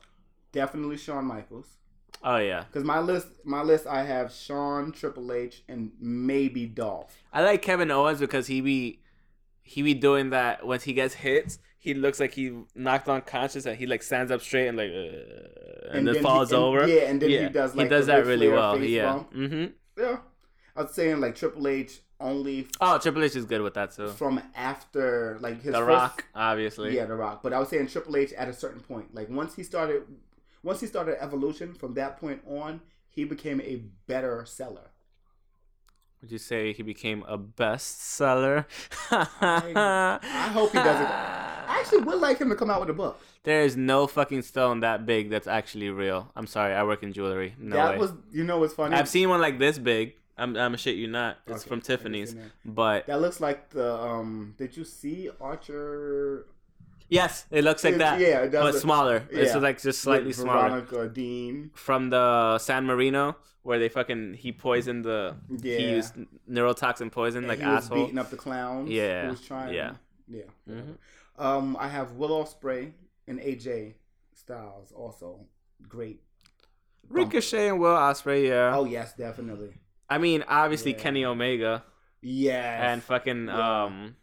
[0.54, 1.68] definitely Shawn Michaels.
[2.24, 7.14] Oh yeah, Because my list, my list, I have Shawn, Triple H, and maybe Dolph.
[7.34, 9.02] I like Kevin Owens because he be
[9.62, 11.58] he be doing that when he gets hit.
[11.78, 12.46] He looks like he
[12.76, 16.54] knocked unconscious and he like stands up straight and like uh, and, then he- falls
[16.54, 16.88] and- over.
[16.88, 18.80] Yeah, and then he does like he does that really well.
[18.82, 19.12] Yeah.
[19.12, 19.34] bump.
[19.34, 19.66] hmm
[19.98, 20.18] Yeah,
[20.76, 24.08] I was saying like Triple H only Oh, Triple H is good with that too.
[24.10, 26.96] from after like his The first, Rock, obviously.
[26.96, 27.44] Yeah, The Rock.
[27.44, 30.04] But I was saying Triple H at a certain point, like once he started,
[30.64, 34.90] once he started Evolution, from that point on, he became a better seller.
[36.22, 38.66] Would you say he became a bestseller?
[39.12, 41.06] I- I hope he doesn't.
[41.68, 43.20] I actually would like him to come out with a book.
[43.44, 46.32] There is no fucking stone that big that's actually real.
[46.36, 47.56] I'm sorry, I work in jewelry.
[47.60, 47.98] No that way.
[47.98, 48.96] was, you know, what's funny?
[48.96, 50.16] I've seen one like this big.
[50.38, 51.38] I'm I'm a shit you not.
[51.48, 52.36] It's Okay, from Tiffany's.
[52.66, 54.56] But That looks like the um.
[54.58, 56.48] Did you see Archer?
[57.10, 58.20] yes, it looks like It- that.
[58.20, 59.28] yeah, it does but look- smaller.
[59.30, 60.70] It's like just slightly with smaller.
[60.82, 61.72] Veronica Deane.
[61.76, 65.78] From the San Marino where they fucking he poisoned the Yeah.
[65.78, 66.16] he used
[66.50, 68.04] neurotoxin poison And like he was asshole.
[68.06, 68.90] beating up the clowns.
[68.90, 69.74] Yeah, was trying.
[69.74, 69.94] yeah.
[70.28, 70.44] Yeah.
[70.70, 70.98] Mhm.
[71.38, 72.92] Um, I have Will Ospreay
[73.28, 73.96] and AJ
[74.34, 75.46] Styles also
[75.88, 76.20] great.
[77.10, 78.76] Ricochet and Will Ospreay, yeah.
[78.76, 79.74] Oh yes, definitely.
[80.14, 81.00] I mean, obviously Yeah.
[81.04, 81.84] Kenny Omega
[82.22, 82.92] Yeah.
[82.92, 83.84] and fucking Yeah.
[83.84, 84.16] um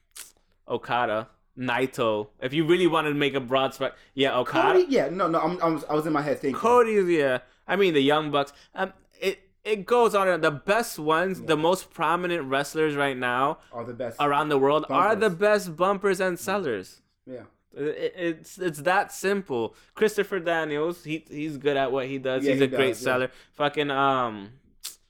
[0.69, 2.29] Okada, Naito.
[2.41, 4.79] If you really wanted to make a broad spec, yeah, Okada.
[4.79, 4.87] Cody.
[4.89, 5.09] Yeah.
[5.09, 5.41] No, no.
[5.41, 6.59] I'm, I'm, I was in my head thinking.
[6.61, 7.39] Cody's yeah.
[7.67, 8.53] I mean the Young Bucks.
[8.75, 10.29] Um, it it goes on.
[10.29, 11.47] and The best ones, Yeah.
[11.53, 14.17] the most prominent wrestlers right now Are the best.
[14.21, 17.03] around the world are the best bumpers and sellers.
[17.27, 17.45] Yeah.
[17.77, 19.75] It- it's it's that simple.
[19.95, 22.45] Christopher Daniels, he he's good at what he does.
[22.45, 23.07] Yeah, he's he a great yeah.
[23.07, 23.29] seller.
[23.55, 24.51] Fucking um,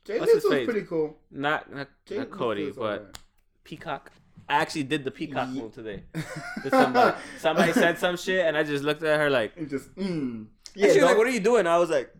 [0.05, 0.65] Jay What's his was face?
[0.65, 1.17] pretty cool.
[1.31, 3.19] not not, Jay not Cody, but alright.
[3.65, 4.13] Peacock.
[4.49, 6.03] I actually did the Peacock Ye- move today.
[6.65, 7.17] To somebody.
[7.39, 10.47] somebody said some shit, and I just looked at her like, And just mm.
[10.75, 10.93] yeah, yeah.
[10.93, 12.13] she was like, "What are you doing?" I was like,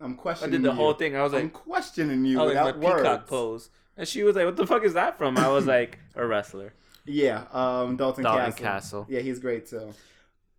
[0.00, 0.50] I'm questioning." I questioning.
[0.52, 0.74] did the you.
[0.76, 1.16] whole thing.
[1.16, 3.02] I was like, I'm questioning you I was like, without my words.
[3.02, 5.98] Peacock pose, and she was like, "What the fuck is that from?" I was like,
[6.14, 6.72] "A wrestler."
[7.04, 8.64] Yeah, um, Dalton, Dalton Castle.
[8.64, 9.06] Castle.
[9.10, 9.92] Yeah, he's great too.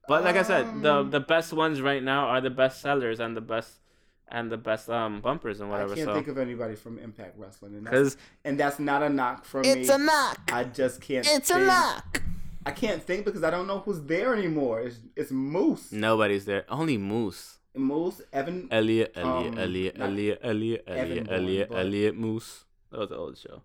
[0.08, 3.20] But like I said, the Um, the best ones right now are the best sellers
[3.20, 3.80] and the best
[4.30, 5.94] and the best um bumpers and whatever.
[5.94, 9.04] I can't So think of anybody from Impact Wrestling, and that's, because and that's not
[9.04, 9.70] a knock from me.
[9.72, 10.40] It's a knock.
[10.52, 11.26] I just can't.
[11.28, 11.62] It's think.
[11.64, 12.24] a knock.
[12.66, 14.82] I can't think because I don't know who's there anymore.
[14.82, 16.66] It's it's Moose, Nobody's there.
[16.70, 17.60] Only Moose.
[17.76, 18.70] Moose, Evan.
[18.72, 22.64] Elliot, Elliot, Um, Elliot, Elliot, Elliot, Elliot, Bourne, Elliot, but- Elliot Moose.
[22.92, 23.62] That was an old show.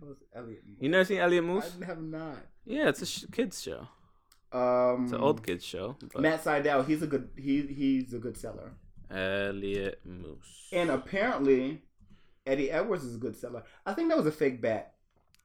[0.00, 0.62] Who's Elliot?
[0.80, 1.76] You never seen Elliot Moose?
[1.80, 2.38] I have not.
[2.64, 3.86] Yeah, it's a sh- kids show.
[4.50, 5.96] Um, It's an old kids show.
[6.12, 6.86] But Matt Sydal.
[6.86, 7.28] He's a good.
[7.36, 8.72] He he's a good seller.
[9.10, 10.68] Elliot Moose.
[10.72, 11.82] And apparently,
[12.46, 13.62] Eddie Edwards is a good seller.
[13.86, 14.94] I think that was a fake bet.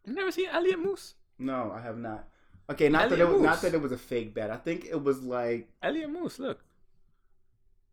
[0.06, 1.16] You never seen Elliot Moose?
[1.38, 2.28] No, I have not.
[2.70, 4.52] Okay, not that it was, not that it was a fake bet.
[4.52, 6.64] I think it was like Elliot Moose, look.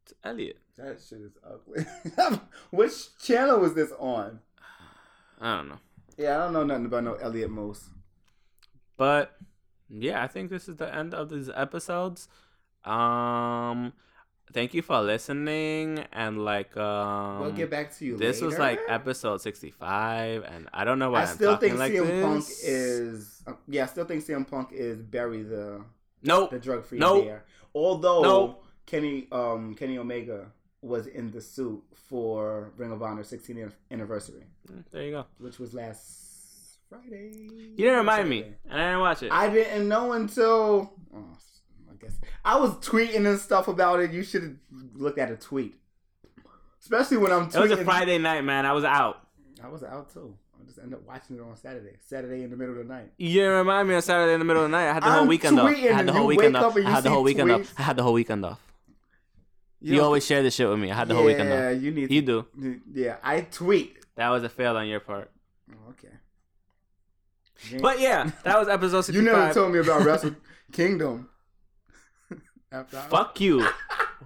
[0.05, 0.59] It's Elliot.
[0.77, 1.87] that shit is ugly.
[2.71, 4.41] Which channel was this on?
[5.41, 5.79] I don't know.
[6.17, 7.89] Yeah, I don't know nothing about no Elliot Moose.
[8.97, 9.37] But
[9.89, 12.29] yeah, I think this is the end of these episodes.
[12.85, 13.93] Um
[14.53, 18.17] thank you for listening and like um we'll get back to you.
[18.17, 21.93] this was like episode 65 and I don't know why I still talking think like
[21.93, 22.25] CM this.
[22.25, 23.43] Punk is.
[23.47, 25.83] uh, yeah, I still think CM Punk is Barry the
[26.23, 26.51] Nope.
[26.51, 27.25] the drug free Nope.
[27.27, 27.45] bear.
[27.75, 28.65] Although Nope.
[28.87, 30.47] Kenny um Kenny Omega
[30.83, 34.45] was in the suit for Ring of Honor 16th anniversary,
[34.93, 35.27] There you go.
[35.39, 37.49] which was last Friday.
[37.51, 39.33] You didn't remind me and I didn't watch it.
[39.33, 41.25] I didn't know until oh,
[42.01, 44.13] guess I was tweeting and stuff about it.
[44.13, 44.55] You should have
[44.95, 45.75] looked at a tweet,
[46.81, 47.57] especially when I'm Tweeting.
[47.57, 48.67] it was a Friday night, man.
[48.67, 49.27] I was out.
[49.63, 50.37] I was out too.
[50.61, 51.97] I just ended up watching it on Saturday.
[52.01, 53.11] Saturday in the middle of the night.
[53.19, 54.91] You didn't remind me on Saturday in the middle of the night.
[54.91, 55.67] I had the whole I'm weekend off.
[55.69, 56.77] I had the whole you weekend off.
[56.77, 57.75] I had the whole weekend off.
[57.79, 58.61] I had the whole weekend off.
[59.81, 60.91] You, don't- always share this shit with me.
[60.91, 61.59] I had the whole weekend off.
[61.59, 62.11] Yeah, you need.
[62.11, 62.47] You do.
[62.93, 63.97] Yeah, I tweet.
[64.17, 65.31] That was a fail on your part.
[65.71, 66.09] Oh, okay.
[67.81, 69.15] But yeah, that was episode 65.
[69.15, 70.35] you never told me about Wrestle
[70.73, 71.29] Kingdom.
[72.85, 73.67] Fuck you.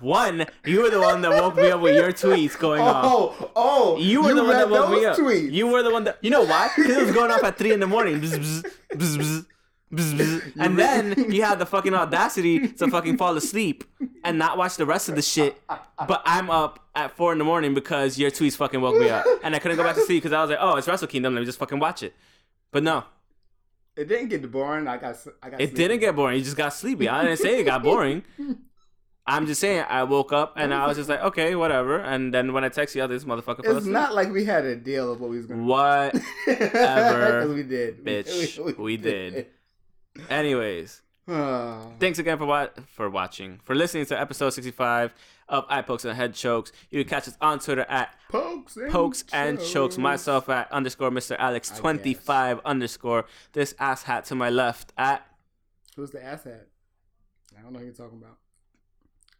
[0.01, 3.05] One, you were the one that woke me up with your tweets going off.
[3.06, 3.98] Oh, oh!
[3.98, 5.16] You were the one that woke me up.
[5.16, 5.52] Tweets.
[5.52, 6.18] You were the one that.
[6.22, 6.70] You know why?
[6.74, 8.20] Because it was going off at three in the morning.
[8.20, 8.64] Bzz,
[8.94, 9.47] bzz,
[9.93, 10.52] bzz.
[10.59, 13.85] And then you had the fucking audacity to fucking fall asleep
[14.24, 15.60] and not watch the rest of the shit.
[15.68, 19.27] But I'm up at four in the morning because your tweets fucking woke me up,
[19.43, 21.35] and I couldn't go back to sleep because I was like, oh, it's Wrestle Kingdom.
[21.35, 22.14] Let me just fucking watch it.
[22.72, 23.05] But no,
[24.01, 24.89] It didn't get boring.
[24.89, 25.16] I got.
[25.43, 25.60] I got.
[25.60, 26.39] it didn't get boring.
[26.39, 27.06] You just got sleepy.
[27.06, 28.24] I didn't say it got boring.
[29.27, 31.98] I'm just saying I woke up and I was just like, okay, whatever.
[31.98, 35.12] And then when I text you, this motherfucker It's not like we had a deal
[35.12, 35.62] of what we was gonna.
[35.62, 36.14] What?
[36.47, 38.78] We did, bitch.
[38.78, 39.47] We did.
[40.31, 41.09] Anyways, Ah.
[42.01, 45.15] thanks again for wa- for watching, for listening to episode 65
[45.48, 46.73] of Eye Pokes and Head Chokes.
[46.90, 49.73] You can catch us on Twitter at pokes and Pokes and Chokes.
[49.73, 49.98] chokes.
[49.98, 51.36] Myself at underscore Mr.
[51.39, 53.27] Alex 25 underscore.
[53.52, 55.24] This ass hat to my left at
[55.97, 56.62] Who's the asshat?
[57.57, 58.39] I don't know who you're talking about.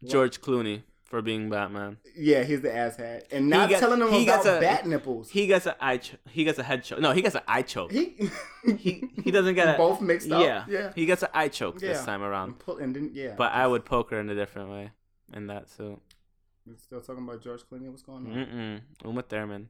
[0.03, 1.97] George Clooney for being Batman.
[2.15, 5.29] Yeah, he's the asshat, and not gets- telling him about a- bat nipples.
[5.29, 5.97] He gets a eye.
[5.97, 6.99] Ch- he gets a head choke.
[7.05, 7.91] No, he gets an eye choke.
[7.91, 8.05] He
[8.85, 8.91] He
[9.25, 10.41] he doesn't get a both mixed up.
[10.41, 10.91] Yeah, yeah.
[10.95, 12.55] He gets an eye choke this time around.
[12.79, 13.35] And then yeah.
[13.37, 14.85] But I would poke her in a different way
[15.37, 15.99] in that suit.
[16.65, 17.89] We're still talking about George Clooney.
[17.89, 18.33] What's going on?
[18.33, 18.81] Mm-mm.
[19.05, 19.69] Uma Thurman.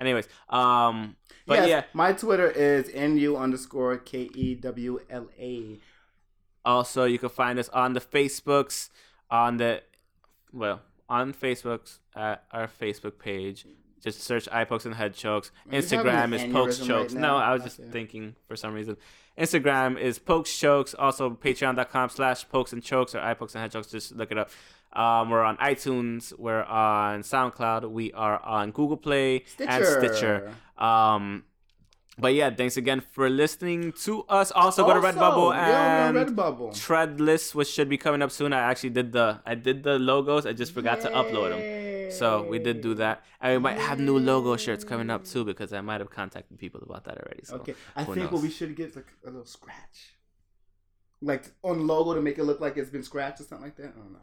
[0.00, 1.16] Anyways, um,
[1.46, 1.82] but Yes, yeah.
[1.94, 5.80] my Twitter is nu underscore k e w l a.
[6.64, 8.90] Also, you can find us on the Facebooks,
[9.30, 9.82] on the,
[10.56, 13.66] well, on Facebooks at our Facebook page.
[14.02, 15.50] Just search eye pokes and head chokes.
[15.66, 17.12] Are Instagram is pokes chokes.
[17.14, 17.36] right no.
[17.36, 17.90] I was just Okay.
[17.90, 18.96] thinking for some reason.
[19.38, 20.94] Instagram is pokes chokes.
[20.94, 23.88] Also, patreon.com slash pokes and chokes or eye pokes and head chokes.
[23.88, 24.50] Just look it up.
[24.92, 26.32] Um, we're on iTunes.
[26.38, 27.90] We're on SoundCloud.
[27.90, 30.52] We are on Google Play and Stitcher.
[30.78, 31.44] Um,
[32.18, 34.50] but yeah, thanks again for listening to us.
[34.52, 36.72] Also, go to Redbubble yeah, and Redbubble.
[36.72, 38.52] Threadless, which should be coming up soon.
[38.52, 40.46] I actually did the I did the logos.
[40.46, 42.10] I just forgot to upload them.
[42.10, 45.44] So we did do that, and we might have new logo shirts coming up too
[45.44, 47.44] because I might have contacted people about that already.
[47.44, 48.32] So Okay, I think knows?
[48.32, 50.16] what we should get is like a little scratch,
[51.20, 53.92] like on logo to make it look like it's been scratched or something like that.
[53.94, 54.20] I don't know.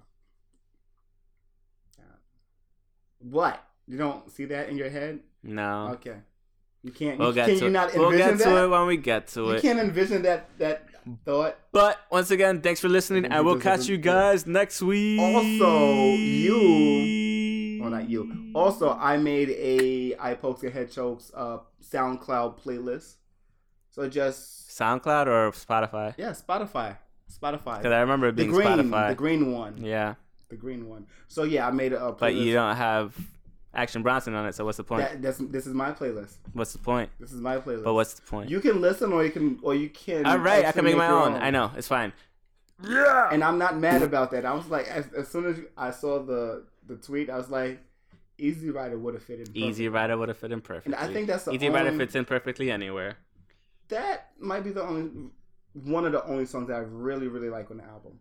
[3.20, 3.66] What?
[3.88, 5.20] You don't see that in your head?
[5.44, 5.90] No.
[5.94, 6.18] Okay.
[6.84, 7.18] You can't.
[7.18, 7.72] We'll you, get can to you it.
[7.72, 8.64] not We'll envision get to that?
[8.66, 9.62] it when we get to You it.
[9.62, 10.86] can't envision that that
[11.26, 11.58] thought.
[11.72, 13.32] But once again, thanks for listening.
[13.32, 15.20] I will catch you guys next week.
[15.20, 18.52] Also, you- Well, not you.
[18.54, 23.16] Also, I made a I pokes and head chokes uh SoundCloud playlist.
[23.92, 26.14] So just SoundCloud or Spotify?
[26.18, 26.98] yeah, Spotify,
[27.32, 27.78] Spotify.
[27.78, 29.10] Because I remember it The being green, Spotify.
[29.10, 30.16] the green one, yeah,
[30.50, 31.06] the green one.
[31.28, 32.20] So yeah, I made a, a playlist.
[32.20, 33.16] but you don't have
[33.76, 34.54] Action Bronson on it.
[34.56, 35.22] So what's the point?
[35.22, 36.38] That, this is my playlist.
[36.54, 37.10] what's the point?
[37.20, 37.84] This is my playlist.
[37.84, 38.50] But what's the point?
[38.50, 40.26] you can listen or you can or you can.
[40.26, 41.34] All right, I can make my your own.
[41.34, 42.14] I know it's fine.
[42.88, 43.30] Yeah.
[43.32, 44.46] and I'm not mad about that.
[44.46, 47.82] I was like, as, as soon as I saw the the tweet, I was like,
[48.38, 49.48] Easy Rider would have fit in.
[49.56, 49.88] Easy perfectly.
[49.90, 50.94] Rider would have fit in perfectly.
[50.94, 53.18] And I think that's the Easy Rider fits in perfectly anywhere.
[53.90, 55.30] That might be the only
[55.74, 58.20] one of the only songs that I really really like on the album.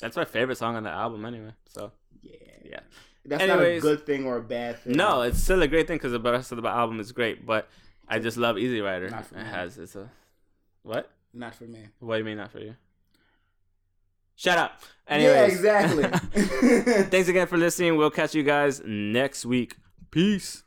[0.00, 1.52] That's my favorite song on the album, anyway.
[1.68, 2.32] So Yeah,
[2.64, 2.80] yeah.
[3.24, 4.94] That's not a good thing or a bad thing.
[4.96, 7.44] No, it's still a great thing because the rest of the album is great.
[7.46, 7.68] But
[8.08, 9.10] I just love Easy Rider.
[9.10, 9.48] Not for It me.
[9.50, 10.10] has it's a
[10.82, 11.10] what?
[11.32, 11.86] not for me.
[12.00, 12.74] What do you mean not for you?
[14.36, 14.80] Shut up.
[15.08, 16.04] Yeah, Anyways, exactly.
[17.04, 17.96] Thanks again for listening.
[17.96, 19.76] We'll catch you guys next week.
[20.10, 20.62] Peace.